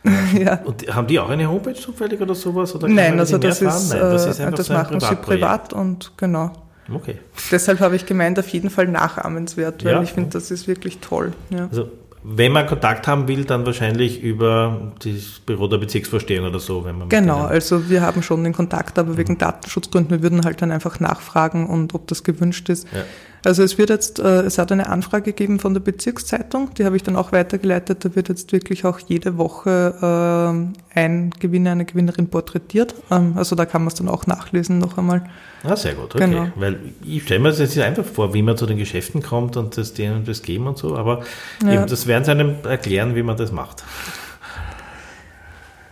ja. 0.38 0.56
Und 0.66 0.94
haben 0.94 1.08
die 1.08 1.20
auch 1.20 1.30
eine 1.30 1.48
Homepage 1.50 1.74
zufällig 1.74 2.20
oder 2.20 2.36
sowas? 2.36 2.76
Oder 2.76 2.90
Nein, 2.90 3.20
also 3.20 3.38
das 3.38 3.62
ist, 3.62 3.90
Nein, 3.92 4.00
das 4.02 4.26
äh, 4.26 4.30
ist 4.32 4.40
einfach 4.42 4.58
das 4.58 4.70
ein 4.70 4.78
machen 4.78 5.00
sie 5.00 5.16
privat 5.16 5.74
und 5.74 6.12
genau. 6.18 6.52
Okay. 6.94 7.18
Deshalb 7.52 7.80
habe 7.80 7.96
ich 7.96 8.06
gemeint, 8.06 8.38
auf 8.40 8.50
jeden 8.50 8.70
Fall 8.70 8.88
nachahmenswert, 8.88 9.86
weil 9.86 9.94
Ja. 9.94 10.02
ich 10.04 10.12
finde, 10.12 10.32
das 10.32 10.52
ist 10.52 10.68
wirklich 10.68 10.98
toll. 11.00 11.32
Ja. 11.50 11.68
Also 11.72 11.90
wenn 12.24 12.52
man 12.52 12.68
Kontakt 12.68 13.08
haben 13.08 13.28
will, 13.28 13.46
dann 13.46 13.66
wahrscheinlich 13.66 14.22
über 14.22 14.94
das 15.04 15.40
Büro 15.46 15.68
der 15.68 15.78
Bezirksvorstehung 15.78 16.46
oder 16.46 16.60
so, 16.60 16.86
wenn 16.86 16.98
man 16.98 17.10
Genau, 17.10 17.42
also 17.42 17.90
wir 17.90 18.02
haben 18.02 18.22
schon 18.22 18.44
den 18.44 18.54
Kontakt, 18.54 19.00
aber 19.00 19.18
wegen 19.18 19.38
Datenschutzgründen, 19.38 20.12
wir 20.12 20.22
würden 20.22 20.46
halt 20.46 20.62
dann 20.62 20.72
einfach 20.72 21.00
nachfragen 21.00 21.68
und 21.68 21.96
ob 21.96 22.08
das 22.08 22.24
gewünscht 22.24 22.70
ist. 22.70 22.88
Ja. 22.94 23.04
Also 23.44 23.64
es 23.64 23.78
wird 23.78 23.90
jetzt, 23.90 24.20
äh, 24.20 24.42
es 24.42 24.58
hat 24.58 24.72
eine 24.72 24.90
Anfrage 24.90 25.26
gegeben 25.26 25.60
von 25.60 25.74
der 25.74 25.82
Bezirkszeitung, 25.82 26.74
die 26.76 26.86
habe 26.86 26.96
ich 26.96 27.04
dann 27.04 27.16
auch 27.16 27.32
weitergeleitet. 27.32 28.06
Da 28.06 28.16
wird 28.16 28.30
jetzt 28.30 28.52
wirklich 28.52 28.86
auch 28.86 29.00
jede 29.00 29.38
Woche 29.38 30.74
äh, 30.94 31.00
ein 31.00 31.32
Gewinner, 31.40 31.72
eine 31.72 31.86
Gewinnerin 31.86 32.28
porträtiert. 32.28 32.94
Ähm, 33.10 33.34
also 33.36 33.56
da 33.56 33.66
kann 33.66 33.82
man 33.82 33.88
es 33.88 33.96
dann 33.96 34.10
auch 34.10 34.28
nachlesen 34.28 34.78
noch 34.78 34.98
einmal. 34.98 35.30
Ah, 35.64 35.76
sehr 35.76 35.94
gut, 35.94 36.16
okay. 36.16 36.26
Genau. 36.26 36.48
Weil 36.56 36.80
ich 37.04 37.24
stelle 37.24 37.40
mir 37.40 37.50
das 37.50 37.60
jetzt 37.60 37.78
einfach 37.80 38.06
vor, 38.06 38.34
wie 38.34 38.42
man 38.42 38.58
zu 38.58 38.66
den 38.66 38.78
Geschäften 38.78 39.22
kommt 39.22 39.58
und 39.58 39.78
das 39.78 39.94
denen 39.94 40.18
und 40.18 40.28
das 40.28 40.42
geben 40.42 40.68
und 40.68 40.78
so, 40.78 40.96
aber 40.96 41.22
ja. 41.64 41.74
eben, 41.74 41.88
das 41.88 42.08
werden 42.08 42.24
sie 42.24 42.32
einem 42.32 42.56
erklären, 42.64 43.16
wie 43.16 43.24
man 43.24 43.38
das 43.38 43.52
macht. 43.52 43.84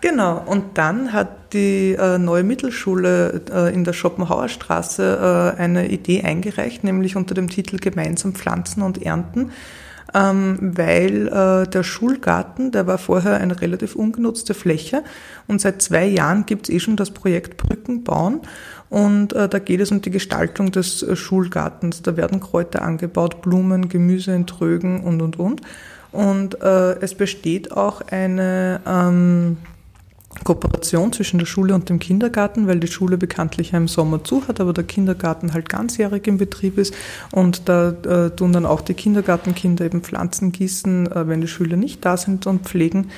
Genau, 0.02 0.41
und 0.45 0.78
dann 0.78 1.12
hat 1.12 1.54
die 1.54 1.93
äh, 1.93 2.18
neue 2.18 2.43
Mittelschule 2.43 3.41
äh, 3.52 3.74
in 3.74 3.84
der 3.84 3.91
Schopenhauer 3.91 4.47
Straße 4.47 5.56
äh, 5.58 5.62
eine 5.62 5.89
Idee 5.89 6.22
eingereicht, 6.22 6.86
nämlich 6.86 7.18
unter 7.18 7.34
dem 7.34 7.50
Titel 7.50 7.78
Gemeinsam 7.80 8.34
pflanzen 8.34 8.82
und 8.82 9.02
ernten, 9.02 9.52
ähm, 10.14 10.58
weil 10.62 11.28
äh, 11.28 11.68
der 11.68 11.84
Schulgarten, 11.84 12.72
der 12.72 12.88
war 12.88 12.97
vorher 12.97 13.41
eine 13.41 13.60
relativ 13.60 13.97
ungenutzte 13.97 14.54
Fläche 14.54 15.04
und 15.47 15.60
seit 15.60 15.82
zwei 15.82 16.06
Jahren 16.06 16.45
gibt 16.45 16.70
es 16.70 16.76
eh 16.76 16.80
schon 16.80 16.95
das 16.95 17.12
Projekt 17.12 17.58
Brücken 17.58 18.06
bauen 18.06 18.39
und 18.89 19.34
äh, 19.34 19.50
da 19.50 19.60
geht 19.60 19.82
es 19.82 19.91
um 19.91 20.02
die 20.02 20.12
Gestaltung 20.12 20.72
des 20.72 21.04
äh, 21.04 21.18
Schulgartens. 21.18 22.04
Da 22.04 22.16
werden 22.16 22.39
Kräuter 22.39 22.84
angebaut, 22.84 23.41
Blumen, 23.41 23.89
Gemüse 23.89 24.34
in 24.34 24.47
Trögen 24.47 25.04
und, 25.04 25.22
und, 25.22 25.38
und. 25.38 25.62
Und 26.12 26.60
es 26.60 27.14
besteht 27.14 27.72
auch 27.72 28.02
eine... 28.02 28.82
Ähm, 28.88 29.58
Kooperation 30.44 31.14
zwischen 31.14 31.40
der 31.40 31.46
Schule 31.46 31.76
und 31.76 31.90
dem 31.90 32.00
Kindergarten, 32.00 32.68
weil 32.68 32.80
die 32.80 32.88
Schule 32.88 33.18
bekanntlich 33.18 33.74
im 33.74 33.88
Sommer 33.88 34.24
zu 34.24 34.48
hat, 34.48 34.60
aber 34.60 34.74
der 34.74 34.84
Kindergarten 34.84 35.54
halt 35.54 35.70
ganzjährig 35.70 36.28
im 36.28 36.38
Betrieb 36.38 36.78
ist 36.78 36.94
und 37.32 37.68
da 37.70 37.90
äh, 37.90 38.30
tun 38.32 38.54
dann 38.54 38.66
auch 38.66 38.82
die 38.82 38.94
Kindergartenkinder 38.94 39.86
eben 39.86 40.02
Pflanzen 40.02 40.52
gießen, 40.52 41.12
äh, 41.12 41.28
wenn 41.28 41.42
die 41.42 41.48
Schüler 41.48 41.78
nicht 41.78 42.06
da 42.06 42.18
sind 42.18 42.48
und 42.48 42.64
pflegen 42.64 43.10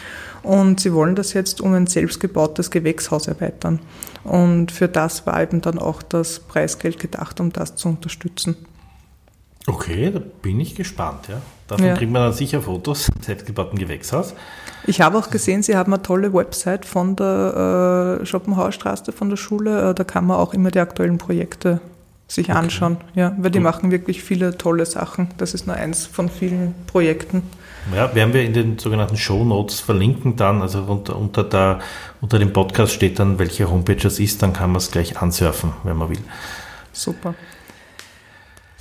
und 0.43 0.79
sie 0.79 0.93
wollen 0.93 1.15
das 1.15 1.33
jetzt 1.33 1.61
um 1.61 1.73
ein 1.73 1.87
selbstgebautes 1.87 2.71
Gewächshaus 2.71 3.27
erweitern 3.27 3.79
und 4.23 4.71
für 4.71 4.87
das 4.87 5.25
war 5.25 5.41
eben 5.41 5.61
dann 5.61 5.79
auch 5.79 6.01
das 6.01 6.39
Preisgeld 6.39 6.99
gedacht, 6.99 7.39
um 7.39 7.51
das 7.51 7.75
zu 7.75 7.89
unterstützen. 7.89 8.55
Okay, 9.67 10.11
da 10.11 10.19
bin 10.19 10.59
ich 10.59 10.75
gespannt. 10.75 11.27
Ja. 11.27 11.41
Davon 11.71 11.85
ja. 11.85 11.95
kriegt 11.95 12.11
man 12.11 12.21
dann 12.21 12.33
sicher 12.33 12.61
Fotos, 12.61 13.09
selbstgebauten 13.21 13.79
Gewächshaus. 13.79 14.33
Ich 14.85 14.99
habe 14.99 15.17
auch 15.17 15.29
gesehen, 15.29 15.63
Sie 15.63 15.77
haben 15.77 15.93
eine 15.93 16.01
tolle 16.01 16.33
Website 16.33 16.85
von 16.85 17.15
der 17.15 18.19
äh, 18.21 18.25
Schopenhauerstraße, 18.25 19.13
von 19.13 19.29
der 19.29 19.37
Schule. 19.37 19.91
Äh, 19.91 19.93
da 19.93 20.03
kann 20.03 20.25
man 20.25 20.35
auch 20.35 20.53
immer 20.53 20.69
die 20.69 20.79
aktuellen 20.79 21.17
Projekte 21.17 21.79
sich 22.27 22.49
okay. 22.49 22.57
anschauen. 22.57 22.97
Ja, 23.15 23.33
weil 23.37 23.51
die 23.51 23.59
Gut. 23.59 23.63
machen 23.63 23.91
wirklich 23.91 24.21
viele 24.21 24.57
tolle 24.57 24.85
Sachen. 24.85 25.29
Das 25.37 25.53
ist 25.53 25.65
nur 25.65 25.77
eins 25.77 26.05
von 26.05 26.27
vielen 26.29 26.75
Projekten. 26.87 27.43
Ja, 27.95 28.13
werden 28.13 28.33
wir 28.33 28.43
in 28.43 28.53
den 28.53 28.77
sogenannten 28.77 29.15
Show 29.15 29.45
Notes 29.45 29.79
verlinken 29.79 30.35
dann. 30.35 30.61
Also 30.61 30.83
unter, 30.83 31.15
unter, 31.15 31.45
der, 31.45 31.79
unter 32.19 32.37
dem 32.37 32.51
Podcast 32.51 32.91
steht 32.91 33.17
dann, 33.17 33.39
welche 33.39 33.71
Homepage 33.71 33.95
das 33.95 34.19
ist. 34.19 34.41
Dann 34.41 34.51
kann 34.51 34.71
man 34.71 34.77
es 34.77 34.91
gleich 34.91 35.21
ansurfen, 35.21 35.71
wenn 35.85 35.95
man 35.95 36.09
will. 36.09 36.19
Super. 36.91 37.33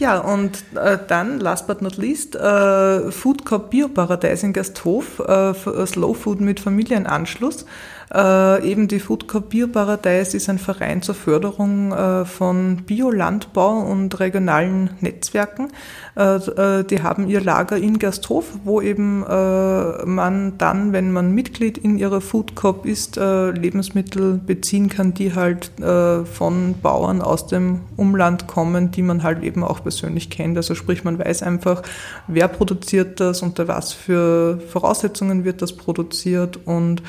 Ja, 0.00 0.18
und 0.18 0.64
äh, 0.76 0.96
dann, 1.06 1.40
last 1.40 1.66
but 1.66 1.82
not 1.82 1.98
least, 1.98 2.34
äh, 2.34 3.12
Food 3.12 3.44
Corp 3.44 3.68
Bioparadies 3.68 4.42
in 4.42 4.54
Gasthof, 4.54 5.18
äh, 5.18 5.52
Slow 5.86 6.14
Food 6.14 6.40
mit 6.40 6.58
Familienanschluss. 6.58 7.66
Äh, 8.12 8.68
eben 8.68 8.88
die 8.88 8.98
Food 8.98 9.28
Corp 9.28 9.50
Bioparadies 9.50 10.34
ist 10.34 10.48
ein 10.48 10.58
Verein 10.58 11.00
zur 11.00 11.14
Förderung 11.14 11.92
äh, 11.92 12.24
von 12.24 12.78
Biolandbau 12.84 13.78
und 13.78 14.18
regionalen 14.18 14.90
Netzwerken. 15.00 15.68
Äh, 16.16 16.36
äh, 16.36 16.84
die 16.84 17.02
haben 17.02 17.28
ihr 17.28 17.40
Lager 17.40 17.76
in 17.76 18.00
Gersthof, 18.00 18.46
wo 18.64 18.80
eben 18.80 19.22
äh, 19.22 20.04
man 20.04 20.58
dann, 20.58 20.92
wenn 20.92 21.12
man 21.12 21.32
Mitglied 21.32 21.78
in 21.78 21.98
ihrer 21.98 22.20
Food 22.20 22.56
Corp 22.56 22.84
ist, 22.84 23.16
äh, 23.16 23.50
Lebensmittel 23.50 24.40
beziehen 24.44 24.88
kann, 24.88 25.14
die 25.14 25.34
halt 25.34 25.70
von 25.80 26.74
Bauern 26.82 27.22
aus 27.22 27.46
dem 27.46 27.80
Umland 27.96 28.46
kommen, 28.46 28.90
die 28.90 29.02
man 29.02 29.22
halt 29.22 29.42
eben 29.42 29.64
auch 29.64 29.82
persönlich 29.82 30.30
kennt. 30.30 30.56
Also 30.56 30.74
sprich, 30.74 31.04
man 31.04 31.18
weiß 31.18 31.42
einfach, 31.42 31.82
wer 32.26 32.48
produziert 32.48 33.20
das, 33.20 33.42
unter 33.42 33.68
was 33.68 33.92
für 33.92 34.60
Voraussetzungen 34.68 35.44
wird 35.44 35.62
das 35.62 35.74
produziert 35.74 36.58
und 36.66 37.02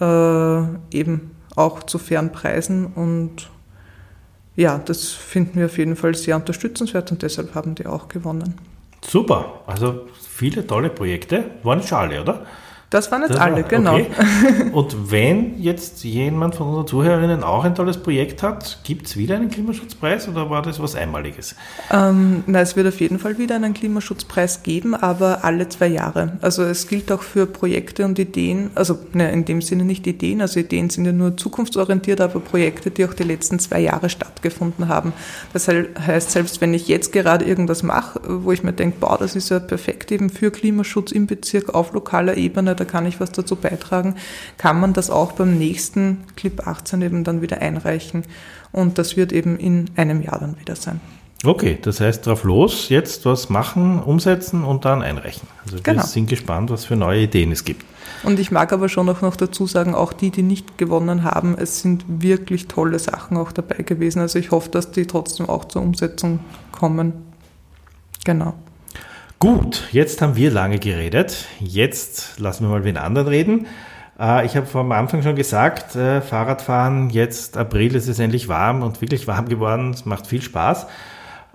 äh, 0.00 0.04
eben 0.92 1.32
auch 1.56 1.82
zu 1.82 1.98
fairen 1.98 2.32
Preisen 2.32 2.86
und 2.86 3.50
ja, 4.56 4.78
das 4.78 5.08
finden 5.08 5.58
wir 5.58 5.66
auf 5.66 5.78
jeden 5.78 5.96
Fall 5.96 6.14
sehr 6.14 6.36
unterstützenswert 6.36 7.10
und 7.10 7.22
deshalb 7.22 7.54
haben 7.54 7.74
die 7.74 7.86
auch 7.86 8.08
gewonnen. 8.08 8.54
Super, 9.04 9.62
also 9.66 10.06
viele 10.20 10.66
tolle 10.66 10.90
Projekte, 10.90 11.44
waren 11.62 11.78
nicht 11.78 11.92
alle, 11.92 12.20
oder? 12.20 12.46
Das 12.92 13.10
waren 13.10 13.22
jetzt 13.22 13.30
das 13.30 13.40
alle, 13.40 13.62
war, 13.62 13.62
genau. 13.62 13.94
Okay. 13.94 14.06
Und 14.72 15.10
wenn 15.10 15.58
jetzt 15.58 16.04
jemand 16.04 16.56
von 16.56 16.68
unseren 16.68 16.86
Zuhörerinnen 16.86 17.42
auch 17.42 17.64
ein 17.64 17.74
tolles 17.74 17.96
Projekt 17.96 18.42
hat, 18.42 18.80
gibt 18.84 19.06
es 19.06 19.16
wieder 19.16 19.36
einen 19.36 19.48
Klimaschutzpreis 19.48 20.28
oder 20.28 20.50
war 20.50 20.60
das 20.60 20.78
was 20.78 20.94
Einmaliges? 20.94 21.56
Ähm, 21.90 22.44
na, 22.46 22.60
es 22.60 22.76
wird 22.76 22.86
auf 22.86 23.00
jeden 23.00 23.18
Fall 23.18 23.38
wieder 23.38 23.56
einen 23.56 23.72
Klimaschutzpreis 23.72 24.62
geben, 24.62 24.94
aber 24.94 25.42
alle 25.42 25.70
zwei 25.70 25.86
Jahre. 25.86 26.36
Also 26.42 26.64
es 26.64 26.86
gilt 26.86 27.10
auch 27.10 27.22
für 27.22 27.46
Projekte 27.46 28.04
und 28.04 28.18
Ideen, 28.18 28.70
also 28.74 28.98
ne, 29.14 29.32
in 29.32 29.46
dem 29.46 29.62
Sinne 29.62 29.84
nicht 29.84 30.06
Ideen, 30.06 30.42
also 30.42 30.60
Ideen 30.60 30.90
sind 30.90 31.06
ja 31.06 31.12
nur 31.12 31.34
zukunftsorientiert, 31.38 32.20
aber 32.20 32.40
Projekte, 32.40 32.90
die 32.90 33.06
auch 33.06 33.14
die 33.14 33.22
letzten 33.22 33.58
zwei 33.58 33.80
Jahre 33.80 34.10
stattgefunden 34.10 34.88
haben. 34.88 35.14
Das 35.54 35.66
heißt, 35.66 36.30
selbst 36.30 36.60
wenn 36.60 36.74
ich 36.74 36.88
jetzt 36.88 37.10
gerade 37.10 37.46
irgendwas 37.46 37.82
mache, 37.82 38.20
wo 38.22 38.52
ich 38.52 38.62
mir 38.62 38.74
denke, 38.74 38.98
boah, 39.00 39.16
das 39.18 39.34
ist 39.34 39.48
ja 39.48 39.60
perfekt 39.60 40.12
eben 40.12 40.28
für 40.28 40.50
Klimaschutz 40.50 41.10
im 41.10 41.26
Bezirk 41.26 41.74
auf 41.74 41.94
lokaler 41.94 42.36
Ebene, 42.36 42.81
da 42.82 42.90
kann 42.90 43.06
ich 43.06 43.20
was 43.20 43.30
dazu 43.30 43.54
beitragen, 43.54 44.16
kann 44.58 44.80
man 44.80 44.92
das 44.92 45.08
auch 45.08 45.32
beim 45.32 45.56
nächsten 45.56 46.24
Clip 46.36 46.66
18 46.66 47.00
eben 47.02 47.22
dann 47.22 47.40
wieder 47.40 47.58
einreichen. 47.58 48.24
Und 48.72 48.98
das 48.98 49.16
wird 49.16 49.32
eben 49.32 49.56
in 49.56 49.90
einem 49.96 50.20
Jahr 50.20 50.40
dann 50.40 50.58
wieder 50.58 50.74
sein. 50.74 51.00
Okay, 51.44 51.78
das 51.80 52.00
heißt 52.00 52.26
drauf 52.26 52.44
los, 52.44 52.88
jetzt 52.88 53.24
was 53.24 53.48
machen, 53.48 54.00
umsetzen 54.00 54.64
und 54.64 54.84
dann 54.84 55.02
einreichen. 55.02 55.48
Also 55.64 55.76
wir 55.76 55.82
genau. 55.82 56.04
sind 56.04 56.28
gespannt, 56.28 56.70
was 56.70 56.84
für 56.84 56.96
neue 56.96 57.22
Ideen 57.22 57.52
es 57.52 57.64
gibt. 57.64 57.84
Und 58.22 58.38
ich 58.38 58.50
mag 58.52 58.72
aber 58.72 58.88
schon 58.88 59.08
auch 59.08 59.22
noch 59.22 59.34
dazu 59.34 59.66
sagen, 59.66 59.94
auch 59.94 60.12
die, 60.12 60.30
die 60.30 60.42
nicht 60.42 60.78
gewonnen 60.78 61.24
haben, 61.24 61.56
es 61.58 61.80
sind 61.80 62.04
wirklich 62.08 62.68
tolle 62.68 62.98
Sachen 62.98 63.36
auch 63.36 63.50
dabei 63.50 63.82
gewesen. 63.82 64.20
Also 64.20 64.38
ich 64.38 64.52
hoffe, 64.52 64.70
dass 64.70 64.92
die 64.92 65.06
trotzdem 65.06 65.48
auch 65.48 65.64
zur 65.64 65.82
Umsetzung 65.82 66.38
kommen. 66.70 67.12
Genau. 68.24 68.54
Gut, 69.42 69.88
jetzt 69.90 70.22
haben 70.22 70.36
wir 70.36 70.52
lange 70.52 70.78
geredet. 70.78 71.48
Jetzt 71.58 72.38
lassen 72.38 72.62
wir 72.62 72.70
mal 72.70 72.84
wen 72.84 72.96
anderen 72.96 73.26
reden. 73.26 73.66
Äh, 74.16 74.46
ich 74.46 74.56
habe 74.56 74.68
am 74.78 74.92
Anfang 74.92 75.24
schon 75.24 75.34
gesagt, 75.34 75.96
äh, 75.96 76.20
Fahrradfahren, 76.20 77.10
jetzt 77.10 77.56
April 77.56 77.96
ist 77.96 78.06
es 78.06 78.20
endlich 78.20 78.46
warm 78.46 78.84
und 78.84 79.00
wirklich 79.00 79.26
warm 79.26 79.48
geworden. 79.48 79.90
Es 79.90 80.06
macht 80.06 80.28
viel 80.28 80.42
Spaß. 80.42 80.86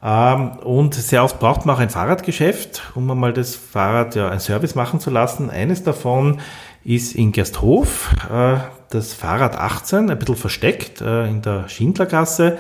Ähm, 0.04 0.58
und 0.66 0.96
sehr 0.96 1.24
oft 1.24 1.40
braucht 1.40 1.66
man 1.66 1.78
auch 1.78 1.80
ein 1.80 1.90
Fahrradgeschäft, 1.90 2.92
um 2.94 3.06
mal 3.06 3.32
das 3.32 3.56
Fahrrad 3.56 4.16
ja 4.16 4.28
ein 4.28 4.42
Service 4.42 4.76
machen 4.76 5.00
zu 5.00 5.10
lassen. 5.10 5.50
Eines 5.50 5.84
davon 5.84 6.42
ist 6.84 7.16
in 7.16 7.32
Gersthof, 7.32 8.14
äh, 8.30 8.58
das 8.90 9.14
Fahrrad 9.14 9.58
18, 9.58 10.10
ein 10.10 10.20
bisschen 10.20 10.36
versteckt 10.36 11.00
in 11.00 11.42
der 11.42 11.70
Schindlergasse. 11.70 12.58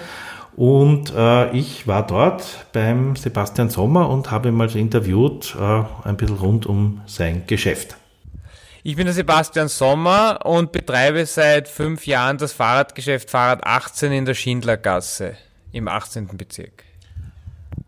Und 0.57 1.13
äh, 1.15 1.51
ich 1.51 1.85
war 1.85 2.05
dort 2.07 2.65
beim 2.73 3.15
Sebastian 3.15 3.69
Sommer 3.69 4.09
und 4.09 4.31
habe 4.31 4.49
ihn 4.49 4.55
mal 4.55 4.75
interviewt, 4.75 5.55
äh, 5.55 5.83
ein 6.03 6.17
bisschen 6.17 6.37
rund 6.37 6.65
um 6.65 7.01
sein 7.05 7.43
Geschäft. 7.45 7.95
Ich 8.81 8.95
bin 8.95 9.05
der 9.05 9.13
Sebastian 9.13 9.67
Sommer 9.67 10.39
und 10.45 10.71
betreibe 10.71 11.23
seit 11.27 11.67
fünf 11.67 12.07
Jahren 12.07 12.39
das 12.39 12.53
Fahrradgeschäft 12.53 13.29
Fahrrad 13.29 13.67
18 13.67 14.11
in 14.11 14.25
der 14.25 14.33
Schindlergasse 14.33 15.35
im 15.73 15.87
18. 15.87 16.25
Bezirk. 16.35 16.85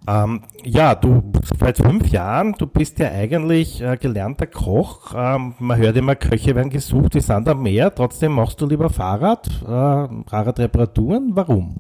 Ähm, 0.08 0.44
ja, 0.64 0.94
du 0.94 1.32
seit 1.60 1.78
fünf 1.78 2.10
Jahren, 2.10 2.54
du 2.54 2.68
bist 2.68 3.00
ja 3.00 3.10
eigentlich 3.10 3.82
äh, 3.82 3.98
gelernter 3.98 4.46
Koch. 4.46 5.16
Ähm, 5.16 5.56
man 5.58 5.80
hört 5.80 5.98
immer, 5.98 6.16
Köche 6.16 6.54
werden 6.54 6.70
gesucht, 6.70 7.16
die 7.16 7.22
sind 7.22 7.50
am 7.50 7.64
Meer. 7.64 7.96
Trotzdem 7.96 8.34
machst 8.34 8.62
du 8.62 8.68
lieber 8.68 8.92
Fahrrad, 8.92 9.48
äh, 9.64 10.30
Fahrradreparaturen. 10.30 11.32
Warum? 11.36 11.78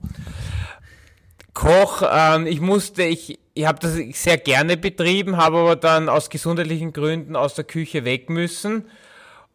Koch, 1.53 2.03
ähm, 2.11 2.47
ich 2.47 2.61
musste, 2.61 3.03
ich, 3.03 3.39
ich 3.53 3.65
habe 3.65 3.79
das 3.79 3.95
sehr 4.13 4.37
gerne 4.37 4.77
betrieben, 4.77 5.37
habe 5.37 5.57
aber 5.57 5.75
dann 5.75 6.09
aus 6.09 6.29
gesundheitlichen 6.29 6.93
Gründen 6.93 7.35
aus 7.35 7.55
der 7.55 7.65
Küche 7.65 8.05
weg 8.05 8.29
müssen 8.29 8.85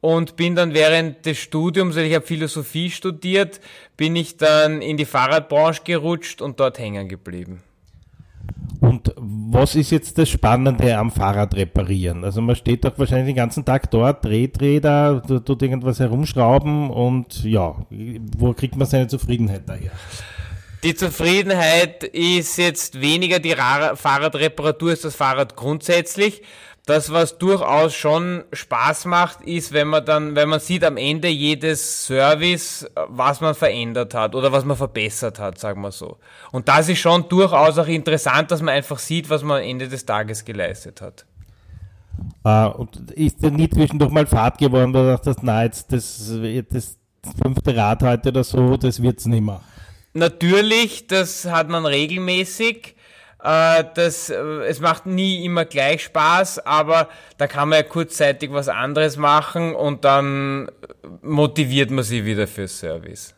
und 0.01 0.37
bin 0.37 0.55
dann 0.55 0.75
während 0.75 1.25
des 1.25 1.39
Studiums, 1.39 1.97
also 1.97 2.07
ich 2.07 2.15
habe 2.15 2.27
Philosophie 2.27 2.91
studiert, 2.91 3.61
bin 3.97 4.17
ich 4.17 4.37
dann 4.37 4.83
in 4.83 4.97
die 4.97 5.07
Fahrradbranche 5.07 5.83
gerutscht 5.85 6.43
und 6.43 6.61
dort 6.61 6.79
hängen 6.79 7.09
geblieben. 7.09 7.63
Und 8.81 9.15
was 9.17 9.77
ist 9.77 9.91
jetzt 9.91 10.19
das 10.19 10.29
Spannende 10.29 10.95
am 10.99 11.11
Fahrrad 11.11 11.55
reparieren? 11.55 12.23
Also 12.23 12.43
man 12.43 12.55
steht 12.55 12.85
doch 12.85 12.99
wahrscheinlich 12.99 13.29
den 13.29 13.37
ganzen 13.37 13.65
Tag 13.65 13.91
dort, 13.91 14.23
dreht 14.23 14.61
Räder, 14.61 15.23
tut 15.23 15.63
irgendwas 15.63 16.01
herumschrauben 16.01 16.91
und 16.91 17.43
ja, 17.45 17.75
wo 18.37 18.53
kriegt 18.53 18.77
man 18.77 18.87
seine 18.87 19.07
Zufriedenheit 19.07 19.63
daher? 19.67 19.93
Die 20.85 20.95
Zufriedenheit 20.95 22.05
ist 22.05 22.59
jetzt 22.59 23.01
weniger 23.01 23.39
die 23.39 23.55
Fahrradreparatur, 23.55 24.93
ist 24.93 25.07
das 25.07 25.17
Fahrrad 25.17 25.57
grundsätzlich. 25.57 26.43
Das, 26.85 27.11
was 27.11 27.39
durchaus 27.39 27.95
schon 27.95 28.45
Spaß 28.53 29.07
macht, 29.07 29.41
ist, 29.41 29.73
wenn 29.73 29.89
man 29.89 30.05
dann, 30.05 30.37
wenn 30.37 30.51
man 30.51 30.61
sieht 30.61 30.85
am 30.85 30.99
Ende 30.99 31.29
jedes 31.29 32.05
Service, 32.05 32.87
was 33.09 33.41
man 33.41 33.55
verändert 33.55 34.13
hat 34.13 34.35
oder 34.35 34.53
was 34.53 34.67
man 34.67 34.77
verbessert 34.77 35.39
hat, 35.39 35.59
sagen 35.59 35.81
wir 35.81 35.91
so. 35.91 36.19
Und 36.53 36.69
das 36.69 36.91
ist 36.91 36.99
schon 36.99 37.31
durchaus 37.31 37.79
auch 37.79 37.87
interessant, 37.87 38.51
dass 38.51 38.61
man 38.61 38.75
einfach 38.75 38.99
sieht, 38.99 39.31
was 39.31 39.43
man 39.43 39.63
am 39.63 39.67
Ende 39.67 39.89
des 39.89 40.05
Tages 40.05 40.45
geleistet 40.45 41.01
hat. 41.01 41.25
Uh, 42.45 42.71
und 42.77 43.11
ist 43.13 43.43
denn 43.43 43.55
nie 43.55 43.71
zwischendurch 43.71 44.11
mal 44.11 44.27
Fahrt 44.27 44.59
geworden, 44.59 44.93
weil 44.93 45.05
du 45.05 45.13
dachtest, 45.13 45.43
na, 45.43 45.65
jetzt 45.65 45.91
das, 45.91 46.31
das 46.71 46.99
fünfte 47.43 47.75
Rad 47.75 48.03
heute 48.03 48.29
oder 48.29 48.45
so, 48.45 48.77
das 48.77 49.01
wird's 49.01 49.25
nicht 49.25 49.43
mehr? 49.43 49.63
Natürlich, 50.15 51.09
das 51.09 51.45
hat 51.45 51.69
man 51.69 51.85
regelmäßig. 51.87 52.95
Äh, 53.43 53.85
das, 53.95 54.31
äh, 54.31 54.37
es 54.67 54.81
macht 54.81 55.07
nie 55.07 55.45
immer 55.45 55.67
gleich 55.67 56.05
Spaß, 56.05 56.61
aber 56.61 57.09
da 57.37 57.47
kann 57.47 57.69
man 57.69 57.81
ja 57.81 57.83
kurzzeitig 57.83 58.51
was 58.53 58.69
anderes 58.69 59.17
machen 59.17 59.75
und 59.75 60.05
dann 60.05 60.71
motiviert 61.21 61.91
man 61.91 62.05
sich 62.05 62.25
wieder 62.25 62.47
fürs 62.47 62.79
Service. 62.79 63.35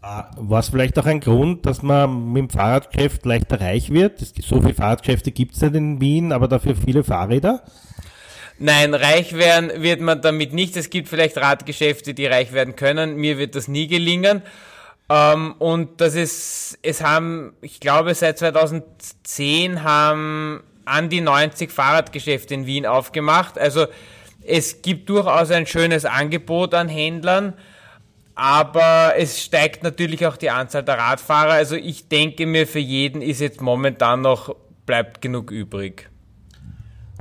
Ah, 0.00 0.30
War 0.36 0.60
es 0.60 0.70
vielleicht 0.70 0.98
auch 0.98 1.06
ein 1.06 1.20
Grund, 1.20 1.66
dass 1.66 1.82
man 1.82 2.32
mit 2.32 2.40
dem 2.40 2.50
Fahrradgeschäft 2.50 3.26
leichter 3.26 3.60
reich 3.60 3.90
wird? 3.90 4.18
So 4.18 4.60
viele 4.60 4.74
Fahrradgeschäfte 4.74 5.30
gibt 5.30 5.54
es 5.54 5.60
nicht 5.60 5.74
in 5.74 6.00
Wien, 6.00 6.32
aber 6.32 6.48
dafür 6.48 6.74
viele 6.74 7.04
Fahrräder? 7.04 7.62
Nein, 8.58 8.94
reich 8.94 9.34
werden 9.34 9.82
wird 9.82 10.00
man 10.00 10.22
damit 10.22 10.52
nicht. 10.52 10.76
Es 10.76 10.90
gibt 10.90 11.08
vielleicht 11.08 11.36
Radgeschäfte, 11.36 12.14
die 12.14 12.26
reich 12.26 12.52
werden 12.52 12.76
können. 12.76 13.16
Mir 13.16 13.38
wird 13.38 13.54
das 13.56 13.68
nie 13.68 13.88
gelingen. 13.88 14.42
Ähm, 15.12 15.54
und 15.58 16.00
das 16.00 16.14
ist, 16.14 16.78
es 16.82 17.02
haben, 17.02 17.52
ich 17.60 17.80
glaube, 17.80 18.14
seit 18.14 18.38
2010 18.38 19.82
haben 19.82 20.62
an 20.86 21.10
die 21.10 21.20
90 21.20 21.70
Fahrradgeschäfte 21.70 22.54
in 22.54 22.64
Wien 22.64 22.86
aufgemacht. 22.86 23.58
Also 23.58 23.86
es 24.42 24.80
gibt 24.80 25.10
durchaus 25.10 25.50
ein 25.50 25.66
schönes 25.66 26.06
Angebot 26.06 26.72
an 26.72 26.88
Händlern, 26.88 27.52
aber 28.34 29.12
es 29.18 29.44
steigt 29.44 29.82
natürlich 29.82 30.26
auch 30.26 30.38
die 30.38 30.50
Anzahl 30.50 30.82
der 30.82 30.96
Radfahrer. 30.96 31.52
Also 31.52 31.76
ich 31.76 32.08
denke 32.08 32.46
mir, 32.46 32.66
für 32.66 32.78
jeden 32.78 33.20
ist 33.20 33.40
jetzt 33.40 33.60
momentan 33.60 34.22
noch, 34.22 34.56
bleibt 34.86 35.20
genug 35.20 35.50
übrig. 35.50 36.08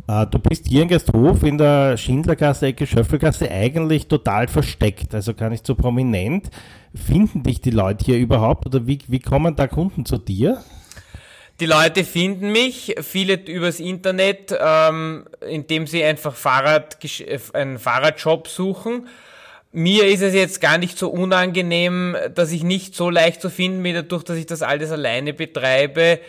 Ah, 0.08 0.26
du 0.26 0.40
bist 0.40 0.68
hier 0.68 0.82
in 0.84 0.88
Gasthof 0.88 1.44
in 1.44 1.58
der 1.58 1.96
Schindlergasse, 1.96 2.68
Ecke 2.68 2.88
Schöffelgasse 2.88 3.50
eigentlich 3.50 4.08
total 4.08 4.48
versteckt, 4.48 5.14
also 5.14 5.34
gar 5.34 5.50
nicht 5.50 5.66
so 5.66 5.76
prominent. 5.76 6.50
Finden 6.96 7.44
dich 7.44 7.62
die 7.62 7.70
Leute 7.70 8.06
hier 8.06 8.18
überhaupt 8.18 8.66
oder 8.66 8.88
wie, 8.88 9.00
wie 9.08 9.20
kommen 9.20 9.56
da 9.56 9.68
Kunden 9.68 10.06
zu 10.06 10.18
dir? 10.18 10.64
Die 11.60 11.66
Leute 11.68 12.04
finden 12.04 12.52
mich, 12.52 12.96
viele 13.02 13.36
übers 13.36 13.80
Internet, 13.80 14.54
ähm, 14.60 15.26
indem 15.48 15.86
sie 15.86 16.04
einfach 16.04 16.34
Fahrrad, 16.34 16.98
einen 17.54 17.78
Fahrradshop 17.78 18.48
suchen. 18.48 19.08
Mir 19.72 20.08
ist 20.08 20.24
es 20.24 20.34
jetzt 20.34 20.60
gar 20.60 20.80
nicht 20.80 20.98
so 20.98 21.10
unangenehm, 21.10 22.18
dass 22.34 22.52
ich 22.52 22.64
nicht 22.64 22.96
so 22.96 23.10
leicht 23.10 23.42
zu 23.42 23.50
finden 23.50 23.84
bin, 23.84 23.94
dadurch, 23.94 24.24
dass 24.24 24.38
ich 24.38 24.48
das 24.48 24.64
alles 24.64 24.92
alleine 24.92 25.34
betreibe 25.34 26.20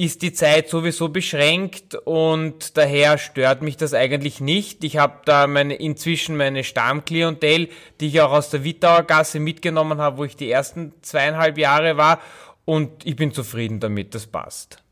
ist 0.00 0.22
die 0.22 0.32
Zeit 0.32 0.70
sowieso 0.70 1.10
beschränkt 1.10 1.94
und 1.94 2.78
daher 2.78 3.18
stört 3.18 3.60
mich 3.60 3.76
das 3.76 3.92
eigentlich 3.92 4.40
nicht. 4.40 4.82
Ich 4.82 4.96
habe 4.96 5.18
da 5.26 5.46
meine, 5.46 5.74
inzwischen 5.74 6.38
meine 6.38 6.64
Stammklientel, 6.64 7.68
die 8.00 8.06
ich 8.06 8.22
auch 8.22 8.32
aus 8.32 8.48
der 8.48 8.64
Wittauer 8.64 9.02
Gasse 9.02 9.40
mitgenommen 9.40 9.98
habe, 9.98 10.16
wo 10.16 10.24
ich 10.24 10.36
die 10.36 10.50
ersten 10.50 10.94
zweieinhalb 11.02 11.58
Jahre 11.58 11.98
war 11.98 12.18
und 12.64 13.04
ich 13.04 13.14
bin 13.14 13.32
zufrieden 13.32 13.78
damit, 13.78 14.14
das 14.14 14.26
passt. 14.26 14.82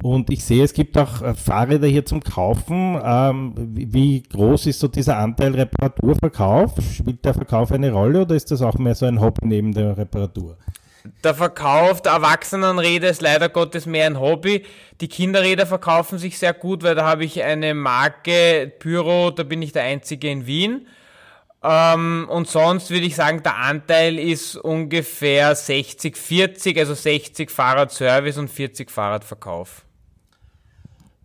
Und 0.00 0.30
ich 0.30 0.44
sehe, 0.44 0.62
es 0.62 0.74
gibt 0.74 0.96
auch 0.96 1.22
äh, 1.22 1.34
Fahrräder 1.34 1.88
hier 1.88 2.06
zum 2.06 2.22
Kaufen. 2.22 2.98
Ähm, 3.02 3.52
wie 3.56 4.22
groß 4.22 4.66
ist 4.66 4.78
so 4.78 4.86
dieser 4.86 5.18
Anteil 5.18 5.56
Reparaturverkauf? 5.56 6.74
Spielt 6.80 7.24
der 7.24 7.34
Verkauf 7.34 7.72
eine 7.72 7.90
Rolle 7.90 8.22
oder 8.22 8.36
ist 8.36 8.52
das 8.52 8.62
auch 8.62 8.78
mehr 8.78 8.94
so 8.94 9.06
ein 9.06 9.20
Hobby 9.20 9.46
neben 9.46 9.74
der 9.74 9.96
Reparatur? 9.96 10.56
Der 11.24 11.34
Verkauf 11.34 12.02
der 12.02 12.12
Erwachsenenräder 12.12 13.08
ist 13.08 13.22
leider 13.22 13.48
Gottes 13.48 13.86
mehr 13.86 14.06
ein 14.06 14.20
Hobby. 14.20 14.64
Die 15.00 15.08
Kinderräder 15.08 15.66
verkaufen 15.66 16.18
sich 16.18 16.38
sehr 16.38 16.52
gut, 16.52 16.82
weil 16.82 16.94
da 16.94 17.04
habe 17.04 17.24
ich 17.24 17.42
eine 17.42 17.74
Marke 17.74 18.72
Pyro, 18.78 19.30
da 19.30 19.42
bin 19.42 19.62
ich 19.62 19.72
der 19.72 19.84
Einzige 19.84 20.30
in 20.30 20.46
Wien. 20.46 20.86
Ähm, 21.62 22.26
und 22.30 22.48
sonst 22.48 22.90
würde 22.90 23.06
ich 23.06 23.16
sagen, 23.16 23.42
der 23.42 23.56
Anteil 23.56 24.18
ist 24.18 24.56
ungefähr 24.56 25.54
60-40, 25.54 26.78
also 26.78 26.94
60 26.94 27.50
Fahrradservice 27.50 28.38
und 28.38 28.48
40 28.48 28.90
Fahrradverkauf. 28.90 29.84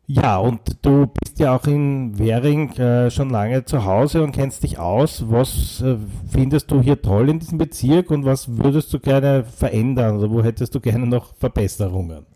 Ja, 0.08 0.38
und 0.38 0.62
du 0.84 1.08
bist 1.08 1.40
ja 1.40 1.56
auch 1.56 1.66
in 1.66 2.20
Währing 2.20 2.72
äh, 2.78 3.10
schon 3.10 3.32
lange 3.32 3.66
zu 3.66 3.86
Hause 3.86 4.22
und 4.22 4.34
kennst 4.34 4.62
dich 4.62 4.78
aus. 4.78 5.24
Was 5.32 5.82
äh, 5.82 5.98
findest 6.32 6.70
du 6.70 6.80
hier 6.82 7.02
toll 7.02 7.30
in 7.30 7.40
diesem 7.40 7.58
Bezirk 7.58 8.12
und 8.12 8.24
was 8.24 8.58
würdest 8.58 8.94
du 8.94 9.00
gerne 9.00 9.44
verändern 9.44 10.18
oder 10.18 10.30
wo 10.30 10.44
hättest 10.44 10.76
du 10.76 10.80
gerne 10.80 11.08
noch 11.08 11.36
Verbesserungen? 11.38 12.28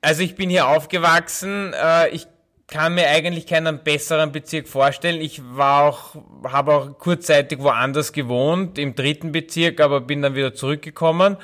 Also 0.00 0.22
ich 0.22 0.34
bin 0.34 0.48
hier 0.48 0.66
aufgewachsen. 0.66 1.74
Äh, 1.74 2.08
ich 2.08 2.26
kann 2.68 2.94
mir 2.94 3.08
eigentlich 3.08 3.46
keinen 3.46 3.84
besseren 3.84 4.32
Bezirk 4.32 4.66
vorstellen. 4.66 5.20
Ich 5.20 5.42
war 5.44 5.82
auch, 5.82 6.16
habe 6.50 6.74
auch 6.74 6.98
kurzzeitig 6.98 7.58
woanders 7.58 8.14
gewohnt, 8.14 8.78
im 8.78 8.94
dritten 8.94 9.32
Bezirk, 9.32 9.78
aber 9.78 10.00
bin 10.00 10.22
dann 10.22 10.34
wieder 10.34 10.54
zurückgekommen. 10.54 11.36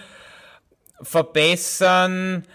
Verbessern 1.03 2.47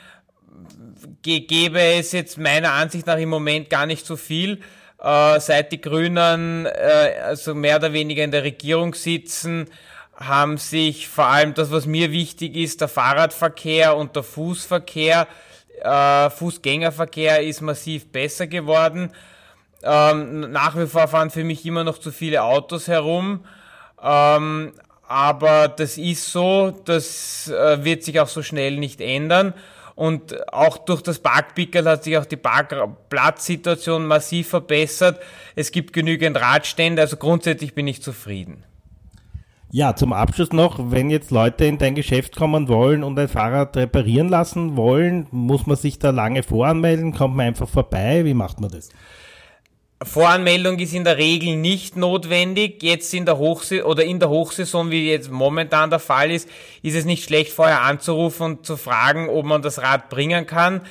gäbe 1.26 1.82
es 1.82 2.12
jetzt 2.12 2.38
meiner 2.38 2.74
Ansicht 2.74 3.08
nach 3.08 3.18
im 3.18 3.30
Moment 3.30 3.70
gar 3.70 3.86
nicht 3.86 4.06
so 4.06 4.16
viel. 4.16 4.62
Äh, 5.02 5.40
seit 5.40 5.72
die 5.72 5.82
Grünen 5.82 6.66
äh, 6.66 7.20
also 7.24 7.54
mehr 7.56 7.78
oder 7.78 7.94
weniger 7.94 8.24
in 8.24 8.32
der 8.32 8.44
Regierung 8.44 8.94
sitzen, 8.94 9.68
haben 10.16 10.58
sich 10.58 11.08
vor 11.08 11.26
allem 11.26 11.54
das, 11.54 11.72
was 11.72 11.86
mir 11.86 12.12
wichtig 12.12 12.56
ist, 12.56 12.82
der 12.82 12.88
Fahrradverkehr 12.88 13.98
und 13.98 14.16
der 14.16 14.24
Fußverkehr, 14.24 15.28
äh, 15.82 16.30
Fußgängerverkehr 16.30 17.44
ist 17.44 17.62
massiv 17.62 18.12
besser 18.12 18.48
geworden. 18.48 19.12
Ähm, 19.84 20.52
nach 20.52 20.78
wie 20.78 20.88
vor 20.88 21.08
fahren 21.08 21.32
für 21.32 21.44
mich 21.44 21.66
immer 21.66 21.84
noch 21.84 21.98
zu 21.98 22.12
viele 22.12 22.44
Autos 22.44 22.88
herum. 22.88 23.46
Ähm, 24.02 24.74
aber 25.08 25.68
das 25.68 25.98
ist 25.98 26.32
so, 26.32 26.72
das 26.86 27.48
äh, 27.50 27.84
wird 27.84 28.04
sich 28.04 28.20
auch 28.20 28.28
so 28.28 28.42
schnell 28.42 28.78
nicht 28.78 29.02
ändern. 29.02 29.54
Und 29.96 30.54
auch 30.54 30.78
durch 30.78 31.02
das 31.02 31.20
Parkpickel 31.20 31.88
hat 31.88 32.04
sich 32.04 32.18
auch 32.18 32.26
die 32.26 32.36
Parkplatzsituation 32.36 34.06
massiv 34.06 34.50
verbessert. 34.50 35.22
Es 35.56 35.72
gibt 35.72 35.94
genügend 35.94 36.40
Radstände, 36.40 37.02
also 37.02 37.16
grundsätzlich 37.16 37.74
bin 37.74 37.88
ich 37.88 38.02
zufrieden. 38.02 38.66
Ja, 39.72 39.96
zum 39.96 40.14
Abschluss 40.14 40.52
noch, 40.54 40.92
wenn 40.92 41.10
jetzt 41.10 41.32
Leute 41.32 41.66
in 41.66 41.78
dein 41.78 41.96
Geschäft 41.96 42.36
kommen 42.36 42.68
wollen 42.68 43.04
und 43.04 43.18
ein 43.18 43.28
Fahrrad 43.28 43.76
reparieren 43.76 44.30
lassen 44.30 44.78
wollen, 44.78 45.28
muss 45.32 45.66
man 45.66 45.76
sich 45.76 46.00
da 46.00 46.12
lange 46.12 46.44
voranmelden? 46.44 47.14
Kommt 47.14 47.36
man 47.36 47.48
einfach 47.48 47.68
vorbei? 47.68 48.24
Wie 48.26 48.34
macht 48.34 48.60
man 48.62 48.72
das? 48.72 48.90
Voranmeldung 50.04 50.78
ist 50.80 50.94
in 50.94 51.06
der 51.06 51.18
Regel 51.18 51.56
nicht 51.56 51.96
notwendig. 51.96 52.84
Jetzt 52.84 53.14
in 53.14 53.26
der 53.26 53.38
Hochsaison 53.38 53.86
oder 53.86 54.04
in 54.04 54.20
der 54.20 54.30
Hochsaison, 54.30 54.92
wie 54.92 55.10
jetzt 55.10 55.32
momentan 55.32 55.90
der 55.90 56.00
Fall 56.00 56.32
ist, 56.32 56.50
ist 56.82 56.96
es 56.96 57.06
nicht 57.06 57.24
schlecht 57.24 57.52
vorher 57.52 57.82
anzurufen 57.82 58.44
und 58.44 58.66
zu 58.66 58.76
fragen, 58.76 59.30
ob 59.30 59.46
man 59.46 59.62
das 59.62 59.82
Rad 59.82 60.10
bringen 60.10 60.46
kann. 60.46 60.82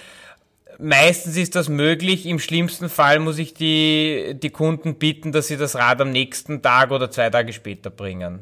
Meistens 0.78 1.36
ist 1.36 1.54
das 1.54 1.68
möglich. 1.68 2.26
Im 2.26 2.38
schlimmsten 2.38 2.88
Fall 2.88 3.20
muss 3.20 3.38
ich 3.38 3.54
die, 3.54 4.34
die 4.42 4.50
Kunden 4.50 4.96
bitten, 4.96 5.32
dass 5.32 5.48
sie 5.48 5.56
das 5.56 5.76
Rad 5.76 6.00
am 6.00 6.10
nächsten 6.10 6.62
Tag 6.62 6.90
oder 6.90 7.10
zwei 7.10 7.30
Tage 7.30 7.52
später 7.52 7.90
bringen. 7.90 8.40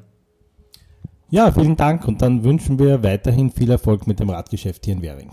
Ja, 1.28 1.50
vielen 1.50 1.76
Dank 1.76 2.06
und 2.06 2.22
dann 2.22 2.44
wünschen 2.44 2.78
wir 2.78 3.02
weiterhin 3.02 3.50
viel 3.50 3.70
Erfolg 3.70 4.06
mit 4.06 4.20
dem 4.20 4.30
Radgeschäft 4.30 4.84
hier 4.84 4.94
in 4.94 5.02
Währing. 5.02 5.30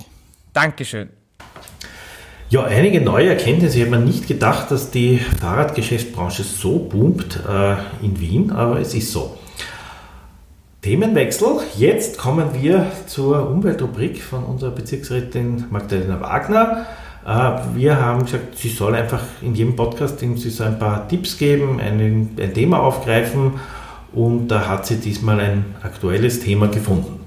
Dankeschön. 0.53 1.09
Ja, 2.51 2.63
einige 2.63 2.99
neue 2.99 3.29
Erkenntnisse. 3.29 3.77
Ich 3.77 3.85
habe 3.85 3.99
mir 3.99 4.03
nicht 4.03 4.27
gedacht, 4.27 4.71
dass 4.71 4.89
die 4.89 5.19
Fahrradgeschäftsbranche 5.19 6.41
so 6.41 6.79
boomt 6.79 7.39
äh, 7.47 7.75
in 8.03 8.19
Wien, 8.19 8.49
aber 8.51 8.79
es 8.79 8.95
ist 8.95 9.11
so. 9.11 9.37
Themenwechsel. 10.81 11.59
Jetzt 11.77 12.17
kommen 12.17 12.47
wir 12.59 12.87
zur 13.05 13.47
Umweltrubrik 13.51 14.23
von 14.23 14.43
unserer 14.45 14.71
Bezirksrätin 14.71 15.65
Magdalena 15.69 16.19
Wagner. 16.21 16.87
Äh, 17.23 17.75
wir 17.75 18.01
haben 18.01 18.25
gesagt, 18.25 18.57
sie 18.57 18.69
soll 18.69 18.95
einfach 18.95 19.21
in 19.43 19.53
jedem 19.53 19.75
Podcast 19.75 20.19
sie 20.19 20.49
so 20.49 20.63
ein 20.63 20.79
paar 20.79 21.07
Tipps 21.07 21.37
geben, 21.37 21.79
ein 21.79 22.35
Thema 22.55 22.79
aufgreifen 22.79 23.59
und 24.11 24.47
da 24.47 24.67
hat 24.67 24.87
sie 24.87 24.95
diesmal 24.95 25.39
ein 25.39 25.65
aktuelles 25.83 26.39
Thema 26.39 26.67
gefunden. 26.67 27.19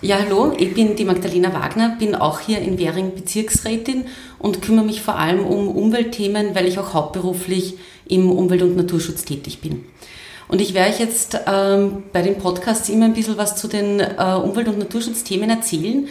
Ja, 0.00 0.20
hallo, 0.20 0.52
ich 0.56 0.74
bin 0.74 0.94
die 0.94 1.04
Magdalena 1.04 1.52
Wagner, 1.52 1.96
bin 1.98 2.14
auch 2.14 2.38
hier 2.38 2.60
in 2.60 2.78
Währing 2.78 3.16
Bezirksrätin 3.16 4.04
und 4.38 4.62
kümmere 4.62 4.84
mich 4.84 5.02
vor 5.02 5.18
allem 5.18 5.44
um 5.44 5.66
Umweltthemen, 5.66 6.54
weil 6.54 6.68
ich 6.68 6.78
auch 6.78 6.94
hauptberuflich 6.94 7.74
im 8.06 8.30
Umwelt- 8.30 8.62
und 8.62 8.76
Naturschutz 8.76 9.24
tätig 9.24 9.60
bin. 9.60 9.86
Und 10.46 10.60
ich 10.60 10.72
werde 10.72 10.92
euch 10.92 11.00
jetzt 11.00 11.40
ähm, 11.48 12.04
bei 12.12 12.22
den 12.22 12.38
Podcasts 12.38 12.88
immer 12.88 13.06
ein 13.06 13.14
bisschen 13.14 13.38
was 13.38 13.56
zu 13.56 13.66
den 13.66 13.98
äh, 13.98 14.38
Umwelt- 14.40 14.68
und 14.68 14.78
Naturschutzthemen 14.78 15.50
erzählen. 15.50 16.06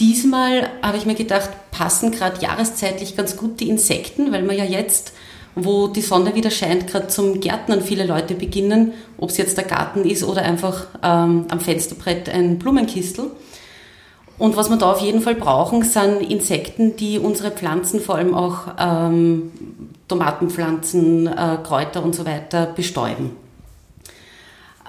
Diesmal 0.00 0.70
habe 0.80 0.96
ich 0.96 1.04
mir 1.04 1.14
gedacht, 1.14 1.50
passen 1.72 2.12
gerade 2.12 2.40
jahreszeitlich 2.40 3.18
ganz 3.18 3.36
gut 3.36 3.60
die 3.60 3.68
Insekten, 3.68 4.32
weil 4.32 4.44
man 4.44 4.56
ja 4.56 4.64
jetzt, 4.64 5.12
wo 5.56 5.88
die 5.88 6.02
Sonne 6.02 6.34
wieder 6.34 6.50
scheint, 6.50 6.86
gerade 6.86 7.08
zum 7.08 7.40
Gärtnern 7.40 7.80
viele 7.80 8.06
Leute 8.06 8.34
beginnen, 8.34 8.92
ob 9.16 9.30
es 9.30 9.38
jetzt 9.38 9.56
der 9.56 9.64
Garten 9.64 10.04
ist 10.04 10.22
oder 10.22 10.42
einfach 10.42 10.86
ähm, 11.02 11.46
am 11.48 11.60
Fensterbrett 11.60 12.28
ein 12.28 12.58
Blumenkistel. 12.58 13.30
Und 14.38 14.54
was 14.54 14.68
wir 14.68 14.76
da 14.76 14.92
auf 14.92 15.00
jeden 15.00 15.22
Fall 15.22 15.34
brauchen, 15.34 15.82
sind 15.82 16.20
Insekten, 16.20 16.94
die 16.96 17.18
unsere 17.18 17.50
Pflanzen, 17.50 18.00
vor 18.00 18.16
allem 18.16 18.34
auch 18.34 18.74
ähm, 18.78 19.50
Tomatenpflanzen, 20.08 21.26
äh, 21.26 21.56
Kräuter 21.64 22.04
und 22.04 22.14
so 22.14 22.26
weiter 22.26 22.66
bestäuben. 22.66 23.30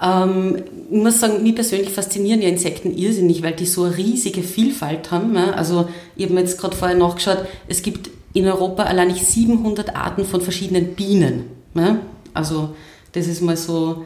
Ähm, 0.02 0.62
ich 0.90 0.98
muss 0.98 1.18
sagen, 1.18 1.42
mich 1.42 1.54
persönlich 1.54 1.90
faszinieren 1.90 2.42
ja 2.42 2.48
Insekten 2.48 2.94
irrsinnig, 2.94 3.42
weil 3.42 3.54
die 3.54 3.64
so 3.64 3.84
eine 3.84 3.96
riesige 3.96 4.42
Vielfalt 4.42 5.10
haben. 5.10 5.34
Ja? 5.34 5.52
Also 5.52 5.88
ich 6.14 6.24
habe 6.24 6.34
mir 6.34 6.40
jetzt 6.40 6.60
gerade 6.60 6.76
vorher 6.76 6.96
nachgeschaut, 6.96 7.46
es 7.68 7.80
gibt 7.80 8.10
in 8.38 8.46
Europa 8.46 8.84
allein 8.84 9.14
700 9.14 9.94
Arten 9.96 10.24
von 10.24 10.40
verschiedenen 10.40 10.94
Bienen. 10.94 11.44
Ja? 11.74 11.98
Also 12.34 12.70
das 13.12 13.26
ist 13.26 13.42
mal 13.42 13.56
so 13.56 14.04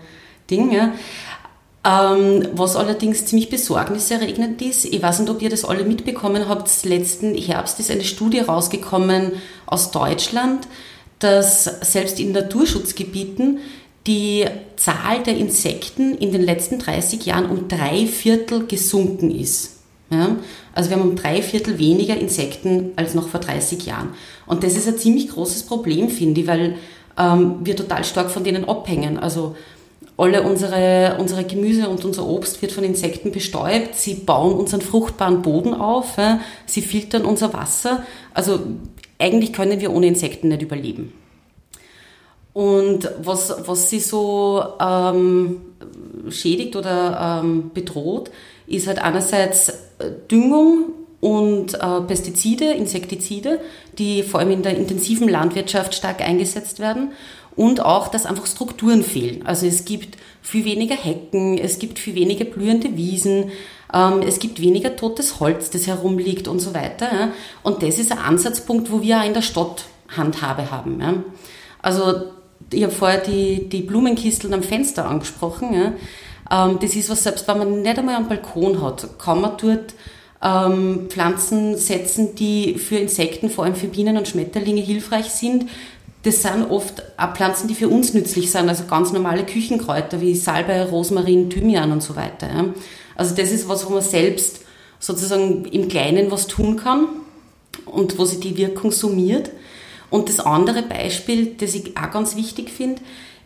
Ding. 0.51 0.73
Ja? 0.73 0.93
Ähm, 1.85 2.49
was 2.55 2.77
allerdings 2.77 3.27
ziemlich 3.27 3.51
besorgniserregend 3.51 4.63
ist, 4.63 4.85
ich 4.85 5.03
weiß 5.03 5.21
nicht, 5.21 5.31
ob 5.31 5.43
ihr 5.43 5.51
das 5.51 5.65
alle 5.65 5.85
mitbekommen 5.85 6.49
habt, 6.49 6.85
letzten 6.85 7.35
Herbst 7.35 7.81
ist 7.81 7.91
eine 7.91 8.05
Studie 8.05 8.41
rausgekommen 8.41 9.33
aus 9.67 9.91
Deutschland, 9.91 10.69
dass 11.19 11.65
selbst 11.65 12.19
in 12.21 12.33
Naturschutzgebieten 12.33 13.59
die 14.07 14.45
Zahl 14.77 15.23
der 15.25 15.37
Insekten 15.37 16.17
in 16.17 16.33
den 16.33 16.43
letzten 16.43 16.79
30 16.79 17.25
Jahren 17.27 17.51
um 17.51 17.69
drei 17.69 18.07
Viertel 18.07 18.67
gesunken 18.67 19.31
ist. 19.31 19.82
Ja? 20.13 20.37
Also 20.75 20.91
wir 20.91 20.99
haben 20.99 21.09
um 21.09 21.17
drei 21.17 21.43
Viertel 21.43 21.79
weniger 21.79 22.17
Insekten 22.17 22.93
als 22.97 23.15
noch 23.15 23.29
vor 23.29 23.41
30 23.41 23.85
Jahren. 23.87 24.11
Und 24.47 24.63
das 24.63 24.77
ist 24.77 24.87
ein 24.87 24.99
ziemlich 24.99 25.29
großes 25.29 25.65
Problem, 25.65 26.09
finde 26.09 26.43
ich, 26.43 26.47
weil 26.47 26.77
ähm, 27.19 27.57
wir 27.65 27.75
total 27.75 28.05
stark 28.05 28.31
von 28.31 28.45
denen 28.45 28.69
abhängen. 28.69 29.19
Also 29.19 29.57
alle 30.17 30.43
unsere, 30.43 31.17
unsere 31.19 31.45
Gemüse 31.45 31.89
und 31.89 32.05
unser 32.05 32.27
Obst 32.27 32.61
wird 32.63 32.73
von 32.73 32.85
Insekten 32.85 33.33
bestäubt. 33.33 33.95
Sie 33.95 34.15
bauen 34.15 34.55
unseren 34.55 34.83
fruchtbaren 34.83 35.43
Boden 35.43 35.75
auf. 35.75 36.17
Ja? 36.19 36.41
Sie 36.67 36.83
filtern 36.83 37.25
unser 37.25 37.53
Wasser. 37.55 38.05
Also 38.35 38.61
eigentlich 39.19 39.53
können 39.53 39.81
wir 39.81 39.93
ohne 39.93 40.07
Insekten 40.07 40.49
nicht 40.49 40.63
überleben. 40.63 41.13
Und 42.53 43.11
was, 43.23 43.55
was 43.67 43.89
sie 43.89 44.01
so 44.01 44.63
ähm, 44.79 45.63
schädigt 46.29 46.77
oder 46.77 47.41
ähm, 47.43 47.71
bedroht, 47.73 48.31
ist 48.73 48.87
halt 48.87 48.99
einerseits 48.99 49.69
äh, 49.69 50.11
Düngung 50.31 50.93
und 51.21 51.75
äh, 51.75 52.01
Pestizide, 52.01 52.73
Insektizide, 52.73 53.61
die 53.99 54.23
vor 54.23 54.41
allem 54.41 54.51
in 54.51 54.63
der 54.63 54.77
intensiven 54.77 55.29
Landwirtschaft 55.29 55.95
stark 55.95 56.21
eingesetzt 56.21 56.81
werden 56.81 57.13
und 57.55 57.81
auch, 57.81 58.09
dass 58.09 58.27
einfach 58.27 58.47
Strukturen 58.47 59.03
fehlen. 59.03 59.47
Also 59.47 59.67
es 59.67 59.85
gibt 59.85 60.17
viel 60.41 60.65
weniger 60.65 60.97
Hecken, 60.97 61.59
es 61.59 61.79
gibt 61.79 61.99
viel 61.99 62.15
weniger 62.15 62.45
blühende 62.45 62.97
Wiesen, 62.97 63.53
ähm, 63.95 64.23
es 64.27 64.39
gibt 64.39 64.61
weniger 64.61 64.97
totes 64.97 65.39
Holz, 65.39 65.71
das 65.71 65.87
herumliegt 65.87 66.49
und 66.49 66.59
so 66.59 66.75
weiter. 66.75 67.29
Und 67.63 67.83
das 67.83 67.99
ist 67.99 68.11
ein 68.11 68.19
Ansatzpunkt, 68.19 68.91
wo 68.91 69.03
wir 69.03 69.21
auch 69.21 69.27
in 69.27 69.35
der 69.35 69.43
Stadt 69.43 69.85
Handhabe 70.17 70.71
haben. 70.71 71.25
Also 71.81 72.33
ich 72.73 72.83
habe 72.83 72.93
vorher 72.93 73.21
die, 73.21 73.69
die 73.69 73.83
Blumenkisteln 73.83 74.55
am 74.55 74.63
Fenster 74.63 75.09
angesprochen. 75.09 75.75
Ja. 75.75 75.93
Ähm, 76.53 76.79
das 76.81 76.95
ist 76.95 77.09
was, 77.09 77.25
selbst 77.25 77.49
wenn 77.49 77.59
man 77.59 77.83
nicht 77.83 77.99
einmal 77.99 78.17
einen 78.17 78.29
Balkon 78.29 78.83
hat, 78.83 79.19
kann 79.19 79.41
man 79.41 79.57
dort 79.57 79.95
ähm, 80.43 81.07
Pflanzen 81.09 81.77
setzen, 81.77 82.35
die 82.35 82.75
für 82.75 82.97
Insekten, 82.97 83.49
vor 83.49 83.65
allem 83.65 83.75
für 83.75 83.87
Bienen 83.87 84.19
und 84.19 84.29
Schmetterlinge 84.29 84.83
hilfreich 84.83 85.31
sind. 85.31 85.69
Das 86.25 86.43
sind 86.43 86.71
oft 86.71 87.03
auch 87.17 87.35
Pflanzen, 87.35 87.67
die 87.67 87.75
für 87.75 87.89
uns 87.89 88.15
nützlich 88.15 88.51
sind, 88.51 88.69
also 88.69 88.85
ganz 88.85 89.13
normale 89.13 89.45
Küchenkräuter 89.45 90.21
wie 90.21 90.37
Salbei, 90.37 90.85
Rosmarin, 90.85 91.51
Thymian 91.51 91.91
und 91.91 92.03
so 92.03 92.15
weiter. 92.15 92.49
Also 93.17 93.35
das 93.35 93.51
ist 93.51 93.69
was, 93.69 93.87
wo 93.87 93.91
man 93.91 94.03
selbst 94.03 94.61
sozusagen 95.01 95.65
im 95.65 95.89
Kleinen 95.89 96.31
was 96.31 96.47
tun 96.47 96.77
kann 96.77 97.09
und 97.87 98.19
wo 98.19 98.25
sich 98.25 98.39
die 98.39 98.57
Wirkung 98.57 98.93
summiert. 98.93 99.51
Und 100.11 100.29
das 100.29 100.39
andere 100.39 100.83
Beispiel, 100.83 101.55
das 101.59 101.75
ich 101.75 101.97
auch 101.97 102.11
ganz 102.13 102.37
wichtig 102.37 102.71
finde, 102.71 103.01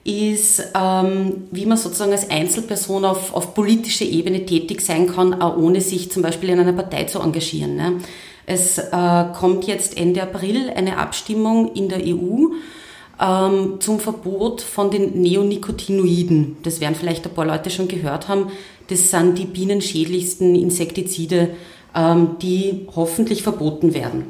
ist, 0.07 0.63
ähm, 0.75 1.49
wie 1.51 1.67
man 1.67 1.77
sozusagen 1.77 2.13
als 2.13 2.31
Einzelperson 2.31 3.05
auf, 3.05 3.35
auf 3.35 3.55
politischer 3.55 4.05
Ebene 4.05 4.47
tätig 4.47 4.81
sein 4.81 5.09
kann, 5.09 5.41
auch 5.43 5.57
ohne 5.57 5.81
sich 5.81 6.11
zum 6.11 6.23
Beispiel 6.23 6.51
in 6.51 6.61
einer 6.61 6.73
Partei 6.73 7.05
zu 7.05 7.19
engagieren. 7.19 7.77
Ne? 7.77 7.99
Es 8.47 8.79
äh, 8.79 9.25
kommt 9.39 9.67
jetzt 9.67 9.99
Ende 9.99 10.23
April 10.23 10.71
eine 10.71 10.99
Abstimmung 10.99 11.73
in 11.75 11.89
der 11.89 12.01
EU 12.07 12.47
ähm, 13.21 13.81
zum 13.81 13.99
Verbot 13.99 14.61
von 14.61 14.91
den 14.91 15.21
Neonicotinoiden. 15.21 16.59
Das 16.63 16.81
werden 16.81 16.95
vielleicht 16.95 17.27
ein 17.27 17.35
paar 17.35 17.47
Leute 17.47 17.71
schon 17.71 17.89
gehört 17.89 18.29
haben. 18.29 18.53
Das 18.89 19.11
sind 19.11 19.37
die 19.37 19.47
bienenschädlichsten 19.47 20.55
Insektizide, 20.55 21.51
ähm, 21.97 22.37
die 22.41 22.87
hoffentlich 22.95 23.43
verboten 23.43 23.95
werden. 23.95 24.27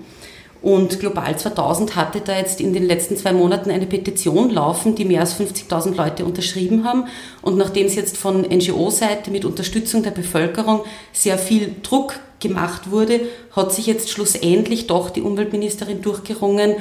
Und 0.66 0.98
Global 0.98 1.38
2000 1.38 1.94
hatte 1.94 2.20
da 2.20 2.36
jetzt 2.36 2.60
in 2.60 2.72
den 2.72 2.84
letzten 2.84 3.16
zwei 3.16 3.32
Monaten 3.32 3.70
eine 3.70 3.86
Petition 3.86 4.50
laufen, 4.50 4.96
die 4.96 5.04
mehr 5.04 5.20
als 5.20 5.38
50.000 5.38 5.94
Leute 5.94 6.24
unterschrieben 6.24 6.82
haben. 6.82 7.04
Und 7.40 7.56
nachdem 7.56 7.86
es 7.86 7.94
jetzt 7.94 8.16
von 8.16 8.40
NGO-Seite 8.40 9.30
mit 9.30 9.44
Unterstützung 9.44 10.02
der 10.02 10.10
Bevölkerung 10.10 10.80
sehr 11.12 11.38
viel 11.38 11.76
Druck 11.84 12.14
gemacht 12.40 12.90
wurde, 12.90 13.20
hat 13.52 13.72
sich 13.72 13.86
jetzt 13.86 14.10
schlussendlich 14.10 14.88
doch 14.88 15.10
die 15.10 15.22
Umweltministerin 15.22 16.02
durchgerungen, 16.02 16.74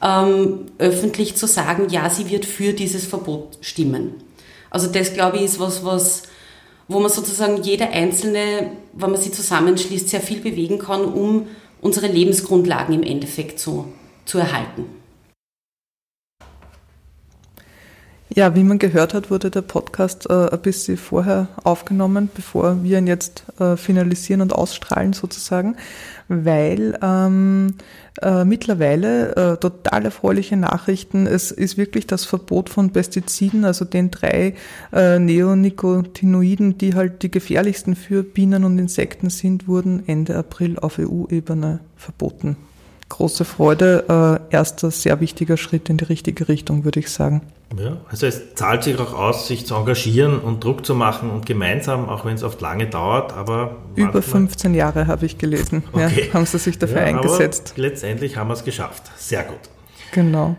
ähm, 0.00 0.66
öffentlich 0.78 1.34
zu 1.34 1.48
sagen, 1.48 1.88
ja, 1.90 2.08
sie 2.10 2.30
wird 2.30 2.44
für 2.44 2.74
dieses 2.74 3.06
Verbot 3.06 3.58
stimmen. 3.60 4.22
Also 4.70 4.86
das, 4.86 5.14
glaube 5.14 5.38
ich, 5.38 5.42
ist 5.42 5.58
was, 5.58 5.84
was 5.84 6.22
wo 6.86 7.00
man 7.00 7.10
sozusagen 7.10 7.62
jeder 7.62 7.90
Einzelne, 7.90 8.72
wenn 8.92 9.10
man 9.10 9.20
sie 9.20 9.32
zusammenschließt, 9.32 10.08
sehr 10.08 10.20
viel 10.20 10.40
bewegen 10.40 10.78
kann, 10.78 11.04
um 11.04 11.46
unsere 11.82 12.06
Lebensgrundlagen 12.06 12.94
im 12.94 13.02
Endeffekt 13.02 13.58
zu, 13.58 13.92
zu 14.24 14.38
erhalten. 14.38 14.86
Ja, 18.34 18.54
wie 18.54 18.64
man 18.64 18.78
gehört 18.78 19.12
hat, 19.12 19.30
wurde 19.30 19.50
der 19.50 19.60
Podcast 19.60 20.30
äh, 20.30 20.48
ein 20.50 20.62
bisschen 20.62 20.96
vorher 20.96 21.48
aufgenommen, 21.64 22.30
bevor 22.34 22.82
wir 22.82 22.96
ihn 22.96 23.06
jetzt 23.06 23.44
äh, 23.60 23.76
finalisieren 23.76 24.40
und 24.40 24.54
ausstrahlen 24.54 25.12
sozusagen, 25.12 25.76
weil 26.28 26.98
ähm, 27.02 27.74
äh, 28.20 28.44
mittlerweile 28.44 29.36
äh, 29.36 29.56
total 29.56 30.04
erfreuliche 30.04 30.56
Nachrichten. 30.56 31.26
Es 31.26 31.50
ist 31.50 31.78
wirklich 31.78 32.06
das 32.06 32.24
Verbot 32.24 32.68
von 32.68 32.90
Pestiziden, 32.90 33.64
also 33.64 33.84
den 33.84 34.10
drei 34.10 34.54
äh, 34.92 35.18
Neonicotinoiden, 35.18 36.76
die 36.76 36.94
halt 36.94 37.22
die 37.22 37.30
gefährlichsten 37.30 37.96
für 37.96 38.22
Bienen 38.22 38.64
und 38.64 38.78
Insekten 38.78 39.30
sind, 39.30 39.66
wurden 39.66 40.02
Ende 40.06 40.36
April 40.36 40.78
auf 40.78 40.98
EU-Ebene 40.98 41.80
verboten. 41.96 42.56
Große 43.08 43.44
Freude, 43.44 44.40
äh, 44.50 44.54
erster 44.54 44.90
sehr 44.90 45.20
wichtiger 45.20 45.56
Schritt 45.56 45.88
in 45.88 45.96
die 45.96 46.04
richtige 46.04 46.48
Richtung, 46.48 46.84
würde 46.84 47.00
ich 47.00 47.10
sagen. 47.10 47.42
Ja, 47.78 47.98
also 48.08 48.26
es 48.26 48.54
zahlt 48.54 48.82
sich 48.82 48.98
auch 48.98 49.14
aus, 49.14 49.46
sich 49.48 49.66
zu 49.66 49.74
engagieren 49.74 50.38
und 50.38 50.62
Druck 50.62 50.84
zu 50.84 50.94
machen 50.94 51.30
und 51.30 51.46
gemeinsam, 51.46 52.08
auch 52.08 52.24
wenn 52.24 52.34
es 52.34 52.42
oft 52.42 52.60
lange 52.60 52.86
dauert, 52.86 53.32
aber... 53.32 53.76
Über 53.94 54.20
15 54.20 54.74
Jahre 54.74 55.06
habe 55.06 55.24
ich 55.24 55.38
gelesen, 55.38 55.82
okay. 55.92 56.26
ja, 56.28 56.34
haben 56.34 56.46
sie 56.46 56.58
sich 56.58 56.78
dafür 56.78 57.00
ja, 57.00 57.06
eingesetzt. 57.06 57.74
letztendlich 57.76 58.36
haben 58.36 58.48
wir 58.48 58.54
es 58.54 58.64
geschafft. 58.64 59.04
Sehr 59.16 59.44
gut. 59.44 59.60
Genau. 60.12 60.56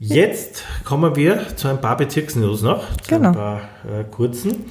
Jetzt 0.00 0.64
kommen 0.84 1.16
wir 1.16 1.56
zu 1.56 1.68
ein 1.68 1.80
paar 1.80 1.96
Bezirksnews 1.96 2.62
noch, 2.62 2.84
zu 3.02 3.16
genau. 3.16 3.28
ein 3.30 3.34
paar 3.34 3.60
äh, 3.84 4.04
kurzen. 4.04 4.66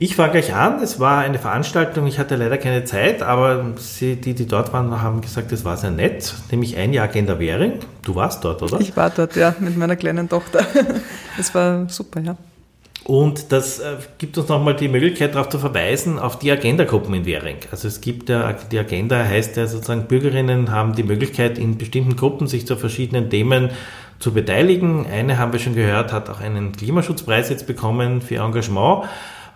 Ich 0.00 0.14
fange 0.14 0.32
gleich 0.32 0.54
an. 0.54 0.80
Es 0.80 1.00
war 1.00 1.18
eine 1.18 1.40
Veranstaltung, 1.40 2.06
ich 2.06 2.20
hatte 2.20 2.36
leider 2.36 2.56
keine 2.56 2.84
Zeit, 2.84 3.20
aber 3.20 3.72
Sie, 3.76 4.14
die, 4.14 4.32
die 4.32 4.46
dort 4.46 4.72
waren, 4.72 5.02
haben 5.02 5.20
gesagt, 5.20 5.50
es 5.50 5.64
war 5.64 5.76
sehr 5.76 5.90
nett, 5.90 6.32
nämlich 6.52 6.76
ein 6.76 6.92
Jahr 6.92 7.06
Agenda 7.06 7.40
Währing. 7.40 7.80
Du 8.02 8.14
warst 8.14 8.44
dort, 8.44 8.62
oder? 8.62 8.80
Ich 8.80 8.96
war 8.96 9.10
dort, 9.10 9.34
ja, 9.34 9.56
mit 9.58 9.76
meiner 9.76 9.96
kleinen 9.96 10.28
Tochter. 10.28 10.64
Es 11.38 11.54
war 11.54 11.88
super, 11.88 12.20
ja. 12.20 12.36
Und 13.04 13.52
das 13.52 13.78
äh, 13.78 13.96
gibt 14.18 14.36
uns 14.38 14.48
nochmal 14.48 14.74
die 14.76 14.88
Möglichkeit 14.88 15.34
darauf 15.34 15.48
zu 15.48 15.58
verweisen, 15.58 16.18
auf 16.18 16.38
die 16.38 16.50
Agenda-Gruppen 16.50 17.14
in 17.14 17.24
Währing. 17.26 17.56
Also 17.70 17.88
es 17.88 18.00
gibt 18.00 18.28
ja, 18.28 18.52
die 18.52 18.78
Agenda 18.78 19.24
heißt 19.24 19.56
ja 19.56 19.66
sozusagen, 19.66 20.06
Bürgerinnen 20.06 20.70
haben 20.70 20.94
die 20.94 21.04
Möglichkeit, 21.04 21.58
in 21.58 21.78
bestimmten 21.78 22.16
Gruppen 22.16 22.48
sich 22.48 22.66
zu 22.66 22.76
verschiedenen 22.76 23.30
Themen 23.30 23.70
zu 24.18 24.32
beteiligen. 24.32 25.06
Eine 25.06 25.38
haben 25.38 25.52
wir 25.52 25.60
schon 25.60 25.74
gehört, 25.74 26.12
hat 26.12 26.28
auch 26.28 26.40
einen 26.40 26.72
Klimaschutzpreis 26.72 27.50
jetzt 27.50 27.66
bekommen 27.66 28.20
für 28.20 28.36
Engagement. 28.36 29.06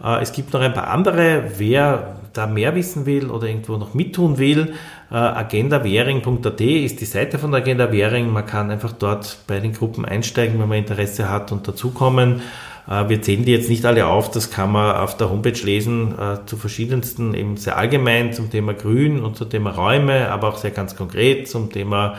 Äh, 0.03 0.23
es 0.23 0.33
gibt 0.33 0.53
noch 0.53 0.61
ein 0.61 0.73
paar 0.73 0.89
andere. 0.89 1.45
Wer 1.59 2.17
da 2.33 2.47
mehr 2.47 2.75
wissen 2.75 3.07
will 3.07 3.31
oder 3.31 3.47
irgendwo 3.47 3.77
noch 3.77 3.95
mittun 3.95 4.39
will, 4.39 4.75
äh, 5.11 5.15
agendawähring.at 5.15 6.61
ist 6.61 7.01
die 7.01 7.05
Seite 7.05 7.39
von 7.39 7.53
der 7.53 7.61
Agenda 7.61 7.93
Währing. 7.93 8.31
Man 8.31 8.47
kann 8.47 8.71
einfach 8.71 8.93
dort 8.93 9.39
bei 9.47 9.61
den 9.61 9.73
Gruppen 9.73 10.05
einsteigen, 10.05 10.59
wenn 10.61 10.69
man 10.69 10.79
Interesse 10.79 11.29
hat 11.29 11.53
und 11.53 11.69
dazukommen. 11.69 12.41
Äh, 12.89 13.09
wir 13.09 13.21
zählen 13.23 13.45
die 13.45 13.53
jetzt 13.53 13.69
nicht 13.69 13.85
alle 13.85 14.07
auf, 14.07 14.31
das 14.31 14.51
kann 14.51 14.73
man 14.73 14.97
auf 14.97 15.17
der 15.17 15.31
Homepage 15.31 15.61
lesen, 15.63 16.15
zu 16.47 16.57
verschiedensten, 16.57 17.35
eben 17.35 17.57
sehr 17.57 17.77
allgemein 17.77 18.33
zum 18.33 18.51
Thema 18.51 18.75
Grün 18.75 19.23
und 19.23 19.37
zum 19.37 19.51
Thema 19.51 19.71
Räume, 19.71 20.31
aber 20.31 20.49
auch 20.49 20.57
sehr 20.57 20.71
ganz 20.71 20.97
konkret 20.97 21.49
zum 21.49 21.71
Thema 21.71 22.17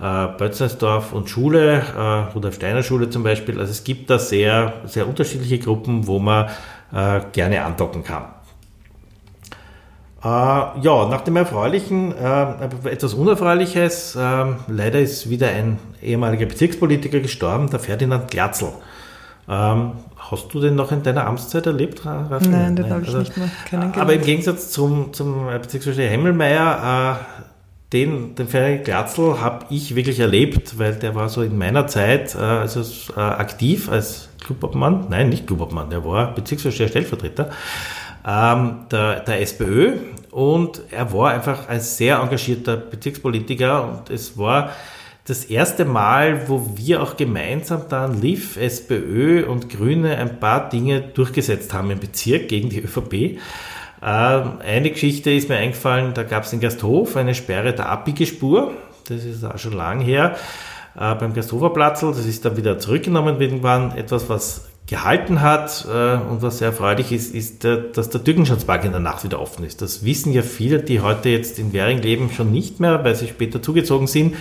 äh, 0.00 0.26
Bötzensdorf 0.38 1.12
und 1.12 1.30
Schule, 1.30 1.82
äh, 1.96 2.32
Rudolf 2.34 2.56
Steiner 2.56 2.82
Schule 2.82 3.10
zum 3.10 3.22
Beispiel. 3.22 3.60
Also 3.60 3.70
es 3.70 3.84
gibt 3.84 4.10
da 4.10 4.18
sehr, 4.18 4.74
sehr 4.86 5.08
unterschiedliche 5.08 5.58
Gruppen, 5.58 6.06
wo 6.06 6.18
man 6.18 6.48
äh, 6.94 7.20
gerne 7.32 7.64
andocken 7.64 8.04
kann. 8.04 8.24
Äh, 10.22 10.28
ja, 10.28 11.06
nach 11.10 11.20
dem 11.20 11.36
Erfreulichen, 11.36 12.16
äh, 12.16 12.90
etwas 12.90 13.12
Unerfreuliches. 13.12 14.16
Äh, 14.16 14.44
leider 14.68 15.00
ist 15.00 15.28
wieder 15.28 15.48
ein 15.48 15.78
ehemaliger 16.02 16.46
Bezirkspolitiker 16.46 17.20
gestorben, 17.20 17.68
der 17.68 17.80
Ferdinand 17.80 18.30
Glatzel. 18.30 18.68
Ähm, 19.46 19.92
hast 20.16 20.54
du 20.54 20.60
den 20.60 20.76
noch 20.76 20.92
in 20.92 21.02
deiner 21.02 21.26
Amtszeit 21.26 21.66
erlebt, 21.66 22.06
Raphael? 22.06 22.48
Nein, 22.48 22.76
den 22.76 22.88
habe 22.88 23.02
ich 23.02 23.08
also, 23.08 23.18
nicht 23.18 23.36
mehr 23.36 23.50
kennengelernt. 23.68 24.00
Aber 24.00 24.14
im 24.14 24.22
Gegensatz 24.22 24.70
zum, 24.70 25.12
zum 25.12 25.46
Bezirksvorsteher 25.46 26.08
Hemmelmeier, 26.08 27.18
äh, 27.20 27.44
den, 27.92 28.34
den 28.34 28.48
Ferdinand 28.48 28.84
Glatzel 28.84 29.40
habe 29.40 29.66
ich 29.70 29.94
wirklich 29.94 30.18
erlebt, 30.18 30.78
weil 30.78 30.94
der 30.94 31.14
war 31.14 31.28
so 31.28 31.42
in 31.42 31.56
meiner 31.56 31.86
Zeit 31.86 32.34
äh, 32.34 32.38
also, 32.38 32.82
äh, 33.16 33.20
aktiv 33.20 33.88
als 33.88 34.28
Clubobmann, 34.44 35.06
nein, 35.10 35.28
nicht 35.28 35.46
Clubobmann, 35.46 35.90
der 35.90 36.04
war 36.04 36.34
Bezirksvorsteher 36.34 36.88
Stellvertreter 36.88 37.50
ähm, 38.26 38.86
der, 38.90 39.20
der 39.20 39.40
SPÖ. 39.40 39.92
Und 40.30 40.82
er 40.90 41.12
war 41.12 41.30
einfach 41.30 41.68
ein 41.68 41.80
sehr 41.80 42.18
engagierter 42.18 42.76
Bezirkspolitiker. 42.76 43.88
Und 43.88 44.10
es 44.10 44.36
war 44.36 44.72
das 45.26 45.44
erste 45.44 45.84
Mal, 45.84 46.48
wo 46.48 46.70
wir 46.74 47.02
auch 47.02 47.16
gemeinsam 47.16 47.82
dann 47.88 48.20
LIV, 48.20 48.56
SPÖ 48.56 49.46
und 49.46 49.70
Grüne 49.70 50.16
ein 50.16 50.40
paar 50.40 50.68
Dinge 50.68 51.00
durchgesetzt 51.00 51.72
haben 51.72 51.90
im 51.90 52.00
Bezirk 52.00 52.48
gegen 52.48 52.68
die 52.68 52.80
ÖVP. 52.80 53.38
Ähm, 54.04 54.58
eine 54.62 54.90
Geschichte 54.90 55.30
ist 55.30 55.48
mir 55.48 55.56
eingefallen, 55.56 56.12
da 56.12 56.24
gab 56.24 56.44
es 56.44 56.52
in 56.52 56.60
Gasthof 56.60 57.16
eine 57.16 57.34
Sperre 57.34 57.72
der 57.72 57.88
Abbiegespur, 57.88 58.72
das 59.08 59.24
ist 59.24 59.44
auch 59.44 59.56
schon 59.56 59.72
lang 59.72 60.00
her, 60.00 60.36
äh, 60.94 61.14
beim 61.14 61.32
Gasthoferplatzl, 61.32 62.08
das 62.08 62.26
ist 62.26 62.44
dann 62.44 62.56
wieder 62.58 62.78
zurückgenommen 62.78 63.40
worden, 63.62 63.92
etwas, 63.96 64.28
was 64.28 64.68
gehalten 64.86 65.40
hat 65.40 65.86
äh, 65.90 66.16
und 66.16 66.42
was 66.42 66.58
sehr 66.58 66.68
erfreulich 66.68 67.12
ist, 67.12 67.34
ist, 67.34 67.64
der, 67.64 67.78
dass 67.78 68.10
der 68.10 68.22
Türkenschatzpark 68.22 68.84
in 68.84 68.90
der 68.90 69.00
Nacht 69.00 69.24
wieder 69.24 69.40
offen 69.40 69.64
ist. 69.64 69.80
Das 69.80 70.04
wissen 70.04 70.32
ja 70.32 70.42
viele, 70.42 70.80
die 70.80 71.00
heute 71.00 71.30
jetzt 71.30 71.58
in 71.58 71.72
Währing 71.72 72.02
leben, 72.02 72.30
schon 72.30 72.52
nicht 72.52 72.80
mehr, 72.80 73.02
weil 73.02 73.14
sie 73.14 73.28
später 73.28 73.62
zugezogen 73.62 74.06
sind, 74.06 74.34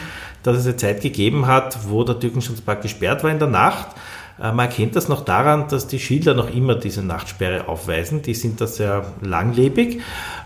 dass 0.44 0.58
es 0.58 0.66
eine 0.66 0.76
Zeit 0.76 1.02
gegeben 1.02 1.48
hat, 1.48 1.88
wo 1.88 2.04
der 2.04 2.20
Türkenschatzpark 2.20 2.82
gesperrt 2.82 3.24
war 3.24 3.32
in 3.32 3.40
der 3.40 3.48
Nacht. 3.48 3.96
Äh, 4.40 4.52
man 4.52 4.68
erkennt 4.68 4.96
das 4.96 5.10
noch 5.10 5.24
daran, 5.24 5.68
dass 5.68 5.88
die 5.88 6.00
Schilder 6.00 6.34
noch 6.34 6.54
immer 6.54 6.76
diese 6.76 7.04
Nachtsperre 7.04 7.68
aufweisen. 7.68 8.22
Die 8.22 8.34
sind 8.34 8.60
da 8.62 8.68
sehr 8.68 9.06
langlebig. 9.22 10.02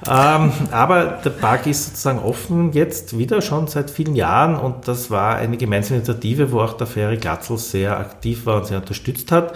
Ähm, 0.07 0.51
aber 0.71 1.19
der 1.23 1.29
Park 1.31 1.67
ist 1.67 1.85
sozusagen 1.85 2.19
offen 2.19 2.73
jetzt 2.73 3.17
wieder 3.17 3.41
schon 3.41 3.67
seit 3.67 3.89
vielen 3.89 4.15
Jahren 4.15 4.55
und 4.55 4.87
das 4.87 5.09
war 5.09 5.35
eine 5.35 5.57
gemeinsame 5.57 5.97
Initiative, 5.97 6.51
wo 6.51 6.61
auch 6.61 6.73
der 6.73 6.87
Ferry 6.87 7.17
Glatzel 7.17 7.57
sehr 7.57 7.97
aktiv 7.97 8.45
war 8.45 8.57
und 8.57 8.67
sehr 8.67 8.77
unterstützt 8.77 9.31
hat. 9.31 9.53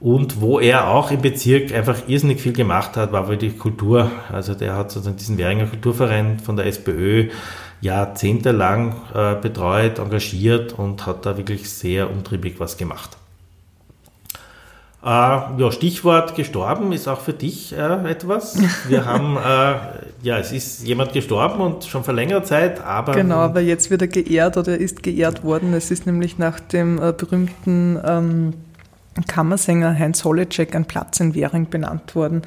Und 0.00 0.40
wo 0.40 0.58
er 0.58 0.88
auch 0.88 1.12
im 1.12 1.22
Bezirk 1.22 1.72
einfach 1.72 2.08
irrsinnig 2.08 2.40
viel 2.40 2.52
gemacht 2.52 2.96
hat, 2.96 3.12
war 3.12 3.28
wohl 3.28 3.36
die 3.36 3.52
Kultur. 3.52 4.10
Also 4.32 4.54
der 4.54 4.74
hat 4.74 4.90
sozusagen 4.90 5.16
diesen 5.16 5.38
Währinger 5.38 5.66
Kulturverein 5.66 6.40
von 6.40 6.56
der 6.56 6.66
SPÖ 6.66 7.28
jahrzehntelang 7.80 8.96
äh, 9.14 9.36
betreut, 9.36 10.00
engagiert 10.00 10.72
und 10.72 11.06
hat 11.06 11.24
da 11.24 11.36
wirklich 11.36 11.70
sehr 11.70 12.10
umtriebig 12.10 12.58
was 12.58 12.76
gemacht. 12.76 13.16
Äh, 15.04 15.08
ja, 15.08 15.72
Stichwort 15.72 16.36
gestorben 16.36 16.92
ist 16.92 17.08
auch 17.08 17.20
für 17.20 17.32
dich 17.32 17.72
äh, 17.72 18.08
etwas. 18.08 18.56
Wir 18.88 19.04
haben, 19.04 19.36
äh, 19.36 19.74
ja, 20.22 20.38
es 20.38 20.52
ist 20.52 20.86
jemand 20.86 21.12
gestorben 21.12 21.60
und 21.60 21.84
schon 21.84 22.04
vor 22.04 22.14
längerer 22.14 22.44
Zeit, 22.44 22.80
aber. 22.84 23.12
Genau, 23.12 23.38
aber 23.38 23.60
jetzt 23.60 23.90
wird 23.90 24.02
er 24.02 24.08
geehrt 24.08 24.56
oder 24.56 24.78
ist 24.78 25.02
geehrt 25.02 25.42
worden. 25.42 25.74
Es 25.74 25.90
ist 25.90 26.06
nämlich 26.06 26.38
nach 26.38 26.60
dem 26.60 27.02
äh, 27.02 27.12
berühmten 27.12 27.98
ähm, 28.04 28.54
Kammersänger 29.26 29.98
Heinz 29.98 30.24
Holecek 30.24 30.74
ein 30.76 30.84
Platz 30.84 31.18
in 31.18 31.34
Währing 31.34 31.68
benannt 31.68 32.14
worden. 32.14 32.42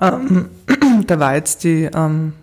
Ähm, 0.00 0.50
da 1.08 1.18
war 1.18 1.34
jetzt 1.34 1.64
die, 1.64 1.90
ähm, 1.92 2.34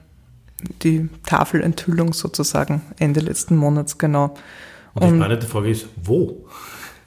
die 0.84 1.10
Tafelenthüllung 1.26 2.12
sozusagen 2.12 2.82
Ende 3.00 3.22
letzten 3.22 3.56
Monats, 3.56 3.98
genau. 3.98 4.36
Und 4.96 5.04
die 5.04 5.16
spannende 5.16 5.48
Frage 5.48 5.70
ist, 5.70 5.88
wo? 6.04 6.46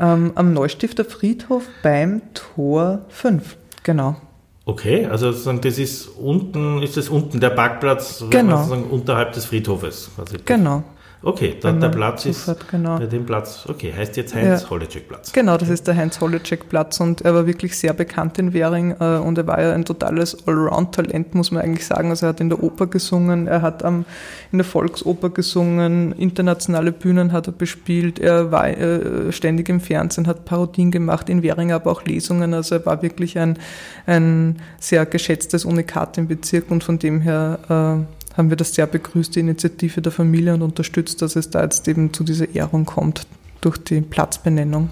Ähm, 0.01 0.33
am 0.35 0.53
Neustifter 0.53 1.05
Friedhof 1.05 1.65
beim 1.83 2.23
Tor 2.35 3.03
5, 3.09 3.57
genau. 3.83 4.17
Okay, 4.65 5.07
also 5.07 5.33
sozusagen 5.33 5.63
das 5.63 5.79
ist 5.79 6.09
unten, 6.09 6.83
ist 6.83 6.97
das 6.97 7.09
unten 7.09 7.41
der 7.41 7.51
Parkplatz 7.51 8.23
genau. 8.31 8.59
sozusagen 8.59 8.85
unterhalb 8.91 9.33
des 9.33 9.47
Friedhofes? 9.47 10.11
Genau. 10.45 10.85
Okay, 11.21 11.57
da, 11.61 11.73
der 11.73 11.89
Platz 11.89 12.27
ist 12.27 12.47
hat, 12.47 12.69
genau. 12.69 12.97
bei 12.97 13.07
dem 13.07 13.27
Platz, 13.27 13.67
okay, 13.69 13.93
heißt 13.93 14.17
jetzt 14.17 14.37
Heinz 14.37 14.63
ja. 14.63 14.71
Holecek 14.71 15.09
Platz. 15.09 15.33
Genau, 15.33 15.57
das 15.57 15.69
ist 15.69 15.89
der 15.89 15.97
Heinz 15.97 16.21
Holecek 16.21 16.69
Platz 16.69 17.01
und 17.01 17.23
er 17.23 17.35
war 17.35 17.45
wirklich 17.45 17.77
sehr 17.77 17.93
bekannt 17.93 18.39
in 18.39 18.53
Währing 18.53 18.95
äh, 19.01 19.19
und 19.19 19.37
er 19.37 19.47
war 19.49 19.61
ja 19.61 19.73
ein 19.73 19.85
totales 19.85 20.47
Allround-Talent, 20.47 21.35
muss 21.35 21.51
man 21.51 21.63
eigentlich 21.63 21.87
sagen. 21.87 22.11
Also 22.11 22.27
er 22.27 22.29
hat 22.31 22.41
in 22.41 22.51
der 22.51 22.63
Oper 22.63 22.87
gesungen, 22.87 23.49
er 23.49 23.63
hat 23.63 23.85
ähm, 23.85 24.05
in 24.53 24.59
der 24.59 24.65
Volksoper 24.65 25.31
gesungen, 25.31 26.13
internationale 26.13 26.93
Bühnen 26.93 27.33
hat 27.33 27.49
er 27.49 27.53
bespielt, 27.53 28.21
er 28.21 28.53
war 28.53 28.69
äh, 28.69 29.33
ständig 29.33 29.69
im 29.69 29.81
Fernsehen, 29.81 30.29
hat 30.29 30.45
Parodien 30.45 30.93
gemacht, 30.93 31.29
in 31.29 31.43
Währing 31.43 31.73
aber 31.73 31.91
auch 31.91 32.05
Lesungen, 32.05 32.55
also 32.55 32.77
er 32.77 32.87
war 32.87 33.03
wirklich 33.03 33.37
ein, 33.39 33.59
ein 34.07 34.61
sehr 34.79 35.05
geschätztes 35.05 35.65
Unikat 35.65 36.17
im 36.17 36.29
Bezirk 36.29 36.71
und 36.71 36.85
von 36.85 37.01
dem 37.01 37.21
her 37.21 38.07
äh, 38.07 38.18
haben 38.39 38.51
wir 38.51 38.57
das 38.57 38.75
sehr 38.75 38.87
begrüßt, 38.87 39.35
die 39.35 39.41
Initiative 39.41 40.01
der 40.01 40.13
Familie 40.13 40.55
und 40.55 40.63
unterstützt, 40.63 41.21
dass 41.21 41.37
es 41.37 41.51
da 41.51 41.63
jetzt 41.63 41.87
eben 41.89 42.13
zu 42.13 42.25
dieser 42.25 42.55
Ehrung 42.55 42.87
kommt 42.87 43.27
durch 43.61 43.79
die 43.79 44.01
Platzbenennung. 44.01 44.91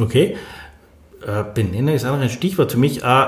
Okay. 0.00 0.36
Äh, 1.26 1.44
Benennung 1.54 1.94
ist 1.94 2.04
auch 2.04 2.12
noch 2.12 2.20
ein 2.20 2.30
Stichwort 2.30 2.72
für 2.72 2.78
mich. 2.78 3.02
Äh, 3.02 3.26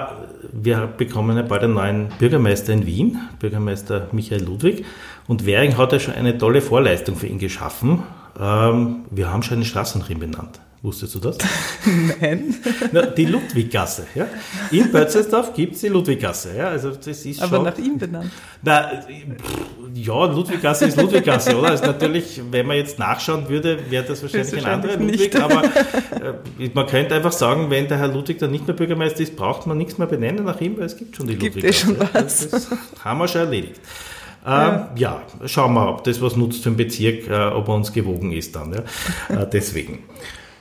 wir 0.53 0.87
bekommen 0.87 1.37
ja 1.37 1.43
bald 1.43 1.65
einen 1.65 1.75
neuen 1.75 2.09
Bürgermeister 2.19 2.73
in 2.73 2.87
Wien, 2.87 3.19
Bürgermeister 3.41 4.09
Michael 4.13 4.45
Ludwig. 4.45 4.85
Und 5.27 5.45
Währing 5.45 5.77
hat 5.77 5.93
ja 5.93 5.99
schon 5.99 6.15
eine 6.15 6.39
tolle 6.39 6.63
Vorleistung 6.63 7.17
für 7.17 7.27
ihn 7.27 7.39
geschaffen. 7.39 8.03
Ähm, 8.39 9.05
wir 9.11 9.33
haben 9.33 9.43
schon 9.43 9.57
eine 9.57 9.65
Straße 9.65 9.99
nach 9.99 10.09
ihm 10.09 10.21
benannt. 10.21 10.61
Wusstest 10.81 11.17
du 11.17 11.19
das? 11.19 11.39
Nein. 12.21 12.55
Na, 12.93 13.07
die 13.07 13.25
Ludwiggasse. 13.25 14.07
Ja? 14.15 14.29
In 14.71 14.93
Bötzelsdorf 14.93 15.53
gibt 15.53 15.75
es 15.75 15.81
die 15.81 15.89
Ludwiggasse. 15.89 16.57
Ja? 16.57 16.69
Also 16.69 16.93
das 16.93 17.27
ist 17.27 17.43
Aber 17.43 17.57
schon, 17.57 17.65
nach 17.65 17.79
ihm 17.79 17.99
benannt. 17.99 18.31
Na, 18.63 18.93
ja, 19.93 20.25
Ludwiggasse 20.27 20.87
ist 20.87 20.97
Ludwiggasse, 20.97 21.59
oder? 21.59 21.71
Also 21.71 21.87
natürlich, 21.87 22.41
wenn 22.51 22.67
man 22.67 22.77
jetzt 22.77 22.97
nachschauen 22.97 23.49
würde, 23.49 23.91
wäre 23.91 24.05
das 24.05 24.23
wahrscheinlich, 24.23 24.65
ein 24.65 24.73
anderer 24.73 24.97
Ludwig. 24.97 25.35
Aber 25.41 25.65
äh, 25.65 26.71
man 26.73 26.87
könnte 26.87 27.17
einfach 27.17 27.33
sagen, 27.33 27.71
wenn 27.71 27.89
der 27.89 27.99
Herr 27.99 28.09
Ludwig 28.09 28.39
dann 28.39 28.53
nicht 28.53 28.67
mehr 28.67 28.77
Bürgermeister 28.77 29.21
ist, 29.21 29.35
braucht 29.35 29.67
man 29.67 29.79
nichts 29.79 29.99
mehr 29.99 30.07
benennen 30.07 30.45
nach 30.45 30.61
ihm, 30.61 30.79
weil 30.79 30.85
es 30.85 30.97
gibt 30.97 31.17
schon 31.17 31.27
die 31.27 31.37
gibt 31.37 31.57
Ludwiggasse. 31.57 31.87
Schon 31.87 31.97
was. 31.99 32.51
Das 32.51 32.69
haben 33.05 33.19
wir 33.19 33.27
schon 33.27 33.41
erledigt. 33.41 33.81
Ja. 34.47 34.91
Ähm, 34.93 34.99
ja. 34.99 35.23
schauen 35.47 35.75
wir, 35.75 35.89
ob 35.89 36.05
das 36.05 36.23
was 36.23 36.37
nutzt 36.37 36.63
für 36.63 36.71
den 36.71 36.77
Bezirk, 36.77 37.29
äh, 37.29 37.49
ob 37.49 37.67
er 37.67 37.75
uns 37.75 37.93
gewogen 37.93 38.31
ist 38.31 38.55
dann. 38.55 38.73
Ja? 38.73 39.43
Äh, 39.43 39.51
deswegen. 39.53 40.05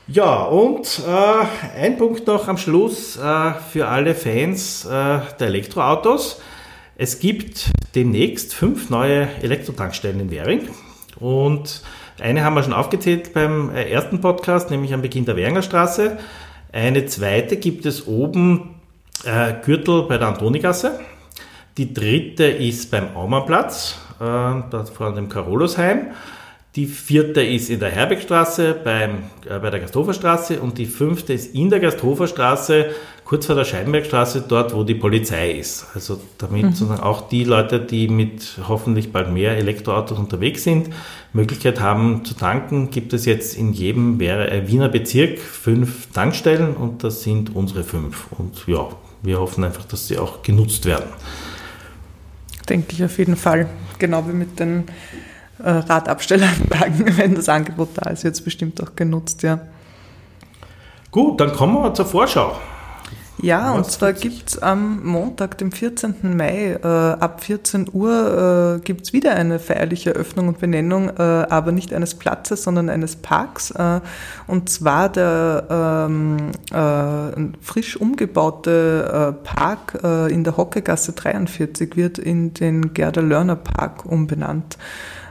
Ja, 0.09 0.43
und 0.43 1.01
äh, 1.05 1.77
ein 1.81 1.97
Punkt 1.97 2.27
noch 2.27 2.47
am 2.47 2.57
Schluss 2.57 3.17
äh, 3.17 3.51
für 3.73 3.89
alle 3.89 4.15
Fans 4.15 4.85
äh, 4.85 4.89
der 4.89 5.47
Elektroautos. 5.47 6.39
Es 6.95 7.19
gibt 7.19 7.71
demnächst 7.93 8.53
fünf 8.53 8.89
neue 8.89 9.27
Elektrotankstellen 9.41 10.21
in 10.21 10.31
Währing. 10.31 10.69
Und 11.19 11.81
eine 12.21 12.45
haben 12.45 12.53
wir 12.53 12.63
schon 12.63 12.71
aufgezählt 12.71 13.33
beim 13.33 13.69
äh, 13.75 13.89
ersten 13.91 14.21
Podcast, 14.21 14.71
nämlich 14.71 14.93
am 14.93 15.01
Beginn 15.01 15.25
der 15.25 15.35
Währinger 15.35 15.61
Straße. 15.61 16.17
Eine 16.71 17.05
zweite 17.07 17.57
gibt 17.57 17.85
es 17.85 18.07
oben 18.07 18.75
äh, 19.25 19.55
Gürtel 19.65 20.03
bei 20.03 20.17
der 20.17 20.29
Antonigasse. 20.29 21.01
Die 21.77 21.93
dritte 21.93 22.45
ist 22.45 22.91
beim 22.91 23.13
Aumannplatz, 23.13 23.97
äh, 24.21 24.23
da 24.23 24.85
vor 24.85 25.13
dem 25.13 25.27
Carolusheim. 25.27 26.11
Die 26.77 26.85
vierte 26.85 27.41
ist 27.41 27.71
in 27.71 27.79
der 27.79 27.89
Herbeckstraße 27.89 28.75
beim, 28.83 29.23
äh, 29.49 29.57
bei 29.57 29.71
der 29.71 29.79
Gasthoferstraße 29.79 30.61
und 30.61 30.77
die 30.77 30.85
fünfte 30.85 31.33
ist 31.33 31.55
in 31.55 31.71
der 31.71 31.79
Gasthoferstraße, 31.79 32.91
kurz 33.25 33.47
vor 33.47 33.55
der 33.55 33.65
Scheibenbergstraße, 33.65 34.45
dort, 34.47 34.75
wo 34.75 34.83
die 34.83 34.93
Polizei 34.93 35.53
ist. 35.53 35.87
Also 35.95 36.21
damit 36.37 36.65
mhm. 36.65 36.73
sondern 36.73 36.99
auch 36.99 37.29
die 37.29 37.45
Leute, 37.45 37.79
die 37.79 38.07
mit 38.07 38.59
hoffentlich 38.67 39.11
bald 39.11 39.31
mehr 39.31 39.57
Elektroautos 39.57 40.19
unterwegs 40.19 40.65
sind, 40.65 40.89
Möglichkeit 41.33 41.79
haben 41.79 42.23
zu 42.23 42.35
tanken, 42.35 42.91
gibt 42.91 43.11
es 43.11 43.25
jetzt 43.25 43.57
in 43.57 43.73
jedem 43.73 44.21
äh, 44.21 44.67
Wiener 44.67 44.89
Bezirk 44.89 45.39
fünf 45.39 46.11
Tankstellen 46.11 46.75
und 46.75 47.03
das 47.03 47.23
sind 47.23 47.55
unsere 47.55 47.83
fünf. 47.83 48.27
Und 48.37 48.67
ja, 48.67 48.87
wir 49.23 49.39
hoffen 49.39 49.63
einfach, 49.63 49.85
dass 49.85 50.07
sie 50.07 50.19
auch 50.19 50.43
genutzt 50.43 50.85
werden. 50.85 51.09
Denke 52.69 52.93
ich 52.93 53.03
auf 53.03 53.17
jeden 53.17 53.35
Fall. 53.35 53.67
Genau 53.97 54.27
wie 54.27 54.33
mit 54.33 54.59
den 54.59 54.83
äh, 55.63 55.69
Radabstellanlagen, 55.69 57.17
wenn 57.17 57.35
das 57.35 57.49
Angebot 57.49 57.89
da 57.95 58.09
ist, 58.09 58.23
jetzt 58.23 58.43
bestimmt 58.43 58.81
auch 58.81 58.95
genutzt, 58.95 59.43
ja. 59.43 59.59
Gut, 61.11 61.39
dann 61.39 61.53
kommen 61.53 61.81
wir 61.81 61.93
zur 61.93 62.05
Vorschau. 62.05 62.55
Ja, 63.39 63.73
und 63.73 63.85
zwar 63.85 64.13
gibt 64.13 64.49
es 64.49 64.59
am 64.59 65.05
Montag, 65.05 65.59
dem 65.59 65.71
14. 65.71 66.35
Mai, 66.35 66.71
äh, 66.71 66.87
ab 66.87 67.43
14 67.43 67.87
Uhr 67.93 68.77
äh, 68.77 68.81
gibt 68.83 69.03
es 69.03 69.13
wieder 69.13 69.35
eine 69.35 69.59
feierliche 69.59 70.15
Eröffnung 70.15 70.47
und 70.47 70.59
Benennung, 70.59 71.09
äh, 71.09 71.21
aber 71.21 71.71
nicht 71.71 71.93
eines 71.93 72.15
Platzes, 72.15 72.63
sondern 72.63 72.89
eines 72.89 73.15
Parks. 73.15 73.69
Äh, 73.71 74.01
und 74.47 74.69
zwar 74.69 75.09
der 75.09 76.07
ähm, 76.09 76.51
äh, 76.71 77.61
frisch 77.61 77.95
umgebaute 77.97 79.35
äh, 79.37 79.43
Park 79.43 79.99
äh, 80.03 80.33
in 80.33 80.43
der 80.43 80.57
Hockegasse 80.57 81.11
43 81.11 81.95
wird 81.95 82.17
in 82.17 82.55
den 82.55 82.95
Gerda 82.95 83.21
Lörner 83.21 83.55
Park 83.55 84.05
umbenannt. 84.05 84.79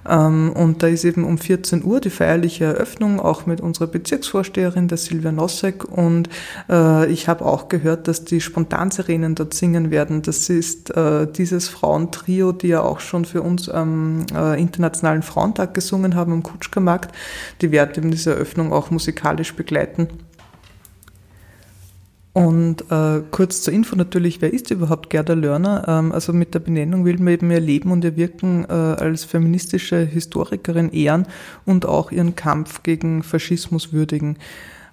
Ähm, 0.08 0.52
und 0.52 0.82
da 0.82 0.88
ist 0.88 1.04
eben 1.04 1.24
um 1.24 1.38
14 1.38 1.84
Uhr 1.84 2.00
die 2.00 2.10
feierliche 2.10 2.64
Eröffnung, 2.64 3.20
auch 3.20 3.46
mit 3.46 3.60
unserer 3.60 3.86
Bezirksvorsteherin, 3.86 4.88
der 4.88 4.98
Silvia 4.98 5.32
Nossek. 5.32 5.84
Und 5.84 6.28
äh, 6.68 7.10
ich 7.10 7.28
habe 7.28 7.44
auch 7.44 7.68
gehört, 7.68 8.08
dass 8.08 8.24
die 8.24 8.40
Spontansirenen 8.40 9.34
dort 9.34 9.54
singen 9.54 9.90
werden. 9.90 10.22
Das 10.22 10.48
ist 10.48 10.96
äh, 10.96 11.26
dieses 11.30 11.68
Frauentrio, 11.68 12.52
die 12.52 12.68
ja 12.68 12.82
auch 12.82 13.00
schon 13.00 13.24
für 13.24 13.42
uns 13.42 13.68
am 13.68 14.26
äh, 14.34 14.60
Internationalen 14.60 15.22
Frauentag 15.22 15.74
gesungen 15.74 16.14
haben 16.14 16.32
am 16.32 16.42
Kutschkermarkt. 16.42 17.14
Die 17.60 17.70
werden 17.70 17.92
eben 17.96 18.10
diese 18.10 18.32
Eröffnung 18.32 18.72
auch 18.72 18.90
musikalisch 18.90 19.54
begleiten. 19.54 20.08
Und 22.36 22.90
äh, 22.90 23.22
kurz 23.30 23.62
zur 23.62 23.72
Info 23.72 23.96
natürlich, 23.96 24.42
wer 24.42 24.52
ist 24.52 24.70
überhaupt 24.70 25.08
Gerda 25.08 25.32
Lörner? 25.32 25.86
Ähm, 25.88 26.12
also 26.12 26.34
mit 26.34 26.52
der 26.52 26.58
Benennung 26.58 27.06
will 27.06 27.16
man 27.16 27.28
eben 27.28 27.50
ihr 27.50 27.60
Leben 27.60 27.90
und 27.90 28.04
ihr 28.04 28.14
Wirken 28.14 28.66
äh, 28.68 28.74
als 28.74 29.24
feministische 29.24 30.04
Historikerin 30.04 30.90
ehren 30.92 31.26
und 31.64 31.86
auch 31.86 32.10
ihren 32.10 32.36
Kampf 32.36 32.82
gegen 32.82 33.22
Faschismus 33.22 33.94
würdigen. 33.94 34.36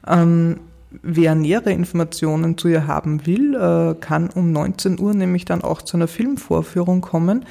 Ähm, 0.08 0.62
wer 1.02 1.36
nähere 1.36 1.74
Informationen 1.74 2.58
zu 2.58 2.70
ihr 2.70 2.88
haben 2.88 3.26
will, 3.26 3.56
äh, 3.56 3.96
kann 4.00 4.30
um 4.30 4.54
19 4.54 4.98
Uhr 5.02 5.14
nämlich 5.14 5.44
dann 5.44 5.64
auch 5.64 5.82
zu 5.82 5.98
einer 5.98 6.08
Filmvorführung 6.08 7.02
kommen. 7.02 7.44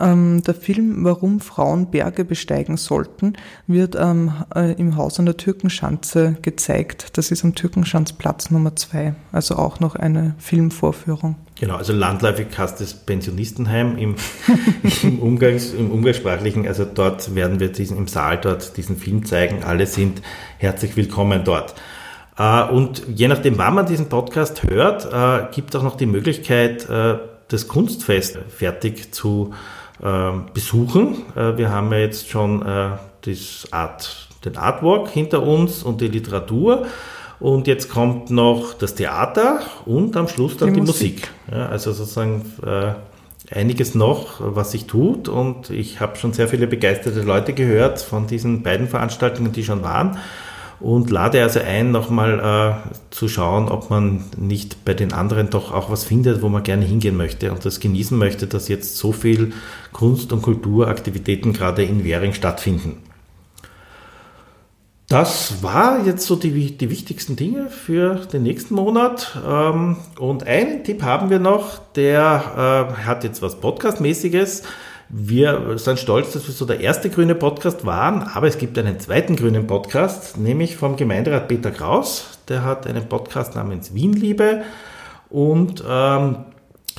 Ähm, 0.00 0.42
der 0.42 0.54
Film 0.54 1.04
Warum 1.04 1.40
Frauen 1.40 1.90
Berge 1.90 2.24
besteigen 2.24 2.76
sollten 2.76 3.34
wird 3.66 3.96
ähm, 3.98 4.32
äh, 4.54 4.72
im 4.72 4.96
Haus 4.96 5.18
an 5.18 5.26
der 5.26 5.36
Türkenschanze 5.36 6.36
gezeigt. 6.42 7.16
Das 7.16 7.30
ist 7.30 7.44
am 7.44 7.54
Türkenschanzplatz 7.54 8.50
Nummer 8.50 8.76
zwei. 8.76 9.14
Also 9.32 9.56
auch 9.56 9.80
noch 9.80 9.96
eine 9.96 10.34
Filmvorführung. 10.38 11.36
Genau, 11.58 11.74
also 11.74 11.92
landläufig 11.92 12.46
heißt 12.56 12.80
es 12.80 12.94
Pensionistenheim 12.94 13.98
im, 13.98 14.14
im, 15.02 15.18
Umgangs-, 15.18 15.74
im 15.74 15.90
Umgangssprachlichen. 15.90 16.66
Also 16.68 16.84
dort 16.84 17.34
werden 17.34 17.58
wir 17.58 17.72
diesen, 17.72 17.96
im 17.96 18.06
Saal 18.06 18.38
dort 18.40 18.76
diesen 18.76 18.96
Film 18.96 19.24
zeigen. 19.24 19.64
Alle 19.64 19.86
sind 19.86 20.22
herzlich 20.58 20.96
willkommen 20.96 21.42
dort. 21.44 21.74
Äh, 22.38 22.64
und 22.64 23.02
je 23.12 23.26
nachdem, 23.26 23.58
wann 23.58 23.74
man 23.74 23.86
diesen 23.86 24.08
Podcast 24.08 24.62
hört, 24.62 25.12
äh, 25.12 25.52
gibt 25.52 25.74
es 25.74 25.80
auch 25.80 25.84
noch 25.84 25.96
die 25.96 26.06
Möglichkeit, 26.06 26.88
das 27.48 27.66
Kunstfest 27.66 28.38
fertig 28.48 29.12
zu 29.12 29.54
besuchen. 30.54 31.24
Äh, 31.36 31.56
wir 31.56 31.70
haben 31.70 31.92
ja 31.92 31.98
jetzt 31.98 32.28
schon 32.28 32.62
äh, 32.62 32.90
das 33.22 33.68
Art, 33.70 34.28
den 34.44 34.56
Artwork 34.56 35.08
hinter 35.08 35.42
uns 35.42 35.82
und 35.82 36.00
die 36.00 36.08
Literatur. 36.08 36.86
Und 37.40 37.66
jetzt 37.66 37.88
kommt 37.88 38.30
noch 38.30 38.74
das 38.74 38.94
Theater 38.94 39.60
und 39.86 40.16
am 40.16 40.26
Schluss 40.26 40.56
dann 40.56 40.70
die, 40.70 40.80
die 40.80 40.86
Musik. 40.86 41.12
Musik. 41.12 41.30
Ja, 41.52 41.68
also 41.68 41.92
sozusagen 41.92 42.42
äh, 42.66 42.94
einiges 43.54 43.94
noch, 43.94 44.40
was 44.40 44.72
sich 44.72 44.86
tut. 44.86 45.28
Und 45.28 45.70
ich 45.70 46.00
habe 46.00 46.16
schon 46.16 46.32
sehr 46.32 46.48
viele 46.48 46.66
begeisterte 46.66 47.22
Leute 47.22 47.52
gehört 47.52 48.00
von 48.00 48.26
diesen 48.26 48.62
beiden 48.62 48.88
Veranstaltungen, 48.88 49.52
die 49.52 49.64
schon 49.64 49.82
waren 49.82 50.18
und 50.80 51.10
lade 51.10 51.42
also 51.42 51.60
ein, 51.60 51.90
nochmal 51.90 52.38
äh, 52.88 52.94
zu 53.10 53.28
schauen, 53.28 53.68
ob 53.68 53.90
man 53.90 54.24
nicht 54.36 54.84
bei 54.84 54.94
den 54.94 55.12
anderen 55.12 55.50
doch 55.50 55.72
auch 55.72 55.90
was 55.90 56.04
findet, 56.04 56.42
wo 56.42 56.48
man 56.48 56.62
gerne 56.62 56.84
hingehen 56.84 57.16
möchte 57.16 57.50
und 57.50 57.64
das 57.64 57.80
genießen 57.80 58.16
möchte, 58.16 58.46
dass 58.46 58.68
jetzt 58.68 58.96
so 58.96 59.12
viel 59.12 59.52
Kunst- 59.92 60.32
und 60.32 60.42
Kulturaktivitäten 60.42 61.52
gerade 61.52 61.82
in 61.82 62.04
Währing 62.04 62.32
stattfinden. 62.32 63.02
Das 65.08 65.62
war 65.62 66.04
jetzt 66.04 66.26
so 66.26 66.36
die, 66.36 66.76
die 66.76 66.90
wichtigsten 66.90 67.34
Dinge 67.34 67.70
für 67.70 68.16
den 68.16 68.42
nächsten 68.42 68.74
Monat. 68.74 69.38
Ähm, 69.46 69.96
und 70.18 70.46
einen 70.46 70.84
Tipp 70.84 71.02
haben 71.02 71.30
wir 71.30 71.38
noch, 71.38 71.78
der 71.94 72.92
äh, 72.94 73.06
hat 73.06 73.24
jetzt 73.24 73.40
was 73.40 73.58
Podcastmäßiges. 73.58 74.64
Wir 75.10 75.78
sind 75.78 75.98
stolz, 75.98 76.32
dass 76.32 76.46
wir 76.46 76.52
so 76.52 76.66
der 76.66 76.80
erste 76.80 77.08
grüne 77.08 77.34
Podcast 77.34 77.86
waren, 77.86 78.22
aber 78.22 78.46
es 78.46 78.58
gibt 78.58 78.76
einen 78.76 79.00
zweiten 79.00 79.36
grünen 79.36 79.66
Podcast, 79.66 80.36
nämlich 80.36 80.76
vom 80.76 80.96
Gemeinderat 80.96 81.48
Peter 81.48 81.70
Kraus. 81.70 82.38
Der 82.48 82.62
hat 82.62 82.86
einen 82.86 83.08
Podcast 83.08 83.54
namens 83.54 83.94
Wienliebe 83.94 84.64
und 85.30 85.82
ähm, 85.88 86.36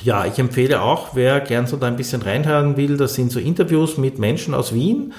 ja, 0.02 0.26
ich 0.26 0.40
empfehle 0.40 0.82
auch, 0.82 1.14
wer 1.14 1.38
gern 1.38 1.68
so 1.68 1.76
da 1.76 1.86
ein 1.86 1.94
bisschen 1.94 2.22
reinhören 2.22 2.76
will, 2.76 2.96
das 2.96 3.14
sind 3.14 3.30
so 3.30 3.38
Interviews 3.38 3.96
mit 3.96 4.18
Menschen 4.18 4.54
aus 4.54 4.74
Wien, 4.74 5.12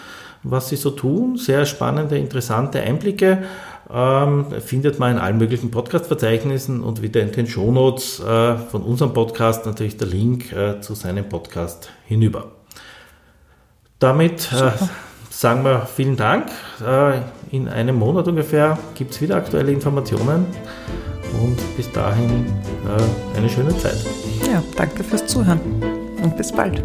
was 0.43 0.67
sie 0.67 0.75
so 0.75 0.89
tun, 0.91 1.37
sehr 1.37 1.65
spannende, 1.65 2.17
interessante 2.17 2.81
Einblicke. 2.81 3.43
Ähm, 3.89 4.47
findet 4.59 4.99
man 4.99 5.13
in 5.13 5.17
allen 5.17 5.37
möglichen 5.37 5.71
Podcast-Verzeichnissen 5.71 6.81
und 6.81 7.01
wieder 7.01 7.21
in 7.21 7.31
den 7.31 7.47
Shownotes 7.47 8.19
äh, 8.19 8.57
von 8.57 8.83
unserem 8.83 9.13
Podcast 9.13 9.65
natürlich 9.65 9.95
der 9.95 10.07
Link 10.07 10.51
äh, 10.51 10.81
zu 10.81 10.93
seinem 10.93 11.29
Podcast 11.29 11.89
hinüber. 12.05 12.51
Damit 14.01 14.51
äh, 14.51 14.71
sagen 15.29 15.63
wir 15.63 15.85
vielen 15.85 16.17
Dank. 16.17 16.47
Äh, 16.83 17.19
in 17.51 17.69
einem 17.69 17.97
Monat 17.97 18.27
ungefähr 18.27 18.77
gibt 18.95 19.11
es 19.11 19.21
wieder 19.21 19.35
aktuelle 19.35 19.71
Informationen 19.71 20.47
und 21.39 21.57
bis 21.77 21.89
dahin 21.91 22.47
äh, 22.87 23.37
eine 23.37 23.47
schöne 23.47 23.77
Zeit. 23.77 24.03
Ja, 24.51 24.63
danke 24.75 25.03
fürs 25.03 25.27
Zuhören 25.27 25.59
und 26.23 26.35
bis 26.35 26.51
bald. 26.51 26.83